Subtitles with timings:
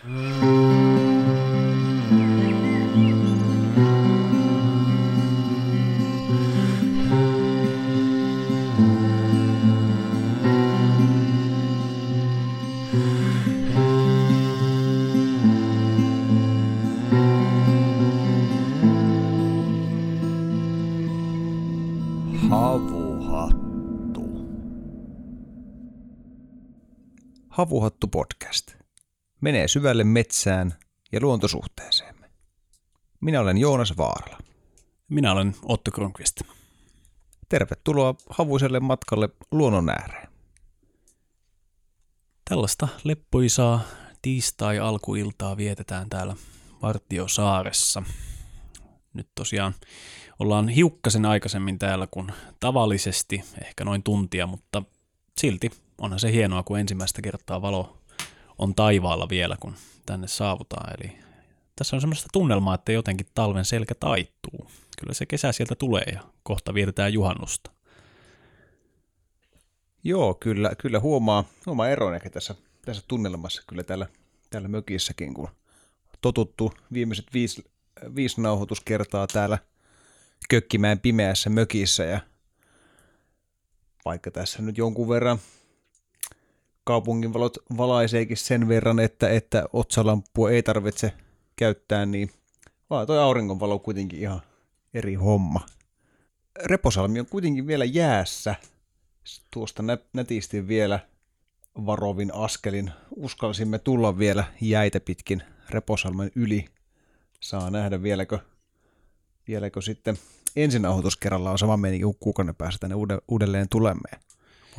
[0.00, 1.04] Havuhattu.
[29.40, 30.74] Menee syvälle metsään
[31.12, 32.30] ja luontosuhteeseemme.
[33.20, 34.38] Minä olen Joonas Vaarala.
[35.08, 36.40] Minä olen Otto Kronqvist.
[37.48, 40.28] Tervetuloa havuiselle matkalle luonnon ääreen.
[42.48, 43.80] Tällaista leppoisaa
[44.22, 46.36] tiistai-alkuiltaa vietetään täällä
[46.82, 48.02] Vartiosaaressa.
[49.14, 49.74] Nyt tosiaan
[50.38, 54.82] ollaan hiukkasen aikaisemmin täällä kuin tavallisesti, ehkä noin tuntia, mutta
[55.40, 57.99] silti onhan se hienoa, kun ensimmäistä kertaa valo
[58.60, 59.74] on taivaalla vielä, kun
[60.06, 60.94] tänne saavutaan.
[61.00, 61.18] Eli
[61.76, 64.70] tässä on semmoista tunnelmaa, että jotenkin talven selkä taittuu.
[65.00, 67.70] Kyllä se kesä sieltä tulee ja kohta vietetään juhannusta.
[70.04, 74.06] Joo, kyllä, kyllä huomaa, huomaa eron ehkä tässä, tässä tunnelmassa kyllä täällä,
[74.50, 75.48] täällä mökissäkin, kun
[76.20, 77.64] totuttu viimeiset viisi,
[78.14, 79.58] viisi nauhoituskertaa täällä
[80.48, 82.20] Kökkimäen pimeässä mökissä ja
[84.04, 85.38] vaikka tässä nyt jonkun verran
[86.90, 91.12] kaupunginvalot valaiseekin sen verran, että, että otsalampua ei tarvitse
[91.56, 92.30] käyttää, niin
[92.90, 94.40] vaan toi auringonvalo on kuitenkin ihan
[94.94, 95.60] eri homma.
[96.64, 98.54] Reposalmi on kuitenkin vielä jäässä.
[99.50, 101.00] Tuosta nä- nätisti vielä
[101.86, 102.90] varovin askelin.
[103.16, 106.64] Uskalsimme tulla vielä jäitä pitkin Reposalmen yli.
[107.40, 108.38] Saa nähdä vieläkö,
[109.48, 110.18] vieläkö sitten
[110.56, 112.96] ensin nauhoituskerralla on sama meni kuukauden päästä tänne
[113.28, 114.10] uudelleen tulemme.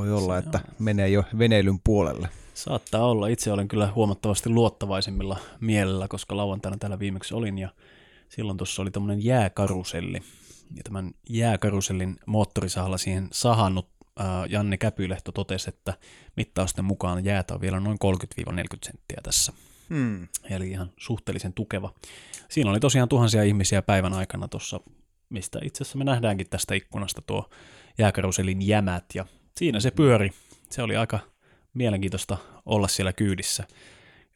[0.02, 2.30] Voi olla, että menee jo veneilyn puolelle.
[2.54, 3.28] Saattaa olla.
[3.28, 7.70] Itse olen kyllä huomattavasti luottavaisemmilla mielellä, koska lauantaina täällä viimeksi olin ja
[8.30, 10.22] silloin tuossa oli tämmöinen jääkaruselli.
[10.76, 13.90] Ja tämän jääkarusellin moottorisahalla siihen sahannut
[14.20, 15.94] ää, Janne Käpylehto totesi, että
[16.38, 17.98] mittausten mukaan jäätä on vielä noin
[18.52, 19.54] 30-40 senttiä tässä.
[19.90, 20.28] Hmm.
[20.50, 21.94] Eli ihan suhteellisen tukeva.
[22.50, 24.80] Siinä oli tosiaan tuhansia ihmisiä päivän aikana tuossa,
[25.30, 27.50] mistä itse asiassa me nähdäänkin tästä ikkunasta tuo
[27.98, 29.26] jääkaruselin jämät ja
[29.58, 30.32] siinä se pyöri.
[30.70, 31.20] Se oli aika
[31.74, 33.64] mielenkiintoista olla siellä kyydissä.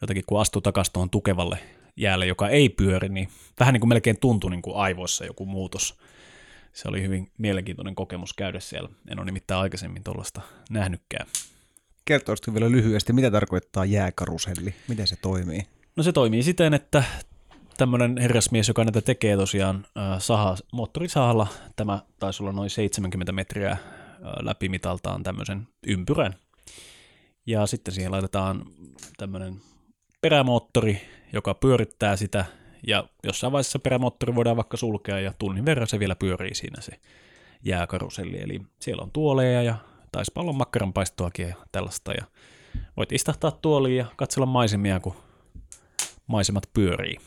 [0.02, 1.60] Jotenkin kun astuu takaisin tuohon tukevalle
[1.96, 5.98] jäälle, joka ei pyöri, niin vähän niin kuin melkein tuntui niin kuin aivoissa joku muutos.
[6.74, 8.90] Se oli hyvin mielenkiintoinen kokemus käydä siellä.
[9.12, 11.28] En ole nimittäin aikaisemmin tuollaista nähnytkään.
[12.06, 14.76] Kertoisitko vielä lyhyesti, mitä tarkoittaa jääkaruselli?
[14.88, 15.68] Miten se toimii?
[15.96, 17.04] No se toimii siten, että
[17.78, 23.78] tämmöinen herrasmies, joka näitä tekee tosiaan äh, saha, moottorisahalla, tämä taisi olla noin 70 metriä
[24.40, 26.36] läpimitaltaan tämmöisen ympyrän.
[27.46, 28.66] Ja sitten siihen laitetaan
[29.18, 29.62] tämmöinen
[30.22, 31.02] perämoottori,
[31.34, 32.46] joka pyörittää sitä,
[32.88, 36.92] ja jossain vaiheessa perämoottori voidaan vaikka sulkea, ja tunnin verran se vielä pyörii siinä se
[37.64, 38.42] jääkaruselli.
[38.42, 39.76] Eli siellä on tuoleja ja
[40.12, 42.26] taisi paljon makkaranpaistoakin ja tällaista, ja
[42.98, 45.16] voit istahtaa tuoliin ja katsella maisemia, kun
[46.28, 47.18] maisemat pyörii.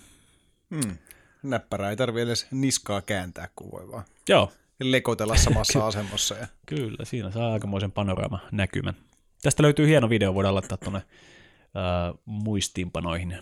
[0.75, 0.99] Hmm.
[1.43, 6.35] Näppärää ei tarvitse edes niskaa kääntää, kun voi vaan Joo, lekotella samassa asemassa.
[6.35, 6.47] Ja...
[6.67, 8.95] Kyllä, siinä saa aikamoisen panorama näkymän.
[9.43, 13.39] Tästä löytyy hieno video, voidaan laittaa tuonne äh, muistiinpanoihin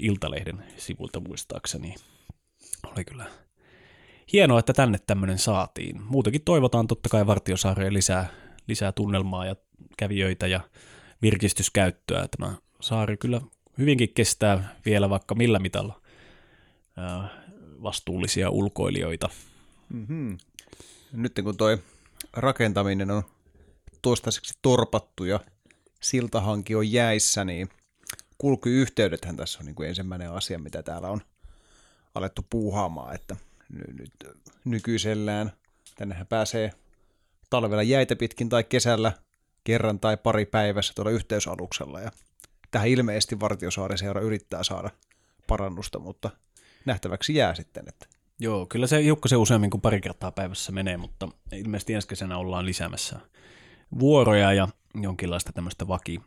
[0.00, 1.94] Iltalehden sivulta muistaakseni.
[2.92, 3.26] Oli kyllä
[4.32, 6.02] hienoa, että tänne tämmöinen saatiin.
[6.02, 8.28] Muutenkin toivotaan totta kai Vartiosaareen lisää,
[8.66, 9.56] lisää tunnelmaa ja
[9.96, 10.60] kävijöitä ja
[11.22, 12.28] virkistyskäyttöä.
[12.36, 13.40] Tämä saari kyllä
[13.78, 16.00] hyvinkin kestää vielä vaikka millä mitalla
[16.98, 17.30] äh,
[17.82, 19.28] vastuullisia ulkoilijoita.
[19.92, 20.38] Mm-hmm.
[21.12, 21.78] Nyt kun toi
[22.32, 23.22] rakentaminen on
[24.02, 25.40] toistaiseksi torpattu ja
[26.02, 27.68] siltahanki on jäissä, niin
[28.38, 31.20] kulkuyhteydethän tässä on niin kuin ensimmäinen asia, mitä täällä on
[32.14, 33.36] alettu puuhaamaan, että
[33.68, 34.12] nyt,
[34.64, 35.52] nykyisellään
[35.96, 36.72] tännehän pääsee
[37.50, 39.12] talvella jäitä pitkin tai kesällä
[39.64, 42.10] kerran tai pari päivässä tuolla yhteysaluksella ja
[42.70, 44.90] tähän ilmeisesti Vartiosaariseura yrittää saada
[45.46, 46.30] parannusta, mutta
[46.84, 48.06] nähtäväksi jää sitten, että
[48.40, 52.66] Joo, kyllä se hiukkasen useammin kuin pari kertaa päivässä menee, mutta ilmeisesti ensi kesänä ollaan
[52.66, 53.20] lisäämässä
[53.98, 54.68] vuoroja ja
[55.02, 56.20] jonkinlaista tämmöistä vaki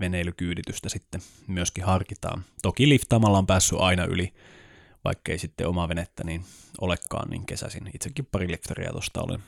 [0.00, 2.44] veneilykyyditystä sitten myöskin harkitaan.
[2.62, 4.32] Toki liftaamalla on päässyt aina yli,
[5.04, 6.44] vaikkei sitten omaa venettä niin
[6.80, 9.42] olekaan, niin kesäsin itsekin pari liftaria tuosta olen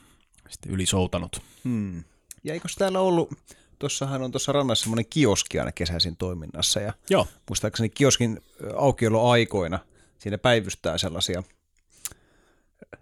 [0.49, 1.41] sitten yli soutanut.
[1.63, 2.03] Hmm.
[2.43, 3.33] Ja eikö täällä ollut,
[3.79, 8.41] tuossahan on tuossa rannassa semmoinen kioski aina kesäisin toiminnassa ja Joo, muistaakseni kioskin
[8.75, 9.79] aukioloaikoina
[10.19, 11.43] siinä päivystää sellaisia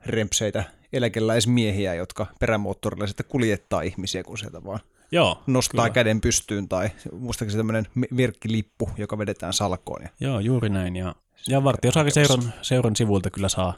[0.05, 0.63] rempseitä
[0.93, 4.79] eläkeläismiehiä, jotka perämoottorilla sitten kuljettaa ihmisiä, kun sieltä vaan
[5.11, 5.93] Joo, nostaa kyllä.
[5.93, 10.01] käden pystyyn tai muistaakseni tämmöinen merkkilippu, joka vedetään salkoon.
[10.03, 10.95] Ja Joo, juuri näin.
[10.95, 11.15] Ja,
[11.47, 12.11] ja Vartiosaari
[12.61, 13.73] seuran, sivuilta kyllä saa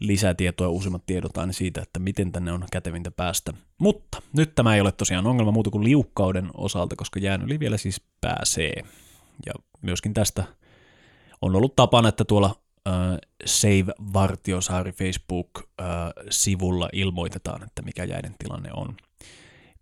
[0.00, 3.52] lisätietoa ja uusimmat tiedot aina siitä, että miten tänne on kätevintä päästä.
[3.78, 7.76] Mutta nyt tämä ei ole tosiaan ongelma muuta kuin liukkauden osalta, koska jään yli vielä
[7.76, 8.82] siis pääsee.
[9.46, 9.52] Ja
[9.82, 10.44] myöskin tästä
[11.42, 12.56] on ollut tapana, että tuolla
[13.44, 18.96] Save Vartiosaari Facebook-sivulla ilmoitetaan, että mikä jäiden tilanne on.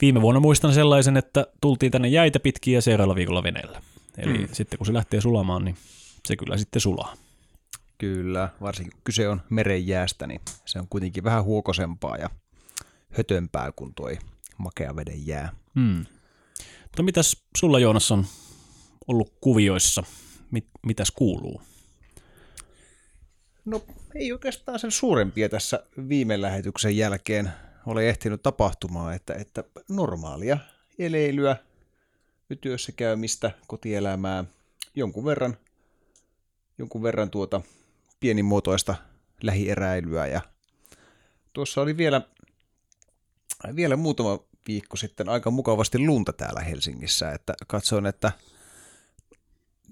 [0.01, 3.83] Viime vuonna muistan sellaisen, että tultiin tänne jäitä pitkin ja seuraavalla viikolla veneellä.
[4.19, 4.49] Eli mm.
[4.53, 5.77] sitten kun se lähtee sulamaan, niin
[6.27, 7.17] se kyllä sitten sulaa.
[7.99, 12.31] Kyllä, varsinkin kun kyse on merenjäästä, niin se on kuitenkin vähän huokosempaa ja
[13.11, 14.11] hötömpää kuin tuo
[14.59, 15.53] makea veden jää.
[15.75, 16.05] Hmm.
[16.83, 18.27] Mutta mitäs sulla Joonas on
[19.09, 20.03] ollut kuvioissa?
[20.51, 21.63] Mit, mitäs kuuluu?
[23.69, 23.83] No
[24.15, 27.51] ei oikeastaan sen suurempia tässä viime lähetyksen jälkeen
[27.87, 30.59] ole ehtinyt tapahtumaan, että, että normaalia
[30.99, 31.57] eleilyä,
[32.61, 34.45] työssä käymistä, kotielämää,
[34.95, 35.57] jonkun verran,
[36.79, 37.61] jonkun verran tuota
[38.21, 38.95] pienimuotoista
[39.43, 40.27] lähieräilyä.
[40.27, 40.41] Ja
[41.53, 42.23] tuossa oli vielä,
[43.77, 44.39] vielä muutama
[44.69, 48.33] viikko sitten aika mukavasti lunta täällä Helsingissä, että katsoin, että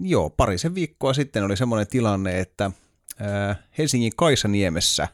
[0.01, 2.71] joo, parisen viikkoa sitten oli semmoinen tilanne, että
[3.79, 5.09] Helsingin Kaisaniemessä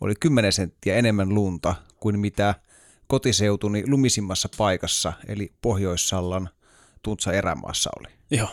[0.00, 2.54] oli 10 senttiä enemmän lunta kuin mitä
[3.06, 6.48] kotiseutuni lumisimmassa paikassa, eli Pohjois-Sallan
[7.02, 8.08] Tuntsa erämaassa oli.
[8.30, 8.48] Joo.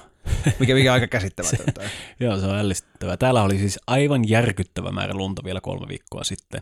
[0.60, 1.82] Mikä, mikä aika käsittämätöntä.
[1.82, 1.90] se,
[2.20, 3.18] joo, se on ällistyttävää.
[3.18, 6.62] Täällä oli siis aivan järkyttävä määrä lunta vielä kolme viikkoa sitten.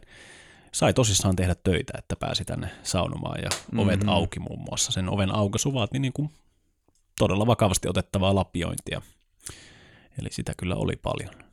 [0.72, 4.10] Sai tosissaan tehdä töitä, että pääsi tänne saunomaan ja ovet mm-hmm.
[4.10, 4.92] auki muun muassa.
[4.92, 6.30] Sen oven aukaisu vaati niin kuin
[7.20, 9.02] todella vakavasti otettavaa lapiointia.
[10.20, 11.50] Eli sitä kyllä oli paljon.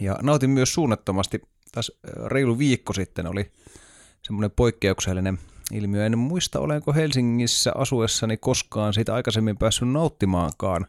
[0.00, 1.42] Ja nautin myös suunnattomasti,
[1.72, 1.92] taas
[2.26, 3.52] reilu viikko sitten oli
[4.22, 5.38] semmoinen poikkeuksellinen
[5.72, 6.06] ilmiö.
[6.06, 10.86] En muista, olenko Helsingissä asuessani koskaan siitä aikaisemmin päässyt nauttimaankaan,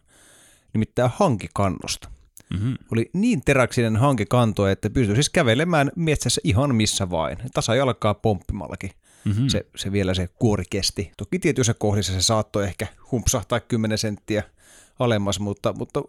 [0.74, 2.09] nimittäin hankikannosta.
[2.53, 2.77] Mm-hmm.
[2.92, 7.38] Oli niin teräksinen hankikanto, että pystyi siis kävelemään metsässä ihan missä vain.
[7.53, 8.92] Tasa jalkaa pomppimallakin.
[9.25, 9.48] Mm-hmm.
[9.48, 11.12] Se, se vielä se kuori kesti.
[11.18, 14.44] Toki tietyissä kohdissa se saattoi ehkä humpsahtaa 10 senttiä
[15.00, 16.01] alemmas, mutta, mutta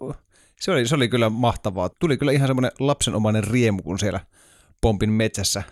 [0.62, 1.88] se, oli, se oli kyllä mahtavaa.
[1.88, 4.20] Tuli kyllä ihan semmoinen lapsenomainen riemu, kun siellä
[4.80, 5.62] pompin metsässä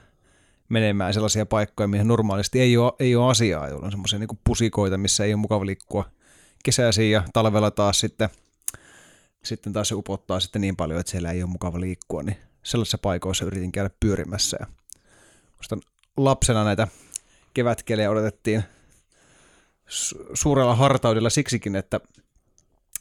[0.69, 4.99] menemään sellaisia paikkoja, mihin normaalisti ei ole, ei ole asiaa, jolloin on semmoisia niin pusikoita,
[4.99, 6.11] missä ei ole mukava liikkua
[6.65, 8.29] kesäisin ja talvella taas sitten,
[9.45, 12.99] sitten taas se upottaa sitten niin paljon, että siellä ei ole mukava liikkua, niin sellaisissa
[12.99, 14.67] paikoissa yritin käydä pyörimässä ja
[16.17, 16.89] lapsena näitä
[17.55, 18.65] kevätkelejä odotettiin
[19.89, 22.01] su- suurella hartaudella siksikin, että,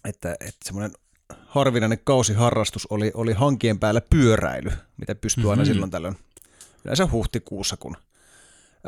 [0.06, 0.92] että, että semmoinen
[1.50, 5.74] harvinainen kausiharrastus oli, oli hankien päällä pyöräily, mitä pystyy aina mm-hmm.
[5.74, 6.18] silloin tällöin
[6.86, 7.98] yleensä huhtikuussa, kun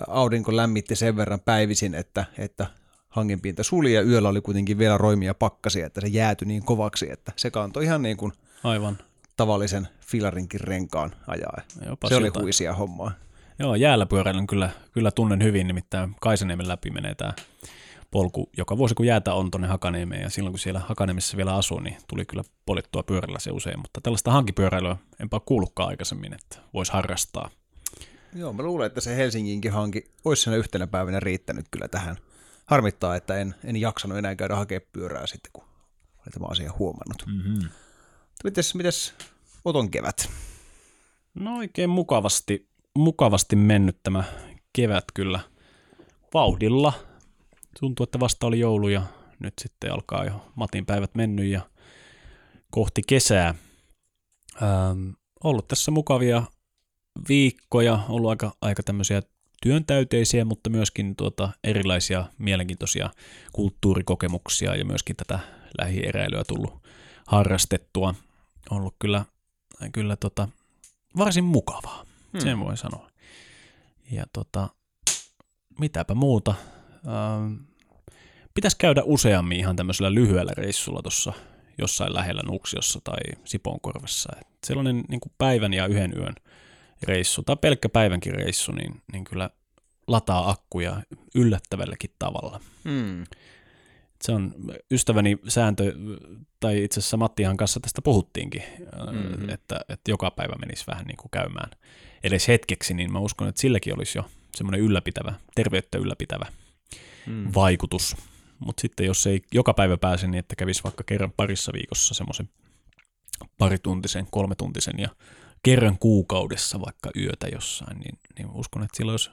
[0.08, 2.68] aurinko lämmitti sen verran päivisin, että, että
[3.10, 7.32] hangenpinta suli ja yöllä oli kuitenkin vielä roimia pakkasia, että se jäätyi niin kovaksi, että
[7.36, 8.32] se kantoi ihan niin kuin
[8.64, 8.98] Aivan.
[9.38, 11.58] tavallisen filarinkin renkaan ajaa.
[11.86, 12.44] Jopa se oli jotain.
[12.44, 13.12] huisia hommaa.
[13.60, 17.34] Joo, jäällä pyöräilyn kyllä, kyllä tunnen hyvin, nimittäin Kaisaniemen läpi menee tämä
[18.12, 21.80] polku joka vuosi, kun jäätä on tuonne Hakaniemeen, ja silloin kun siellä Hakaniemessä vielä asuu,
[21.80, 26.92] niin tuli kyllä polittua pyörällä se usein, mutta tällaista hankipyöräilyä enpä kuullutkaan aikaisemmin, että voisi
[26.92, 27.50] harrastaa.
[28.36, 32.18] Joo, mä luulen, että se Helsinginkin hanki olisi siinä yhtenä päivänä riittänyt kyllä tähän.
[32.66, 35.64] Harmittaa, että en, en jaksanut enää käydä hakemaan pyörää sitten, kun
[36.18, 37.26] olen tämä asia huomannut.
[37.28, 37.70] Mm-hmm.
[38.44, 39.14] Mites, mites
[39.66, 40.30] Oton kevät?
[41.34, 44.24] No oikein mukavasti, mukavasti mennyt tämä
[44.74, 45.40] kevät kyllä
[46.34, 46.94] vauhdilla.
[47.80, 49.02] Tuntuu, että vasta oli joulu ja
[49.40, 51.62] nyt sitten alkaa jo Matin päivät mennyt ja
[52.72, 53.56] kohti kesää.
[54.62, 55.10] Ähm,
[55.44, 56.44] ollut tässä mukavia
[57.30, 59.22] viikkoja, ollut aika, aika tämmöisiä
[59.62, 63.10] työntäyteisiä, mutta myöskin tuota erilaisia mielenkiintoisia
[63.54, 65.40] kulttuurikokemuksia ja myöskin tätä
[65.80, 66.88] lähieräilyä tullut
[67.28, 68.16] harrastettua.
[68.70, 69.26] Ollut kyllä,
[69.92, 70.48] kyllä tota,
[71.18, 72.42] varsin mukavaa, hmm.
[72.42, 73.12] sen voi sanoa.
[74.12, 74.70] Ja tota,
[75.80, 76.56] mitäpä muuta.
[77.08, 77.54] Ähm,
[78.54, 81.34] pitäisi käydä useammin ihan tämmöisellä lyhyellä reissulla tuossa
[81.78, 84.30] jossain lähellä Nuksiossa tai Sipoonkorvessa.
[84.42, 86.36] Et sellainen niin kuin päivän ja yhden yön
[87.04, 89.50] reissu tai pelkkä päivänkin reissu, niin, niin kyllä
[90.08, 91.02] lataa akkuja
[91.36, 92.60] yllättävälläkin tavalla.
[92.84, 93.24] Hmm.
[94.22, 94.54] Se on
[94.92, 95.94] ystäväni sääntö,
[96.60, 98.64] tai itse asiassa Mattihan kanssa tästä puhuttiinkin,
[99.12, 99.50] mm-hmm.
[99.50, 101.72] että, että joka päivä menisi vähän niin kuin käymään
[102.24, 106.46] edes hetkeksi, niin mä uskon, että silläkin olisi jo semmoinen ylläpitävä, terveyttä ylläpitävä
[107.28, 107.52] mm.
[107.56, 108.16] vaikutus.
[108.60, 112.50] Mutta sitten jos ei joka päivä pääse, niin että kävisi vaikka kerran parissa viikossa semmoisen
[113.58, 115.10] parituntisen, kolmetuntisen ja
[115.64, 119.30] kerran kuukaudessa vaikka yötä jossain, niin, niin uskon, että sillä olisi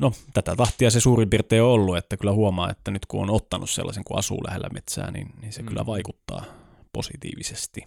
[0.00, 3.30] No, tätä tahtia se suurin piirtein on ollut, että kyllä huomaa, että nyt kun on
[3.30, 5.68] ottanut sellaisen, kun asuu lähellä metsää, niin, niin se mm.
[5.68, 6.44] kyllä vaikuttaa
[6.92, 7.84] positiivisesti.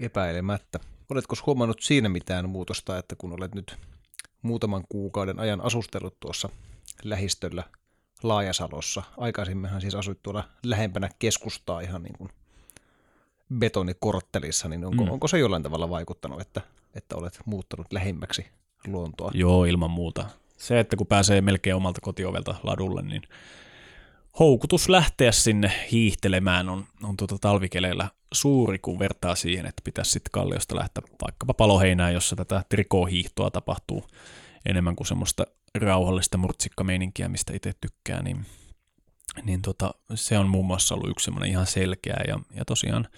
[0.00, 0.80] Epäilemättä.
[1.08, 3.76] Oletko huomannut siinä mitään muutosta, että kun olet nyt
[4.42, 6.48] muutaman kuukauden ajan asustellut tuossa
[7.04, 7.64] lähistöllä
[8.22, 9.02] Laajasalossa.
[9.16, 12.30] Aikaisemminhan siis asuit tuolla lähempänä keskustaa ihan niin kuin
[13.58, 15.10] betonikorttelissa, niin onko, mm.
[15.10, 16.60] onko se jollain tavalla vaikuttanut, että,
[16.94, 18.46] että olet muuttanut lähemmäksi
[18.86, 19.30] luontoa?
[19.34, 20.26] Joo, ilman muuta.
[20.56, 23.22] Se, että kun pääsee melkein omalta kotiovelta ladulle, niin
[24.38, 30.30] houkutus lähteä sinne hiihtelemään on, on tuota talvikeleillä suuri, kun vertaa siihen, että pitäisi sitten
[30.32, 34.04] kalliosta lähteä vaikkapa paloheinään, jossa tätä trikohiihtoa tapahtuu
[34.66, 35.46] enemmän kuin semmoista
[35.80, 38.46] rauhallista murtsikkameininkiä, mistä itse tykkää, niin,
[39.42, 42.20] niin tota, se on muun muassa ollut yksi semmoinen ihan selkeä.
[42.28, 43.08] Ja, ja tosiaan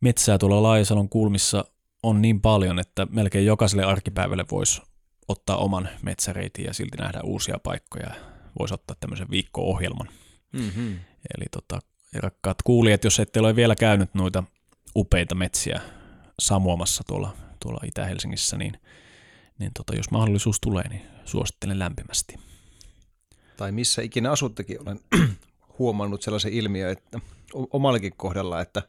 [0.00, 1.64] metsää tuolla Laajasalon kulmissa
[2.02, 4.82] on niin paljon, että melkein jokaiselle arkipäivälle voisi
[5.28, 8.14] ottaa oman metsäreitin ja silti nähdä uusia paikkoja.
[8.58, 10.08] Voisi ottaa tämmöisen viikko-ohjelman.
[10.52, 10.98] Mm-hmm.
[11.36, 11.78] Eli tota,
[12.14, 14.44] rakkaat kuulijat, jos ette ole vielä käynyt noita
[14.96, 15.80] upeita metsiä
[16.38, 18.80] samuamassa tuolla, tuolla Itä-Helsingissä, niin,
[19.58, 22.34] niin tota, jos mahdollisuus tulee, niin suosittelen lämpimästi.
[23.56, 25.00] Tai missä ikinä asuttekin olen
[25.78, 27.20] huomannut sellaisen ilmiön, että
[27.54, 28.82] omallakin kohdalla, että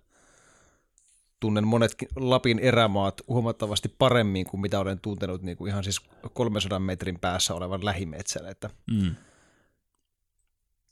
[1.40, 6.02] tunnen monet Lapin erämaat huomattavasti paremmin kuin mitä olen tuntenut niin kuin ihan siis
[6.34, 8.46] 300 metrin päässä olevan lähimetsän.
[8.46, 9.16] Että mm.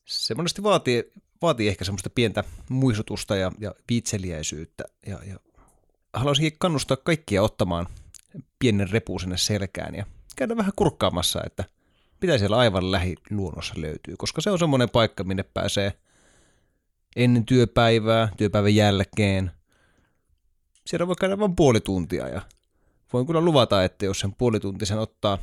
[0.05, 1.11] Se monesti vaatii,
[1.41, 4.83] vaatii ehkä semmoista pientä muistutusta ja, ja viitseliäisyyttä.
[5.07, 5.39] Ja, ja
[6.13, 7.87] haluaisinkin kannustaa kaikkia ottamaan
[8.63, 10.05] pienen repu sinne selkään ja
[10.36, 11.63] käydä vähän kurkkaamassa, että
[12.22, 15.93] mitä siellä aivan lähiluonnossa löytyy, koska se on semmoinen paikka, minne pääsee
[17.15, 19.51] ennen työpäivää, työpäivän jälkeen.
[20.86, 22.41] Siellä voi käydä vain puoli tuntia ja
[23.13, 25.38] voin kyllä luvata, että jos sen puoli sen ottaa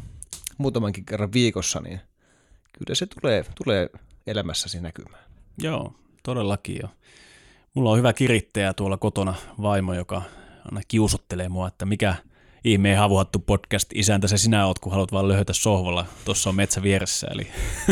[0.58, 2.00] muutamankin kerran viikossa, niin
[2.78, 3.90] kyllä se tulee, tulee
[4.26, 5.24] elämässäsi näkymään.
[5.58, 6.88] Joo, todellakin jo.
[7.74, 10.22] Mulla on hyvä kirittäjä tuolla kotona vaimo, joka
[10.64, 12.14] aina kiusottelee mua, että mikä–
[12.64, 16.06] ihmeen havuhattu podcast isäntä se sinä oot, kun haluat vaan löytää sohvalla.
[16.24, 17.46] Tuossa on metsä vieressä, eli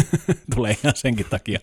[0.55, 1.61] tulee ihan senkin takia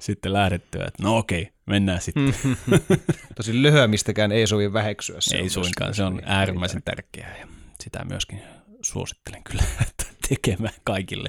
[0.00, 2.34] sitten lähdettyä, että no okei, mennään sitten.
[3.36, 5.16] Tosi lyhyämistäkään ei sovi väheksyä.
[5.20, 7.48] Se ei suinkaan, se on äärimmäisen tärkeää ja
[7.80, 8.42] sitä myöskin
[8.82, 9.62] suosittelen kyllä
[10.28, 11.28] tekemään kaikille.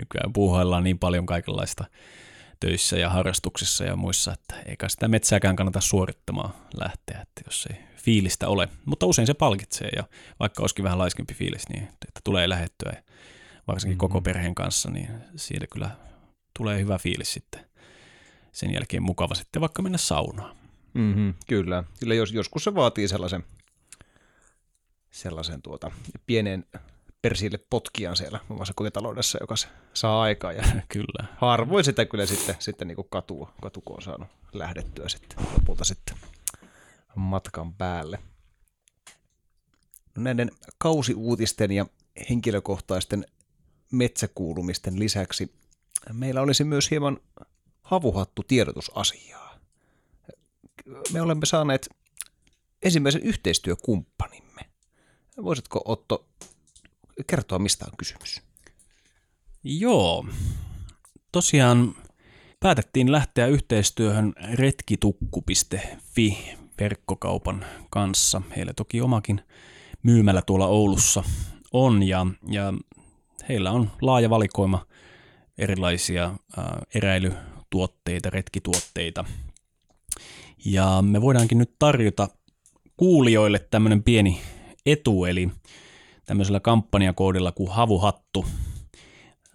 [0.00, 1.84] Nykyään puuhaillaan niin paljon kaikenlaista
[2.60, 7.93] töissä ja harrastuksissa ja muissa, että eikä sitä metsääkään kannata suorittamaan lähteä, että jos ei
[8.04, 8.68] fiilistä ole.
[8.84, 10.04] Mutta usein se palkitsee ja
[10.40, 13.02] vaikka olisikin vähän laiskempi fiilis, niin että tulee lähettyä
[13.66, 13.98] varsinkin mm-hmm.
[13.98, 15.90] koko perheen kanssa, niin siitä kyllä
[16.58, 17.66] tulee hyvä fiilis sitten
[18.52, 20.56] sen jälkeen mukava sitten vaikka mennä saunaan.
[20.94, 21.84] Mm-hmm, kyllä.
[22.00, 23.44] Kyllä jos, joskus se vaatii sellaisen,
[25.10, 25.90] sellaisen tuota,
[26.26, 26.64] pienen
[27.22, 30.52] persille potkijan siellä omassa kotitaloudessa, joka se saa aikaa.
[30.52, 31.26] Ja kyllä.
[31.36, 36.16] Harvoin sitä kyllä sitten, sitten niin katua, katu, kun on saanut lähdettyä sitten lopulta sitten
[37.16, 38.18] matkan päälle.
[40.16, 41.86] No näiden kausiuutisten ja
[42.30, 43.26] henkilökohtaisten
[43.92, 45.52] metsäkuulumisten lisäksi
[46.12, 47.18] meillä olisi myös hieman
[47.82, 49.58] havuhattu tiedotusasiaa.
[51.12, 51.88] Me olemme saaneet
[52.82, 54.62] ensimmäisen yhteistyökumppanimme.
[55.42, 56.26] Voisitko Otto
[57.26, 58.42] kertoa, mistä on kysymys?
[59.64, 60.26] Joo.
[61.32, 61.94] Tosiaan
[62.60, 68.42] päätettiin lähteä yhteistyöhön retkitukku.fi verkkokaupan kanssa.
[68.56, 69.40] Heillä toki omakin
[70.02, 71.24] myymällä tuolla Oulussa
[71.72, 72.74] on ja, ja
[73.48, 74.86] heillä on laaja valikoima
[75.58, 79.24] erilaisia ää, eräilytuotteita, retkituotteita.
[80.64, 82.28] Ja me voidaankin nyt tarjota
[82.96, 84.40] kuulijoille tämmöinen pieni
[84.86, 85.50] etu, eli
[86.26, 88.46] tämmöisellä kampanjakoodilla kuin havuhattu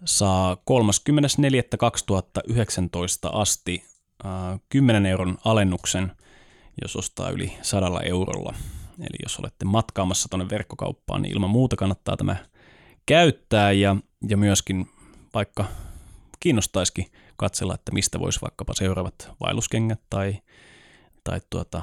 [0.04, 0.60] saa 34.2019
[3.32, 3.84] asti
[4.24, 6.12] äh, 10 euron alennuksen,
[6.82, 8.54] jos ostaa yli sadalla eurolla.
[8.98, 12.36] Eli jos olette matkaamassa tuonne verkkokauppaan, niin ilman muuta kannattaa tämä
[13.06, 13.96] käyttää ja,
[14.28, 14.90] ja myöskin
[15.34, 15.64] vaikka
[16.40, 17.06] kiinnostaisikin
[17.36, 20.36] katsella, että mistä voisi vaikkapa seuraavat vaelluskengät tai,
[21.24, 21.82] tai tuota,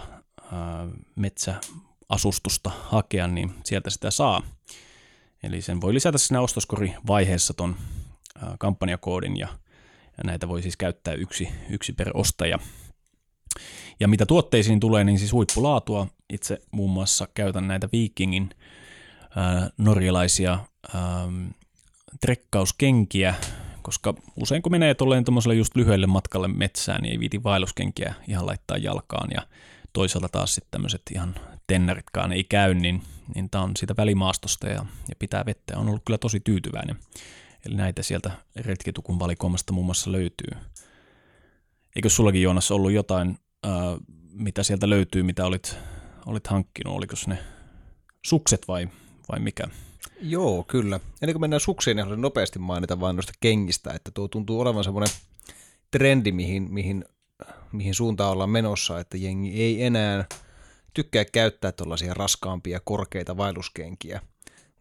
[0.51, 4.42] ää, metsäasustusta hakea, niin sieltä sitä saa.
[5.44, 7.75] Eli sen voi lisätä siinä ostoskori-vaiheessa ton
[8.60, 9.48] kampanjakoodin ja,
[10.18, 12.60] ja näitä voi siis käyttää yksi, yksi per ostaja.
[14.00, 16.08] Ja mitä tuotteisiin tulee, niin siis huippulaatua.
[16.34, 18.50] Itse muun muassa käytän näitä Vikingin
[19.36, 20.60] ää, norjalaisia
[20.94, 21.27] ää,
[22.22, 23.36] trekkauskenkiä,
[23.82, 28.46] koska usein kun menee tolleen tuommoiselle just lyhyelle matkalle metsään, niin ei viiti vaelluskenkiä ihan
[28.46, 29.42] laittaa jalkaan ja
[29.94, 31.36] toisaalta taas sitten tämmöiset ihan
[31.68, 33.01] tennaritkaan ei käy, niin,
[33.36, 36.96] niin tämä on siitä välimaastosta ja, ja pitää vettä on ollut kyllä tosi tyytyväinen.
[37.66, 40.51] Eli näitä sieltä retkitukun valikoimasta muun muassa löytyy.
[41.96, 43.97] Eikö sullakin Joonas ollut jotain, ää,
[44.31, 45.75] mitä sieltä löytyy, mitä olit,
[46.25, 46.95] olit hankkinut?
[46.95, 47.38] Oliko ne
[48.25, 48.89] sukset vai,
[49.31, 49.63] vai mikä?
[50.21, 51.00] Joo, kyllä.
[51.21, 54.83] Ennen kuin mennään suksiin, niin haluaisin nopeasti mainita vain noista kengistä, että tuo tuntuu olevan
[54.83, 55.15] semmoinen
[55.91, 57.05] trendi, mihin, mihin,
[57.71, 60.25] mihin suuntaan ollaan menossa, että jengi ei enää
[60.93, 64.21] tykkää käyttää tuollaisia raskaampia, korkeita vaelluskenkiä,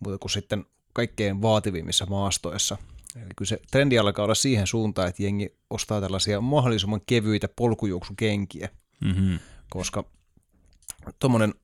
[0.01, 2.77] mutta kun sitten kaikkein vaativimmissa maastoissa.
[3.17, 8.69] Eli kyllä se trendi alkaa olla siihen suuntaan, että jengi ostaa tällaisia mahdollisimman kevyitä polkujuoksukenkiä,
[9.05, 9.39] Mm-hmm.
[9.71, 10.05] koska
[11.19, 11.55] tuommoinen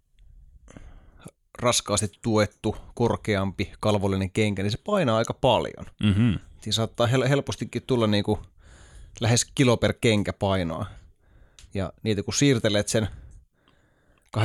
[1.58, 5.86] raskaasti tuettu, korkeampi, kalvollinen kenkä, niin se painaa aika paljon.
[6.02, 6.38] Mm-hmm.
[6.60, 8.40] Siinä saattaa hel- helpostikin tulla niin kuin
[9.20, 10.86] lähes kilo per kenkä painoa.
[11.74, 13.08] Ja niitä kun siirtelet sen
[14.38, 14.40] 8-9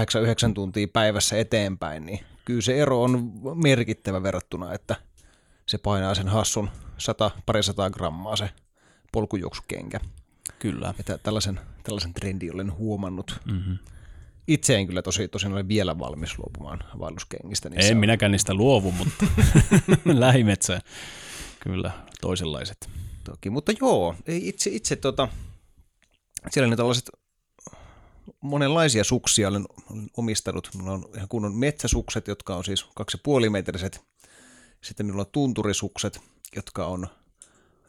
[0.54, 4.96] tuntia päivässä eteenpäin, niin kyllä se ero on merkittävä verrattuna, että
[5.68, 8.50] se painaa sen hassun 100 parisataa grammaa se
[9.12, 10.00] polkujuoksukenkä.
[10.60, 10.94] Kyllä.
[11.00, 13.40] Että tällaisen, tällaisen trendin olen huomannut.
[13.46, 13.78] Mm-hmm.
[14.48, 17.70] Itse en kyllä tosi, tosin ole vielä valmis luopumaan vaelluskengistä.
[17.70, 19.26] Niin En on- minäkään niistä luovu, mutta
[20.06, 20.82] lähimetsään.
[21.60, 22.90] Kyllä, toisenlaiset.
[23.24, 25.28] Toki, mutta joo, ei itse, itse tota,
[26.52, 27.10] siellä ne tällaiset
[28.42, 30.70] monenlaisia suksia olen, olen omistanut.
[30.74, 34.02] Minulla on ihan kunnon metsäsukset, jotka on siis 2,5 metriset.
[34.82, 36.22] Sitten minulla on tunturisukset,
[36.56, 37.08] jotka on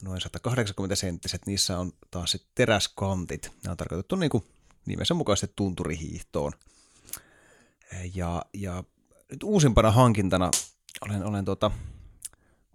[0.03, 1.45] noin 180 senttiset.
[1.45, 3.51] Niissä on taas sitten teräskantit.
[3.63, 4.43] Nämä on tarkoitettu niin kuin
[4.85, 6.51] nimensä mukaisesti tunturihiihtoon.
[8.15, 8.83] Ja, ja
[9.31, 10.51] nyt uusimpana hankintana
[11.01, 11.71] olen, olen tota,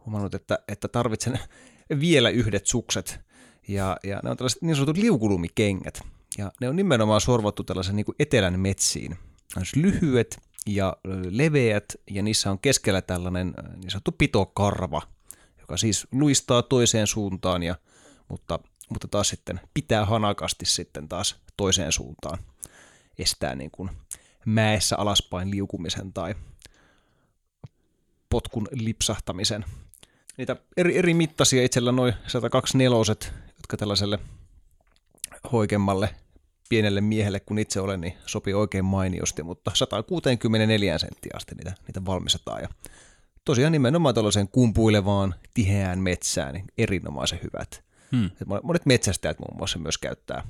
[0.04, 1.38] huomannut, että, että tarvitsen
[2.00, 3.20] vielä yhdet sukset.
[3.68, 6.00] Ja, ja ne on tällaiset niin sanotut liukulumikengät.
[6.38, 9.10] Ja ne on nimenomaan sorvattu tällaisen niin kuin etelän metsiin.
[9.10, 10.96] Ne on lyhyet ja
[11.30, 15.02] leveät, ja niissä on keskellä tällainen niin sanottu pitokarva,
[15.60, 17.76] joka siis luistaa toiseen suuntaan, ja,
[18.28, 22.38] mutta, mutta taas sitten pitää hanakasti sitten taas toiseen suuntaan.
[23.18, 23.90] Estää niin kuin
[24.46, 26.34] mäessä alaspäin liukumisen tai
[28.30, 29.64] potkun lipsahtamisen.
[30.36, 32.98] Niitä eri, eri mittaisia itsellä noin 124,
[33.56, 34.18] jotka tällaiselle
[35.52, 36.14] hoikemmalle
[36.68, 42.04] pienelle miehelle, kun itse olen, niin sopii oikein mainiosti, mutta 164 senttiä asti niitä, niitä
[42.06, 42.62] valmistetaan.
[42.62, 42.68] Ja
[43.44, 47.84] tosiaan nimenomaan tällaiseen kumpuilevaan, tiheään metsään, niin erinomaisen hyvät.
[48.12, 48.26] Hmm.
[48.26, 50.46] Et monet- metsästäjät muun muassa myös käyttää,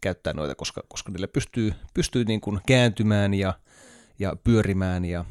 [0.00, 3.54] käyttää noita, koska, koska niille pystyy, pystyy niin kuin kääntymään ja,
[4.18, 5.24] ja pyörimään ja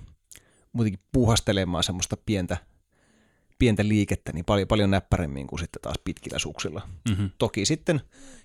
[0.74, 2.58] muutenkin puuhastelemaan semmoista pientä,
[3.60, 6.82] pientä liikettä niin paljon, paljon näppärämmin kuin sitten taas pitkillä suksilla.
[7.10, 7.30] Mm-hmm.
[7.38, 8.02] Toki sitten,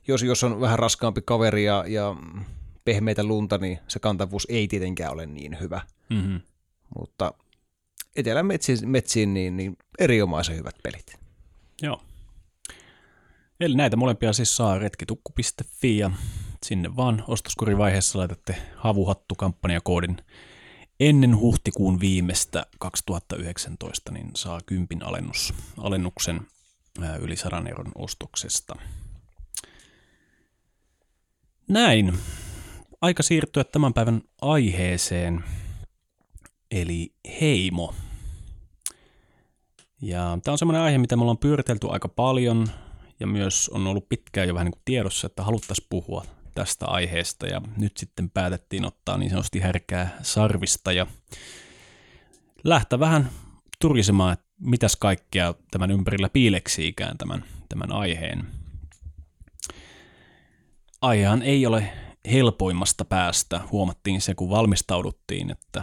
[0.09, 2.17] jos, jos on vähän raskaampi kaveri ja, ja
[2.85, 5.81] pehmeitä lunta, niin se kantavuus ei tietenkään ole niin hyvä.
[6.11, 6.41] Mm-hmm.
[6.99, 7.35] Mutta
[8.17, 11.15] etelän metsiin, metsiin niin, niin erinomaisen hyvät pelit.
[11.83, 12.03] Joo.
[13.61, 16.11] Eli näitä molempia siis saa retkitukku.fi ja
[16.67, 20.17] sinne vaan ostoskurivaiheessa laitatte havuhattu-kampanjakoodin
[21.01, 26.41] ennen huhtikuun viimeistä 2019, niin saa kympin alennus, alennuksen
[27.01, 28.75] ää, yli 100 euron ostoksesta.
[31.69, 32.19] Näin.
[33.01, 35.45] Aika siirtyä tämän päivän aiheeseen,
[36.71, 37.95] eli heimo.
[40.03, 42.69] Ja tämä on semmoinen aihe, mitä me ollaan pyöritelty aika paljon
[43.21, 46.25] ja myös on ollut pitkään jo vähän niin kuin tiedossa, että haluttaisiin puhua
[46.61, 51.07] tästä aiheesta ja nyt sitten päätettiin ottaa niin sanotusti härkää sarvista ja
[52.65, 53.31] lähteä vähän
[53.81, 58.47] turisemaan, että mitäs kaikkea tämän ympärillä piileksiikään tämän, tämän aiheen.
[61.01, 61.93] Aihehan ei ole
[62.33, 65.83] helpoimmasta päästä, huomattiin se kun valmistauduttiin, että,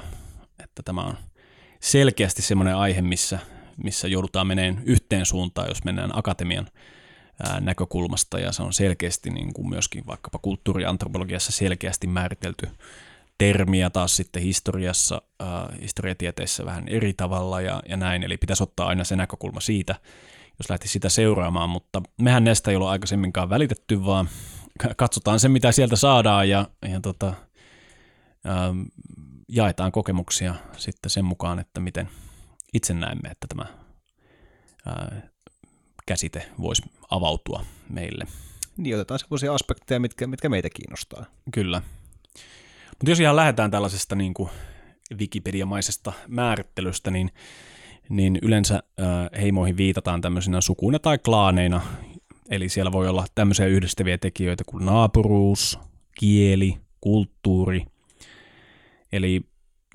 [0.63, 1.17] että tämä on
[1.79, 3.39] selkeästi semmoinen aihe, missä
[3.83, 6.67] missä joudutaan meneen yhteen suuntaan, jos mennään akatemian
[7.59, 12.67] näkökulmasta, ja se on selkeästi niin kuin myöskin vaikkapa kulttuuriantropologiassa selkeästi määritelty
[13.37, 18.63] termi, ja taas sitten historiassa, ää, historiatieteessä vähän eri tavalla ja, ja näin, eli pitäisi
[18.63, 19.95] ottaa aina se näkökulma siitä,
[20.59, 24.29] jos lähti sitä seuraamaan, mutta mehän näistä ei ole aikaisemminkaan välitetty, vaan
[24.97, 27.33] katsotaan se, mitä sieltä saadaan, ja, ja tota,
[28.45, 28.73] ää,
[29.47, 32.09] jaetaan kokemuksia sitten sen mukaan, että miten,
[32.73, 33.65] itse näemme, että tämä
[34.85, 35.21] ää,
[36.07, 38.25] käsite voisi avautua meille.
[38.77, 41.25] Niin otetaan sellaisia aspekteja, mitkä, mitkä meitä kiinnostaa.
[41.53, 41.81] Kyllä.
[42.89, 44.49] Mutta jos ihan lähdetään tällaisesta niin kuin
[45.19, 47.31] Wikipedia-maisesta määrittelystä, niin,
[48.09, 51.81] niin yleensä ää, heimoihin viitataan tämmöisinä sukuina tai klaaneina.
[52.49, 55.79] Eli siellä voi olla tämmöisiä yhdistäviä tekijöitä kuin naapuruus,
[56.19, 57.85] kieli, kulttuuri.
[59.11, 59.41] Eli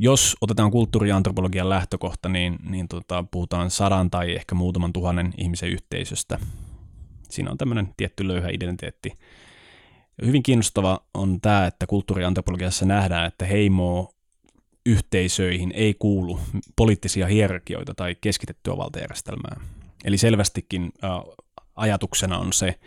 [0.03, 6.39] jos otetaan kulttuuriantropologian lähtökohta, niin, niin tota, puhutaan sadan tai ehkä muutaman tuhannen ihmisen yhteisöstä.
[7.31, 9.13] Siinä on tämmöinen tietty löyhä identiteetti.
[10.25, 14.15] Hyvin kiinnostava on tämä, että kulttuuriantropologiassa nähdään, että heimo
[14.87, 16.41] yhteisöihin ei kuulu
[16.77, 19.61] poliittisia hierarkioita tai keskitettyä valtajärjestelmää.
[20.05, 20.93] Eli selvästikin
[21.77, 22.79] ajatuksena on se,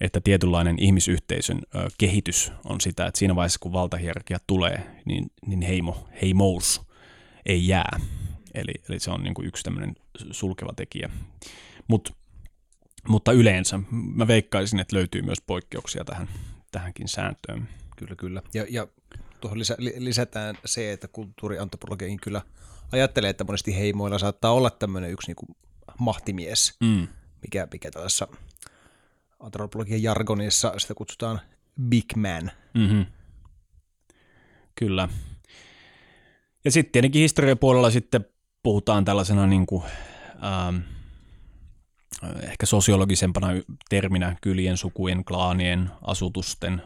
[0.00, 5.62] että tietynlainen ihmisyhteisön äh, kehitys on sitä, että siinä vaiheessa kun valtahierarkia tulee, niin, niin
[5.62, 6.82] heimo, heimous
[7.46, 8.00] ei jää.
[8.54, 9.94] Eli, eli se on niin kuin yksi tämmöinen
[10.30, 11.10] sulkeva tekijä.
[11.88, 12.16] Mut,
[13.08, 16.28] mutta yleensä mä veikkaisin, että löytyy myös poikkeuksia tähän,
[16.72, 17.68] tähänkin sääntöön.
[17.96, 18.42] Kyllä, kyllä.
[18.54, 18.86] Ja, ja
[19.40, 22.42] tuohon lisä, lisätään se, että kulttuuriantropologiin kyllä
[22.92, 25.56] ajattelee, että monesti heimoilla saattaa olla tämmöinen yksi niin kuin
[25.98, 27.08] mahtimies, mm.
[27.42, 28.28] mikä, mikä tällaisessa
[29.40, 31.40] antropologian jargonissa sitä kutsutaan
[31.82, 32.50] big man.
[32.74, 33.06] Mm-hmm.
[34.74, 35.08] Kyllä.
[36.64, 38.24] Ja sitten tietenkin historian puolella sitten
[38.62, 39.84] puhutaan tällaisena niin kuin,
[40.44, 40.76] ähm,
[42.42, 43.48] ehkä sosiologisempana
[43.88, 46.82] terminä kylien, sukujen, klaanien, asutusten,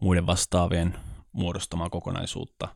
[0.00, 0.94] muiden vastaavien
[1.32, 2.68] muodostamaa kokonaisuutta.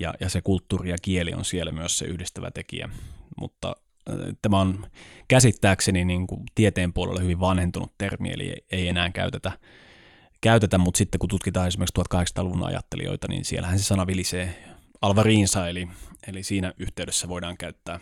[0.00, 2.88] Ja, ja se kulttuuri ja kieli on siellä myös se yhdistävä tekijä.
[3.40, 3.76] Mutta
[4.42, 4.86] tämä on
[5.28, 9.52] käsittääkseni niin kuin tieteen puolella hyvin vanhentunut termi, eli ei enää käytetä,
[10.40, 15.88] käytetä mutta sitten kun tutkitaan esimerkiksi 1800-luvun ajattelijoita, niin siellähän se sana vilisee alvariinsa, eli,
[16.26, 18.00] eli siinä yhteydessä voidaan käyttää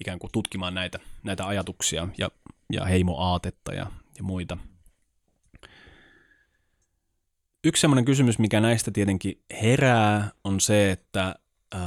[0.00, 2.30] ikään kuin tutkimaan näitä, näitä ajatuksia ja,
[2.72, 3.86] ja heimoaatetta ja,
[4.18, 4.58] ja muita–
[7.66, 11.34] Yksi sellainen kysymys, mikä näistä tietenkin herää, on se, että
[11.74, 11.80] äh,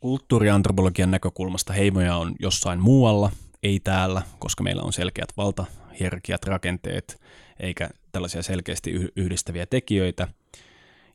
[0.00, 3.32] kulttuuriantropologian näkökulmasta heimoja on jossain muualla,
[3.62, 7.20] ei täällä, koska meillä on selkeät valtahierarkiat, rakenteet,
[7.60, 10.28] eikä tällaisia selkeästi yhdistäviä tekijöitä.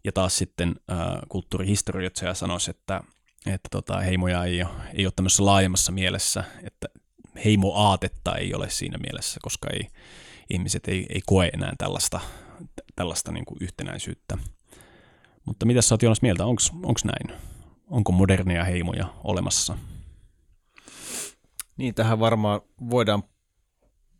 [0.03, 0.97] Ja taas sitten äh,
[1.29, 3.01] kulttuurihistorioitsija sanoisi, että,
[3.45, 6.87] että tota, heimoja ei ole, ei ole tämmöisessä laajemmassa mielessä, että
[7.45, 9.87] heimoaatetta ei ole siinä mielessä, koska ei,
[10.49, 12.19] ihmiset ei, ei koe enää tällaista
[12.95, 14.37] tällaista niin kuin yhtenäisyyttä.
[15.45, 17.39] Mutta mitä sä oot Joonas mieltä, onko näin?
[17.89, 19.77] Onko modernia heimoja olemassa?
[21.77, 23.23] Niin, tähän varmaan voidaan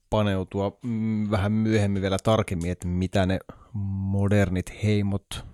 [0.10, 3.40] paneutua mm, vähän myöhemmin vielä tarkemmin, että mitä ne
[3.74, 5.46] modernit heimot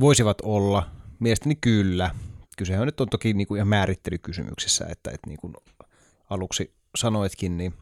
[0.00, 0.90] voisivat olla.
[1.18, 2.10] Mielestäni kyllä.
[2.56, 5.54] Kysehän nyt on toki niin kuin ihan määrittelykysymyksessä, että, että niin kuin
[6.30, 7.74] aluksi sanoitkin, niin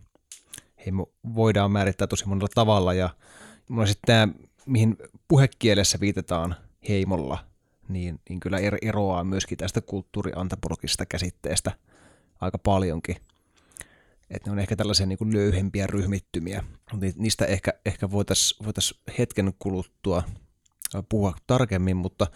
[0.87, 3.11] heimo voidaan määrittää tosi monella tavalla ja
[3.69, 4.29] mulla sitten tämä,
[4.67, 4.97] mihin
[5.29, 6.57] puhekielessä viitataan
[6.89, 7.39] heimolla,
[7.89, 11.73] niin, niin kyllä er, eroaa myöskin tästä kulttuuriantropologisesta käsitteestä
[12.41, 13.17] aika paljonkin.
[14.31, 16.65] Että ne on ehkä tällaisia niin kuin löyhempiä ryhmittymiä.
[17.17, 20.23] Niistä ehkä, ehkä voitaisiin voitais hetken kuluttua
[21.09, 22.27] puhua tarkemmin, mutta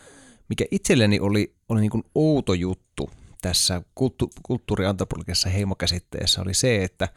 [0.48, 3.10] mikä itselleni oli, oli niin kuin outo juttu
[3.42, 7.08] tässä kulttu, kulttuuriantropologisessa heimokäsitteessä oli se, että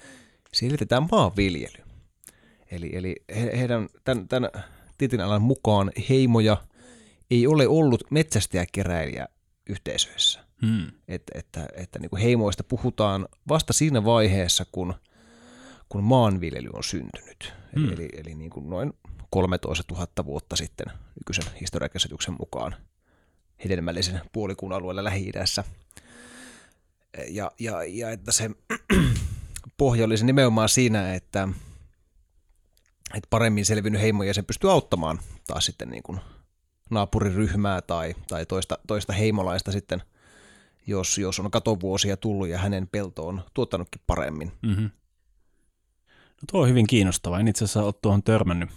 [0.54, 1.84] selitetään maanviljely.
[2.72, 4.50] Eli, eli he, heidän tämän, tämän
[5.26, 6.58] alan mukaan heimoja
[7.34, 9.28] ei ole ollut metsästäjäkeräilijä
[9.69, 10.39] yhteisöissä.
[10.65, 10.91] Hmm.
[11.08, 14.93] Et, että että niin kuin heimoista puhutaan vasta siinä vaiheessa, kun,
[15.89, 17.54] kun maanviljely on syntynyt.
[17.76, 17.93] Hmm.
[17.93, 18.93] Eli, eli niin kuin noin
[19.30, 20.86] 13 000 vuotta sitten
[21.19, 22.76] nykyisen historiakäsityksen mukaan
[23.63, 25.63] hedelmällisen puolikuun alueella Lähi-idässä.
[27.28, 28.50] Ja, ja, ja että se
[29.78, 31.48] pohja olisi nimenomaan siinä, että
[33.13, 36.19] että paremmin selvinnyt heimojäsen pystyy auttamaan taas sitten niin kuin
[36.94, 40.02] naapuriryhmää tai, tai toista, toista heimolaista sitten,
[40.88, 44.52] jos, jos on katovuosia tullut ja hänen pelto on tuottanutkin paremmin.
[44.62, 44.90] Mm-hmm.
[46.14, 47.40] No tuo on hyvin kiinnostavaa.
[47.40, 48.70] En itse asiassa ole tuohon törmännyt,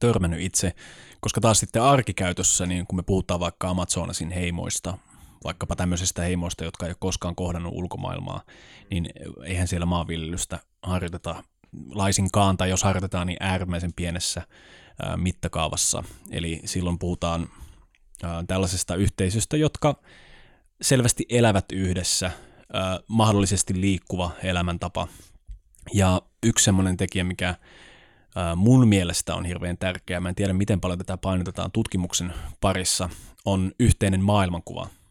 [0.00, 0.72] törmännyt itse,
[1.20, 4.98] koska taas sitten arkikäytössä, niin kun me puhutaan vaikka Amazonasin heimoista,
[5.44, 8.42] vaikkapa tämmöisistä heimoista, jotka ei ole koskaan kohdannut ulkomaailmaa,
[8.90, 9.10] niin
[9.44, 11.44] eihän siellä maanviljelystä harjoiteta
[11.90, 14.42] laisinkaan, tai jos harjoitetaan, niin äärimmäisen pienessä
[15.16, 16.04] mittakaavassa.
[16.30, 17.48] Eli silloin puhutaan
[18.46, 19.94] tällaisesta yhteisöstä, jotka
[20.82, 22.30] selvästi elävät yhdessä,
[23.08, 25.08] mahdollisesti liikkuva elämäntapa.
[25.94, 27.54] Ja yksi semmoinen tekijä, mikä
[28.56, 33.08] mun mielestä on hirveän tärkeää, mä en tiedä miten paljon tätä painotetaan tutkimuksen parissa,
[33.44, 34.88] on yhteinen maailmankuva–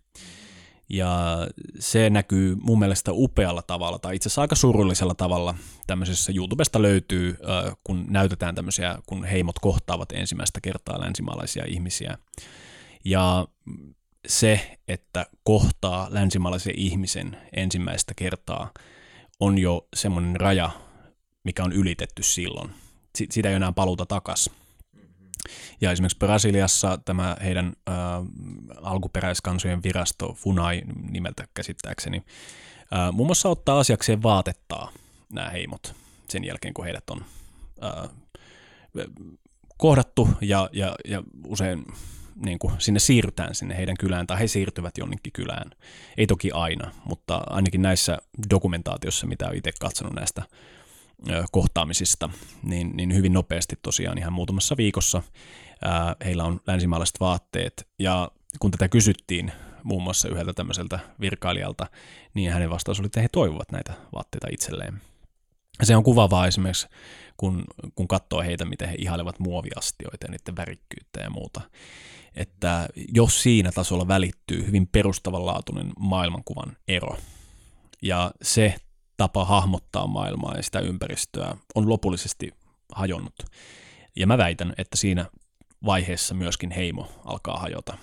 [0.93, 1.37] ja
[1.79, 5.55] se näkyy mun mielestä upealla tavalla, tai itse asiassa aika surullisella tavalla.
[5.87, 7.37] Tämmöisessä YouTubesta löytyy,
[7.83, 12.17] kun näytetään tämmöisiä, kun heimot kohtaavat ensimmäistä kertaa länsimaalaisia ihmisiä.
[13.05, 13.47] Ja
[14.27, 18.71] se, että kohtaa länsimaalaisen ihmisen ensimmäistä kertaa,
[19.39, 20.69] on jo semmoinen raja,
[21.43, 22.71] mikä on ylitetty silloin.
[23.15, 24.49] Sitä ei enää paluta takas.
[25.81, 27.95] Ja esimerkiksi Brasiliassa tämä heidän äh,
[28.81, 34.91] alkuperäiskansojen virasto FUNAI nimeltä käsittääkseni äh, muun muassa ottaa asiakseen vaatettaa
[35.33, 35.95] nämä heimot
[36.29, 37.25] sen jälkeen, kun heidät on
[37.83, 38.09] äh,
[39.77, 41.85] kohdattu ja, ja, ja usein
[42.35, 45.71] niin kuin sinne siirrytään sinne heidän kylään tai he siirtyvät jonnekin kylään.
[46.17, 48.17] Ei toki aina, mutta ainakin näissä
[48.49, 50.43] dokumentaatiossa, mitä olen itse katsonut näistä
[51.51, 52.29] kohtaamisista,
[52.63, 55.23] niin, niin hyvin nopeasti tosiaan ihan muutamassa viikossa
[55.81, 57.87] ää, heillä on länsimaalaiset vaatteet.
[57.99, 59.51] Ja kun tätä kysyttiin
[59.83, 61.87] muun muassa yhdeltä tämmöiseltä virkailijalta,
[62.33, 65.01] niin hänen vastaus oli, että he toivovat näitä vaatteita itselleen.
[65.83, 66.87] Se on kuvavaa esimerkiksi,
[67.37, 67.63] kun,
[67.95, 71.61] kun katsoo heitä, miten he ihailevat muoviastioita ja niiden värikkyyttä ja muuta.
[72.35, 77.17] Että jos siinä tasolla välittyy hyvin perustavanlaatuinen maailmankuvan ero,
[78.01, 78.75] ja se
[79.17, 82.51] tapa hahmottaa maailmaa ja sitä ympäristöä on lopullisesti
[82.95, 83.35] hajonnut.
[84.15, 85.25] Ja mä väitän, että siinä
[85.85, 87.97] vaiheessa myöskin heimo alkaa hajota.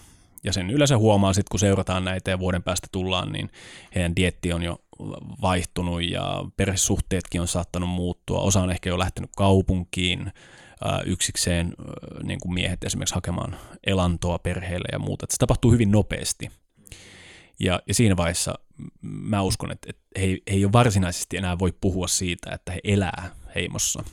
[0.44, 3.50] Ja sen yleensä huomaa sitten, kun seurataan näitä ja vuoden päästä tullaan, niin
[3.94, 4.78] heidän dietti on jo
[5.42, 8.40] vaihtunut ja perhesuhteetkin on saattanut muuttua.
[8.40, 10.32] Osa on ehkä jo lähtenyt kaupunkiin
[11.06, 11.74] yksikseen,
[12.22, 15.26] niin kuin miehet esimerkiksi hakemaan elantoa perheelle ja muuta.
[15.30, 16.50] Se tapahtuu hyvin nopeasti.
[17.60, 18.54] Ja, ja siinä vaiheessa
[19.02, 22.80] mä uskon, että, että he, he ei ole varsinaisesti enää voi puhua siitä, että he
[22.84, 24.04] elää heimossa.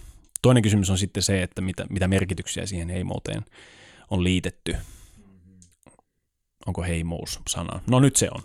[0.41, 3.45] Toinen kysymys on sitten se, että mitä, mitä merkityksiä siihen heimouteen
[4.09, 4.75] on liitetty.
[6.65, 7.81] Onko heimous sana?
[7.89, 8.41] No nyt se on.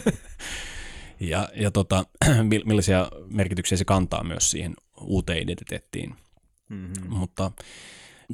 [1.20, 2.04] ja ja tota,
[2.64, 6.14] millaisia merkityksiä se kantaa myös siihen uuteen identiteettiin.
[6.68, 7.08] Mm-hmm.
[7.08, 7.52] Mutta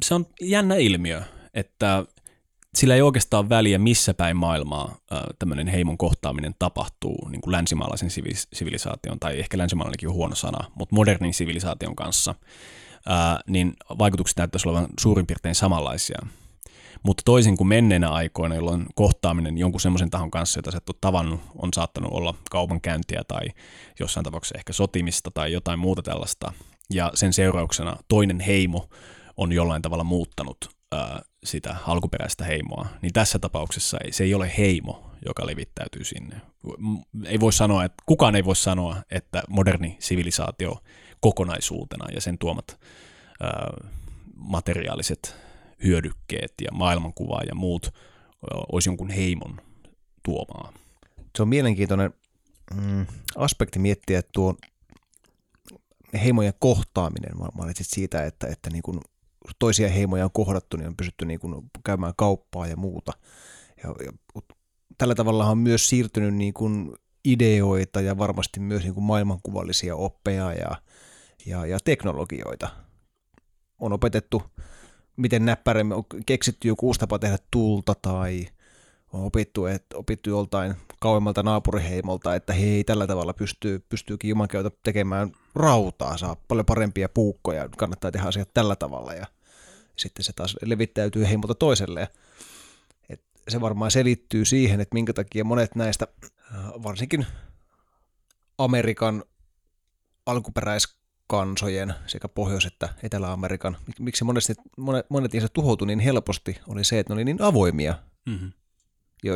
[0.01, 1.21] se on jännä ilmiö,
[1.53, 2.05] että
[2.77, 4.97] sillä ei oikeastaan väliä, missä päin maailmaa
[5.39, 8.09] tämmöinen heimon kohtaaminen tapahtuu niin kuin länsimaalaisen
[8.53, 12.35] sivilisaation, tai ehkä länsimaalainenkin on huono sana, mutta modernin sivilisaation kanssa,
[13.47, 16.19] niin vaikutukset näyttäisi olevan suurin piirtein samanlaisia.
[17.03, 20.97] Mutta toisin kuin menneenä aikoina, jolloin kohtaaminen jonkun semmoisen tahon kanssa, jota sä et ole
[21.01, 23.41] tavannut, on saattanut olla kaupankäyntiä tai
[23.99, 26.53] jossain tapauksessa ehkä sotimista tai jotain muuta tällaista,
[26.93, 28.89] ja sen seurauksena toinen heimo
[29.37, 30.76] on jollain tavalla muuttanut
[31.43, 36.41] sitä alkuperäistä heimoa, niin tässä tapauksessa ei, se ei ole heimo, joka levittäytyy sinne.
[37.25, 40.83] Ei voi sanoa, että kukaan ei voi sanoa, että moderni sivilisaatio
[41.19, 42.79] kokonaisuutena ja sen tuomat
[43.41, 43.73] ää,
[44.35, 45.35] materiaaliset
[45.83, 47.93] hyödykkeet ja maailmankuva ja muut
[48.71, 49.61] olisi jonkun heimon
[50.23, 50.73] tuomaa.
[51.35, 52.13] Se on mielenkiintoinen
[52.73, 54.55] mm, aspekti miettiä tuo
[56.23, 57.31] heimojen kohtaaminen.
[57.53, 58.99] Mainitsit siitä, että, että niin kuin
[59.59, 63.11] toisia heimoja on kohdattu, niin on pystytty niin kuin käymään kauppaa ja muuta.
[63.83, 64.41] Ja, ja,
[64.97, 70.53] tällä tavalla on myös siirtynyt niin kuin ideoita ja varmasti myös niin kuin maailmankuvallisia oppeja
[70.53, 70.75] ja,
[71.45, 72.69] ja, ja teknologioita.
[73.79, 74.43] On opetettu,
[75.17, 78.47] miten näppärämme on keksitty joku uusi tapa tehdä tulta tai
[79.13, 85.31] on opittu, että opittu joltain kauemmalta naapuriheimolta, että hei, tällä tavalla pystyy, pystyykin jumankeuta tekemään
[85.55, 89.25] rautaa, saa paljon parempia puukkoja, kannattaa tehdä asiat tällä tavalla ja
[89.97, 92.07] sitten se taas levittäytyy heimolta toiselle.
[93.09, 97.25] Et se varmaan selittyy siihen, että minkä takia monet näistä, äh, varsinkin
[98.57, 99.23] Amerikan
[100.25, 106.99] alkuperäiskansojen sekä Pohjois- että Etelä-Amerikan, miksi monesti, monet, monet niistä tuhoutui niin helposti, oli se,
[106.99, 107.95] että ne oli niin avoimia.
[108.25, 108.51] Mm-hmm.
[109.23, 109.33] Jo,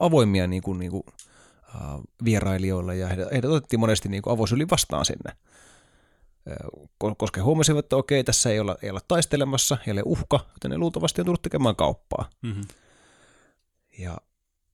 [0.00, 1.02] avoimia niin kuin, niin kuin,
[1.74, 5.32] uh, vierailijoille ja heidät, heidät otettiin monesti niin avoisyli vastaan sinne
[7.16, 10.78] koska huomasivat, että okei, tässä ei olla, ei olla taistelemassa, ei ole uhka, joten ne
[10.78, 12.30] luultavasti on tullut tekemään kauppaa.
[12.42, 12.64] Mm-hmm.
[13.98, 14.18] Ja,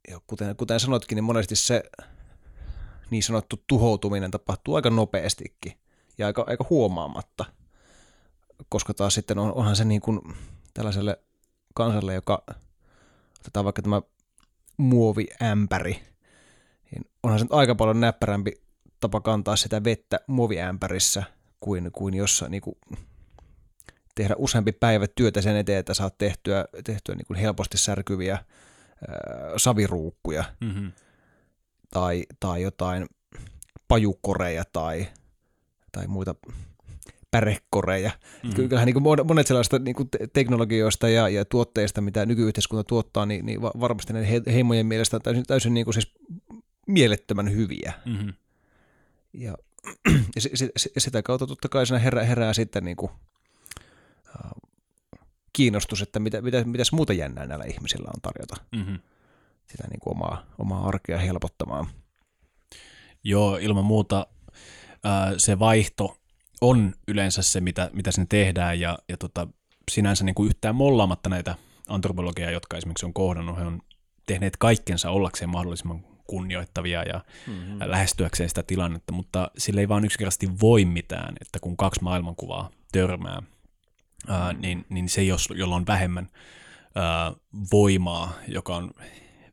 [0.08, 1.82] ja kuten, kuten sanotkin, niin monesti se
[3.10, 5.78] niin sanottu tuhoutuminen tapahtuu aika nopeastikin
[6.18, 7.44] ja aika, aika huomaamatta,
[8.68, 10.20] koska taas sitten on, onhan se niin kuin
[10.74, 11.18] tällaiselle
[11.74, 12.42] kansalle, joka
[13.40, 14.02] otetaan vaikka tämä
[14.76, 16.02] muoviämpäri,
[16.90, 18.52] niin onhan se aika paljon näppärämpi
[19.00, 21.22] tapa kantaa sitä vettä muoviämpärissä
[21.64, 22.76] kuin, kuin jossain niin kuin,
[24.14, 28.44] tehdä useampi päivä työtä sen eteen, että saat tehtyä, tehtyä niin kuin helposti särkyviä ää,
[29.56, 30.92] saviruukkuja mm-hmm.
[31.90, 33.06] tai, tai jotain
[33.88, 35.06] pajukoreja tai,
[35.92, 36.34] tai muita
[37.30, 38.10] pärekoreja.
[38.10, 38.54] Mm-hmm.
[38.54, 43.46] Kyllähän niin kuin monet sellaista niin kuin teknologioista ja, ja tuotteista, mitä nykyyhteiskunta tuottaa, niin,
[43.46, 46.14] niin varmasti ne heimojen mielestä on täysin, täysin niin kuin siis
[46.86, 47.92] mielettömän hyviä.
[48.04, 48.32] Mm-hmm.
[49.32, 49.54] Ja
[50.94, 53.12] ja sitä kautta totta kai siinä herää, herää sitten niin kuin,
[54.28, 54.50] äh,
[55.52, 58.56] kiinnostus, että mitä, mitä, mitäs muuta jännää näillä ihmisillä on tarjota.
[58.76, 58.98] Mm-hmm.
[59.66, 61.86] Sitä niin kuin omaa, omaa arkea helpottamaan.
[63.24, 64.26] Joo, ilman muuta
[65.06, 66.16] äh, se vaihto
[66.60, 69.48] on yleensä se, mitä, mitä sinne tehdään, ja, ja tota,
[69.90, 71.54] sinänsä niin kuin yhtään mollaamatta näitä
[71.88, 73.58] antropologiaa, jotka esimerkiksi on kohdannut.
[73.58, 73.80] He on
[74.26, 77.78] tehneet kaikkensa ollakseen mahdollisimman kunnioittavia ja mm-hmm.
[77.84, 83.42] lähestyäkseen sitä tilannetta, mutta sille ei vaan yksinkertaisesti voi mitään, että kun kaksi maailmankuvaa törmää,
[84.28, 86.28] ää, niin, niin se, jos, jolla on vähemmän
[86.94, 87.32] ää,
[87.72, 88.90] voimaa, joka on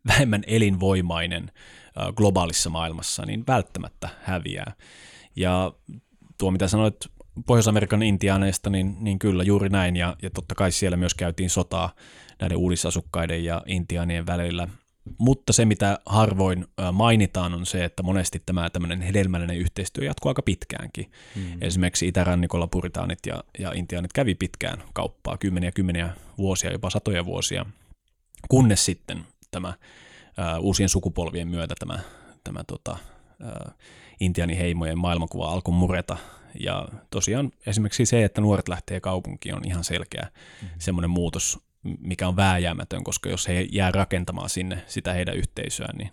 [0.07, 1.51] vähemmän elinvoimainen
[1.95, 4.73] ää, globaalissa maailmassa, niin välttämättä häviää.
[5.35, 5.73] Ja
[6.37, 6.95] tuo, mitä sanoit
[7.45, 11.95] Pohjois-Amerikan intiaaneista, niin, niin kyllä juuri näin, ja, ja totta kai siellä myös käytiin sotaa
[12.41, 14.67] näiden uudisasukkaiden ja intiaanien välillä.
[15.17, 20.41] Mutta se, mitä harvoin mainitaan, on se, että monesti tämä tämmöinen hedelmällinen yhteistyö jatkuu aika
[20.41, 21.11] pitkäänkin.
[21.35, 21.43] Mm.
[21.61, 27.65] Esimerkiksi itärannikolla puritaanit ja, ja intiaanit kävi pitkään kauppaa, kymmeniä kymmeniä vuosia, jopa satoja vuosia,
[28.49, 29.73] kunnes sitten tämä
[30.37, 31.99] ää, uusien sukupolvien myötä tämä,
[32.43, 32.97] tämä tota,
[33.43, 33.71] ää,
[34.19, 36.17] intiaaniheimojen maailmankuva alkoi mureta.
[36.59, 40.67] Ja tosiaan esimerkiksi se, että nuoret lähtee kaupunkiin on ihan selkeä mm.
[40.79, 46.11] semmoinen muutos, mikä on vääjäämätön, koska jos he jää rakentamaan sinne sitä heidän yhteisöään, niin,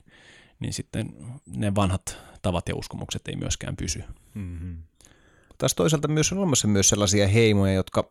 [0.61, 1.13] niin sitten
[1.47, 4.05] ne vanhat tavat ja uskomukset ei myöskään pysy.
[4.35, 4.77] Mm-hmm.
[5.59, 8.11] Taas toisaalta myös on olemassa myös sellaisia heimoja, jotka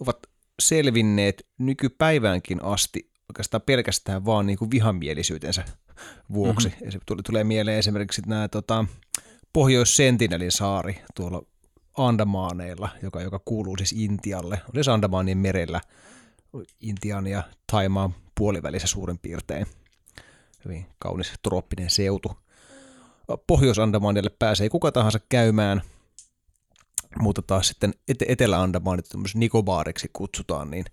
[0.00, 0.18] ovat
[0.58, 5.64] selvinneet nykypäiväänkin asti oikeastaan pelkästään vaan niin kuin vihamielisyytensä
[6.32, 6.68] vuoksi.
[6.68, 6.90] Mm-hmm.
[6.90, 8.84] se tulee mieleen esimerkiksi nämä tota,
[9.52, 11.42] Pohjois-Sentinelin saari tuolla
[11.96, 15.80] Andamaaneilla, joka, joka kuuluu siis Intialle, on siis Andamaanien merellä–
[16.80, 17.42] Intian ja
[17.72, 19.66] Taimaan puolivälissä suurin piirtein.
[20.64, 22.32] Hyvin kaunis trooppinen seutu.
[23.46, 25.82] Pohjois-Andamanille pääsee kuka tahansa käymään,
[27.20, 27.94] mutta taas sitten
[28.28, 30.84] Etelä-Andamanit Nikobaariksi kutsutaan, niin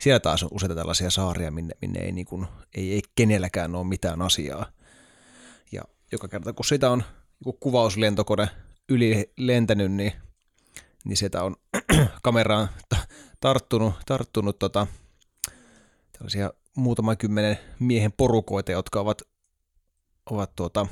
[0.00, 3.86] siellä taas on useita tällaisia saaria, minne, minne ei, niin kuin, ei, ei kenelläkään ole
[3.86, 4.66] mitään asiaa.
[5.72, 7.02] Ja joka kerta, kun sitä on
[7.40, 8.48] joku kuvauslentokone
[8.88, 10.12] yli lentänyt, niin,
[11.04, 11.56] niin sitä on
[12.22, 12.68] kameraan
[13.40, 14.86] tarttunut, tarttunut tota,
[16.12, 19.22] tällaisia muutaman kymmenen miehen porukoita, jotka ovat,
[20.30, 20.86] ovat tuota,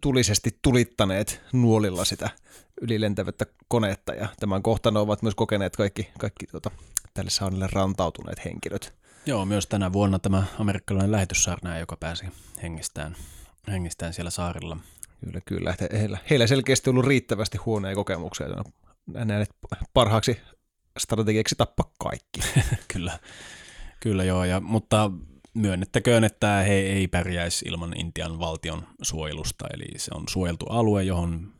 [0.00, 2.30] tulisesti tulittaneet nuolilla sitä
[2.80, 6.70] ylilentävättä konetta ja tämän kohtana ovat myös kokeneet kaikki, kaikki tuota,
[7.14, 8.94] tälle saarelle rantautuneet henkilöt.
[9.26, 12.26] Joo, myös tänä vuonna tämä amerikkalainen lähetyssaarnaaja, joka pääsi
[12.62, 13.16] hengistään,
[13.68, 14.76] hengistään siellä saarilla.
[15.24, 15.74] Kyllä, kyllä.
[15.92, 18.46] Heillä, heillä selkeästi ollut riittävästi huonoja kokemuksia.
[19.06, 19.46] Näin
[19.94, 20.40] parhaaksi
[20.98, 22.40] strategiaksi tappaa kaikki.
[22.92, 23.18] kyllä,
[24.00, 25.10] kyllä joo, ja, mutta
[25.54, 31.52] myönnettäköön, että he ei pärjäisi ilman Intian valtion suojelusta, eli se on suojeltu alue, johon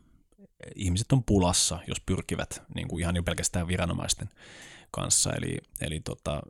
[0.75, 4.29] ihmiset on pulassa, jos pyrkivät niin kuin ihan jo pelkästään viranomaisten
[4.91, 5.33] kanssa.
[5.33, 6.41] Eli, eli tota,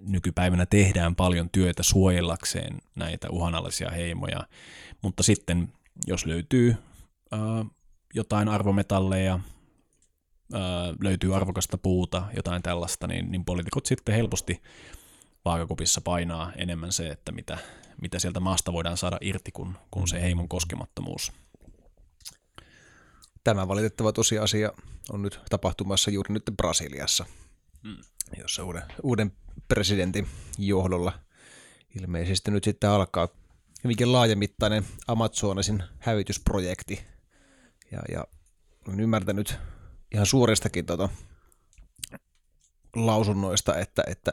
[0.00, 4.46] nykypäivänä tehdään paljon työtä suojellakseen näitä uhanalaisia heimoja,
[5.02, 5.72] mutta sitten
[6.06, 6.76] jos löytyy
[7.30, 7.40] ää,
[8.14, 9.40] jotain arvometalleja,
[11.02, 14.62] löytyy arvokasta puuta, jotain tällaista, niin, niin poliitikot sitten helposti
[15.44, 17.58] vaakakupissa painaa enemmän se, että mitä,
[18.00, 21.32] mitä sieltä maasta voidaan saada irti kuin, kuin se heimon koskemattomuus.
[23.44, 24.72] Tämä valitettava tosiasia
[25.10, 27.26] on nyt tapahtumassa juuri nyt Brasiliassa,
[27.82, 27.96] hmm.
[28.38, 29.32] jossa uuden, uuden
[29.68, 31.12] presidentin johdolla
[32.00, 33.28] ilmeisesti nyt sitten alkaa
[33.84, 37.04] hyvinkin laajamittainen Amazonasin hävitysprojekti.
[37.90, 38.26] Ja, ja
[38.88, 39.58] olen ymmärtänyt
[40.14, 41.08] ihan suoristakin tota,
[42.96, 44.32] lausunnoista, että, että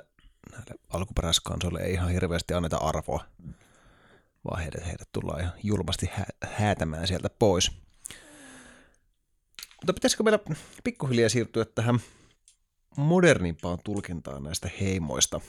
[0.51, 3.25] näille alkuperäiskansoille ei ihan hirveästi anneta arvoa,
[4.49, 7.71] vaan heidät, heidät tullaan ihan julmasti hä- häätämään sieltä pois.
[9.81, 10.39] Mutta pitäisikö meillä
[10.83, 11.99] pikkuhiljaa siirtyä tähän
[12.97, 15.41] modernimpaan tulkintaan näistä heimoista?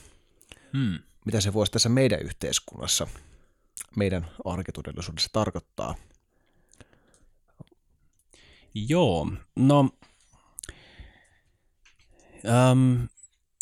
[0.77, 0.99] Hmm.
[1.25, 3.07] Mitä se voisi tässä meidän yhteiskunnassa,
[3.95, 5.95] meidän arkitodellisuudessa tarkoittaa?
[8.73, 9.89] Joo, no
[12.45, 13.03] Ähm,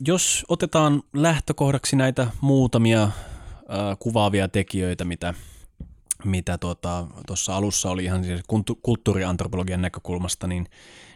[0.07, 3.11] jos otetaan lähtökohdaksi näitä muutamia äh,
[3.99, 5.33] kuvaavia tekijöitä, mitä
[6.23, 8.41] mitä tuossa tota, alussa oli ihan siis
[8.81, 10.67] kulttuuriantropologian näkökulmasta, niin,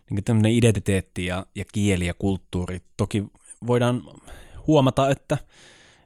[0.10, 2.82] niin tämmöinen identiteetti ja, ja kieli ja kulttuuri.
[2.98, 3.24] Toki
[3.68, 4.04] voidaan
[4.68, 5.38] huomata, että,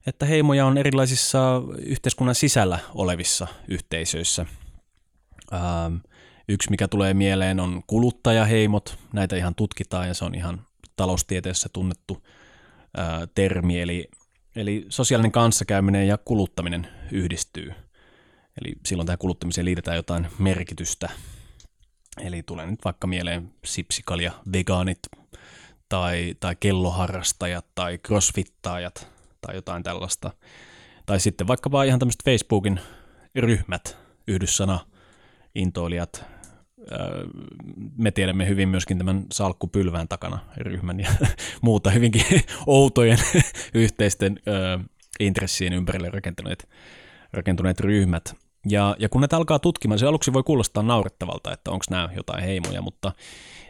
[0.06, 4.46] että heimoja on erilaisissa yhteiskunnan sisällä olevissa yhteisöissä.
[5.54, 5.96] Ähm,
[6.48, 8.98] yksi, mikä tulee mieleen, on kuluttajaheimot.
[9.14, 10.62] Näitä ihan tutkitaan ja se on ihan
[10.98, 12.28] taloustieteessä tunnettu
[12.98, 14.08] ää, termi, eli,
[14.56, 17.74] eli sosiaalinen kanssakäyminen ja kuluttaminen yhdistyy.
[18.62, 21.10] Eli silloin tähän kuluttamiseen liitetään jotain merkitystä.
[22.22, 25.00] Eli tulee nyt vaikka mieleen sipsikalja vegaanit
[25.90, 30.32] tai, tai kelloharrastajat tai crossfittaajat tai jotain tällaista.
[31.06, 32.80] Tai sitten vaikka vaan ihan tämmöiset Facebookin
[33.36, 34.80] ryhmät, yhdyssana,
[35.56, 36.26] intoilijat,
[37.98, 41.10] me tiedämme hyvin myöskin tämän salkkupylvään takana ryhmän ja
[41.62, 42.24] muuta hyvinkin
[42.66, 43.18] outojen
[43.74, 44.40] yhteisten
[45.20, 46.70] intressien ympärille rakentuneet,
[47.34, 48.36] rakentuneet ryhmät.
[48.70, 52.44] Ja, ja kun näitä alkaa tutkimaan, se aluksi voi kuulostaa naurettavalta, että onko nämä jotain
[52.44, 53.12] heimoja, mutta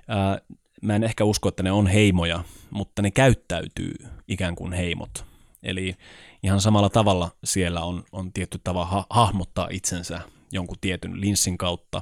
[0.07, 0.39] ää,
[0.82, 3.95] mä en ehkä usko, että ne on heimoja, mutta ne käyttäytyy
[4.28, 5.26] ikään kuin heimot.
[5.63, 5.95] Eli
[6.43, 12.01] ihan samalla tavalla siellä on, on tietty tava ha- hahmottaa itsensä jonkun tietyn linssin kautta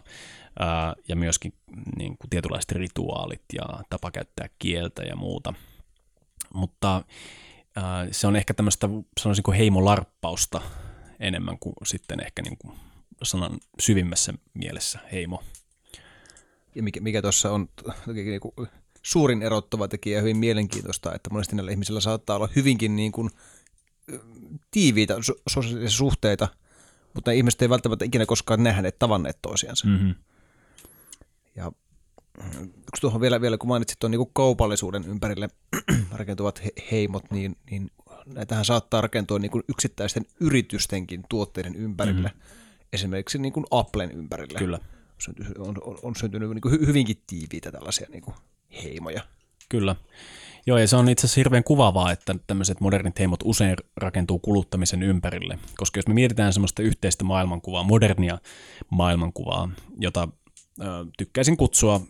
[0.59, 1.53] ää, ja myöskin
[1.97, 5.53] niin kuin tietynlaiset rituaalit ja tapa käyttää kieltä ja muuta.
[6.53, 7.03] Mutta
[7.75, 8.89] ää, se on ehkä tämmöistä,
[9.19, 10.61] sanoisinko heimolarppausta
[11.19, 12.77] enemmän kuin sitten ehkä niin kuin
[13.23, 15.43] sanan syvimmässä mielessä heimo.
[16.75, 17.69] Ja mikä, mikä tuossa on
[18.13, 18.53] niin kuin
[19.01, 23.29] suurin erottava tekijä hyvin mielenkiintoista, että monesti näillä ihmisillä saattaa olla hyvinkin niin kuin
[24.71, 25.15] tiiviitä
[25.49, 26.47] sosiaalisia suhteita,
[27.13, 29.87] mutta ne ihmiset ei välttämättä ikinä koskaan nähneet, tavanneet toisiansa.
[29.87, 30.15] Mm-hmm.
[31.55, 31.71] Ja
[32.87, 35.49] yksi tuohon vielä, vielä kun mainitsit tuon niin kaupallisuuden ympärille
[36.11, 37.91] rakentuvat heimot, niin, niin
[38.25, 42.87] näitähän saattaa rakentua niin kuin yksittäisten yritystenkin tuotteiden ympärille, mm-hmm.
[42.93, 44.59] esimerkiksi niin kuin Applen ympärille.
[44.59, 44.79] Kyllä.
[45.59, 48.35] On, on, on syntynyt niin kuin hyvinkin tiiviitä tällaisia niin kuin
[48.83, 49.21] heimoja.
[49.69, 49.95] Kyllä.
[50.65, 55.03] Joo, ja se on itse asiassa hirveän kuvaavaa, että tämmöiset modernit heimot usein rakentuu kuluttamisen
[55.03, 58.37] ympärille, koska jos me mietitään semmoista yhteistä maailmankuvaa, modernia
[58.89, 60.27] maailmankuvaa, jota
[61.17, 62.01] tykkäisin kutsua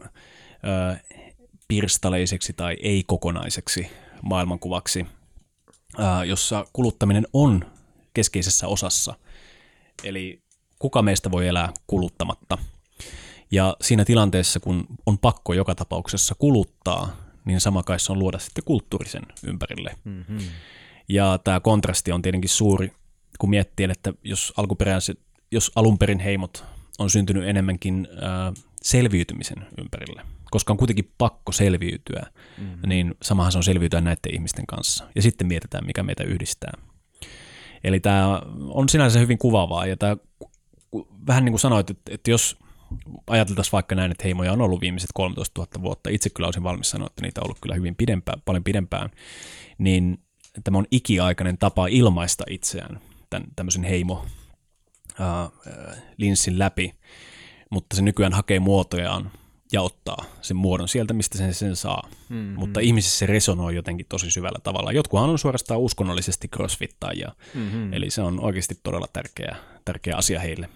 [1.68, 3.88] pirstaleiseksi tai ei-kokonaiseksi
[4.22, 5.06] maailmankuvaksi,
[6.26, 7.66] jossa kuluttaminen on
[8.14, 9.16] keskeisessä osassa,
[10.04, 10.42] eli
[10.80, 12.58] kuka meistä voi elää kuluttamatta.
[13.52, 18.40] Ja siinä tilanteessa, kun on pakko joka tapauksessa kuluttaa, niin sama kai se on luoda
[18.40, 19.96] sitten kulttuurisen ympärille.
[20.04, 20.40] Mm-hmm.
[21.10, 22.92] Ja tämä kontrasti on tietenkin suuri,
[23.40, 24.54] kun miettii, että jos,
[25.52, 26.66] jos alun perin heimot
[27.00, 30.22] on syntynyt enemmänkin äh, selviytymisen ympärille,
[30.52, 32.26] koska on kuitenkin pakko selviytyä,
[32.58, 32.90] mm-hmm.
[32.90, 35.08] niin samahan se on selviytyä näiden ihmisten kanssa.
[35.16, 36.74] Ja sitten mietitään, mikä meitä yhdistää.
[37.84, 40.18] Eli tämä on sinänsä hyvin kuvaavaa, ja tämä
[41.28, 42.58] vähän niin kuin sanoit, että, että jos
[43.28, 46.90] ajateltaisiin vaikka näin, että heimoja on ollut viimeiset 13 000 vuotta, itse kyllä olisin valmis
[46.90, 49.10] sanoa, että niitä on ollut kyllä hyvin pidempään, paljon pidempään,
[49.78, 50.20] niin
[50.64, 54.26] tämä on ikiaikainen tapa ilmaista itseään tämän, tämmöisen heimo
[56.18, 56.96] linssin läpi,
[57.70, 59.32] mutta se nykyään hakee muotojaan
[59.72, 62.10] ja ottaa sen muodon sieltä, mistä sen sen saa.
[62.30, 62.60] Mm-hmm.
[62.60, 64.92] Mutta ihmisissä se resonoi jotenkin tosi syvällä tavalla.
[64.92, 67.94] Jotkuhan on suorastaan uskonnollisesti crossfittajia, mm-hmm.
[67.94, 69.56] eli se on oikeasti todella tärkeä,
[69.86, 70.70] tärkeä asia heille.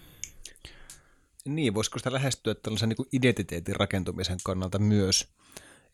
[1.44, 5.28] Niin, voisiko sitä lähestyä tällaisen niin identiteetin rakentumisen kannalta myös,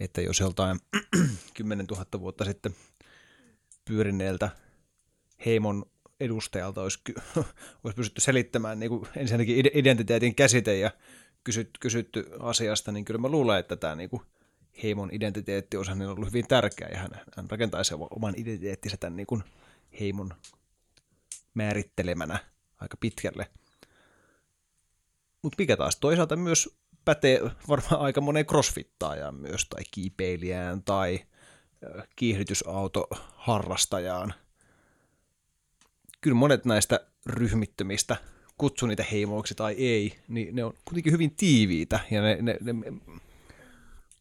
[0.01, 0.81] että jos joltain
[1.55, 2.77] 10 000 vuotta sitten
[3.85, 4.51] pyörineeltä
[5.47, 5.85] heimon
[6.21, 6.99] edustajalta olisi,
[7.85, 10.91] olisi pystytty selittämään niin kuin ensinnäkin identiteetin käsite ja
[11.45, 14.23] kysytty, kysytty asiasta, niin kyllä mä luulen, että tämä niin kuin
[14.83, 19.43] heimon identiteetti on ollut hyvin tärkeä ja hän, hän rakentaisi oman identiteettinsä tämän niin kuin
[20.01, 20.35] heimon
[21.55, 22.39] määrittelemänä
[22.81, 23.47] aika pitkälle–
[25.47, 31.21] mutta mikä taas toisaalta myös pätee varmaan aika moneen crossfittaajaan myös, tai kiipeilijään, tai
[32.17, 34.35] kiihdytysautoharrastajaan.
[36.21, 38.17] Kyllä monet näistä ryhmittymistä,
[38.59, 42.75] kutsu niitä heimoiksi tai ei, niin ne on kuitenkin hyvin tiiviitä, ja ne, ne, ne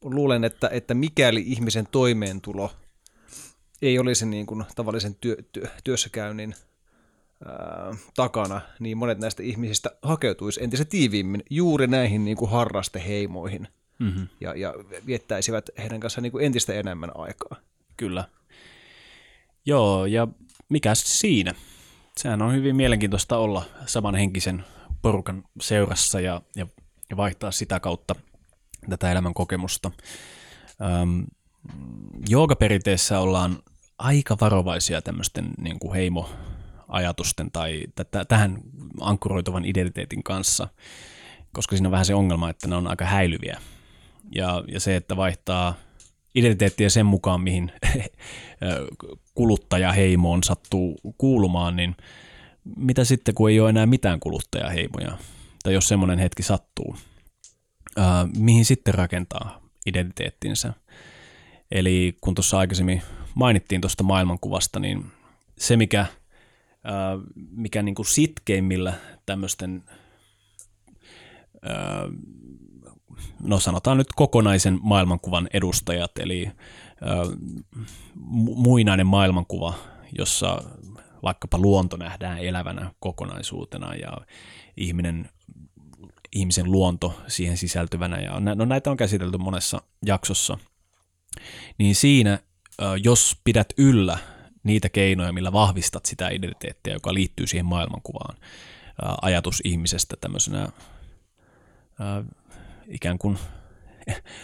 [0.03, 2.71] luulen, että, että mikäli ihmisen toimeentulo
[3.81, 6.55] ei olisi niin kuin tavallisen työ, työ, työssäkäynnin
[8.15, 13.67] takana, niin monet näistä ihmisistä hakeutuisi entistä tiiviimmin juuri näihin niin kuin harrasteheimoihin
[13.99, 14.27] mm-hmm.
[14.41, 14.73] ja, ja
[15.05, 17.57] viettäisivät heidän kanssaan niin kuin entistä enemmän aikaa.
[17.97, 18.25] Kyllä.
[19.65, 20.27] Joo, ja
[20.69, 21.55] mikä siinä?
[22.19, 24.65] Sehän on hyvin mielenkiintoista olla samanhenkisen
[25.01, 26.67] porukan seurassa ja, ja,
[27.09, 28.15] ja vaihtaa sitä kautta
[28.89, 29.91] tätä elämän kokemusta.
[30.81, 31.21] Ähm,
[32.29, 33.59] joogaperinteessä ollaan
[33.97, 36.29] aika varovaisia tämmöisten niin kuin heimo,
[36.87, 38.57] ajatusten tai t- tähän
[39.01, 40.67] ankkuroituvan identiteetin kanssa,
[41.53, 43.61] koska siinä on vähän se ongelma, että ne on aika häilyviä.
[44.35, 45.75] Ja, ja se, että vaihtaa
[46.35, 47.71] identiteettiä sen mukaan, mihin
[49.35, 51.95] kuluttajaheimoon sattuu kuulumaan, niin
[52.77, 55.17] mitä sitten, kun ei ole enää mitään kuluttajaheimoja,
[55.63, 56.95] tai jos semmoinen hetki sattuu,
[58.37, 60.73] mihin sitten rakentaa identiteettinsä.
[61.71, 63.01] Eli kun tuossa aikaisemmin
[63.35, 65.05] mainittiin tuosta maailmankuvasta, niin
[65.57, 66.05] se, mikä–
[67.51, 68.93] mikä niin kuin sitkeimmillä
[69.25, 69.83] tämmöisten,
[73.45, 76.51] no sanotaan nyt kokonaisen maailmankuvan edustajat, eli
[78.55, 79.73] muinainen maailmankuva,
[80.17, 80.63] jossa
[81.23, 84.17] vaikkapa luonto nähdään elävänä kokonaisuutena ja
[84.77, 85.29] ihminen
[86.35, 90.57] ihmisen luonto siihen sisältyvänä, ja no näitä on käsitelty monessa jaksossa,
[91.77, 92.39] niin siinä,
[93.03, 94.17] jos pidät yllä
[94.63, 98.37] niitä keinoja, millä vahvistat sitä identiteettiä, joka liittyy siihen maailmankuvaan,
[99.21, 100.69] ajatus ihmisestä tämmöisenä
[102.87, 103.37] ikään kuin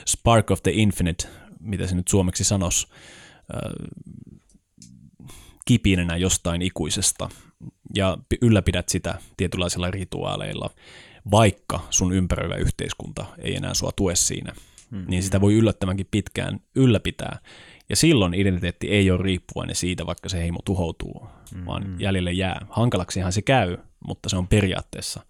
[0.08, 1.28] spark of the infinite,
[1.60, 2.88] mitä se nyt suomeksi sanoisi,
[5.66, 7.30] kipinenä jostain ikuisesta,
[7.96, 10.70] ja ylläpidät sitä tietynlaisilla rituaaleilla,
[11.32, 14.54] vaikka sun ympäröivä yhteiskunta ei enää sua tue siinä,
[14.92, 15.06] mm-hmm.
[15.10, 17.40] niin sitä voi yllättävänkin pitkään ylläpitää.
[17.90, 21.66] Ja silloin identiteetti ei ole riippuvainen siitä, vaikka se heimo tuhoutuu, mm-hmm.
[21.66, 22.66] vaan jäljelle jää.
[22.70, 23.78] Hankalaksihan se käy,
[24.08, 25.26] mutta se on periaatteessa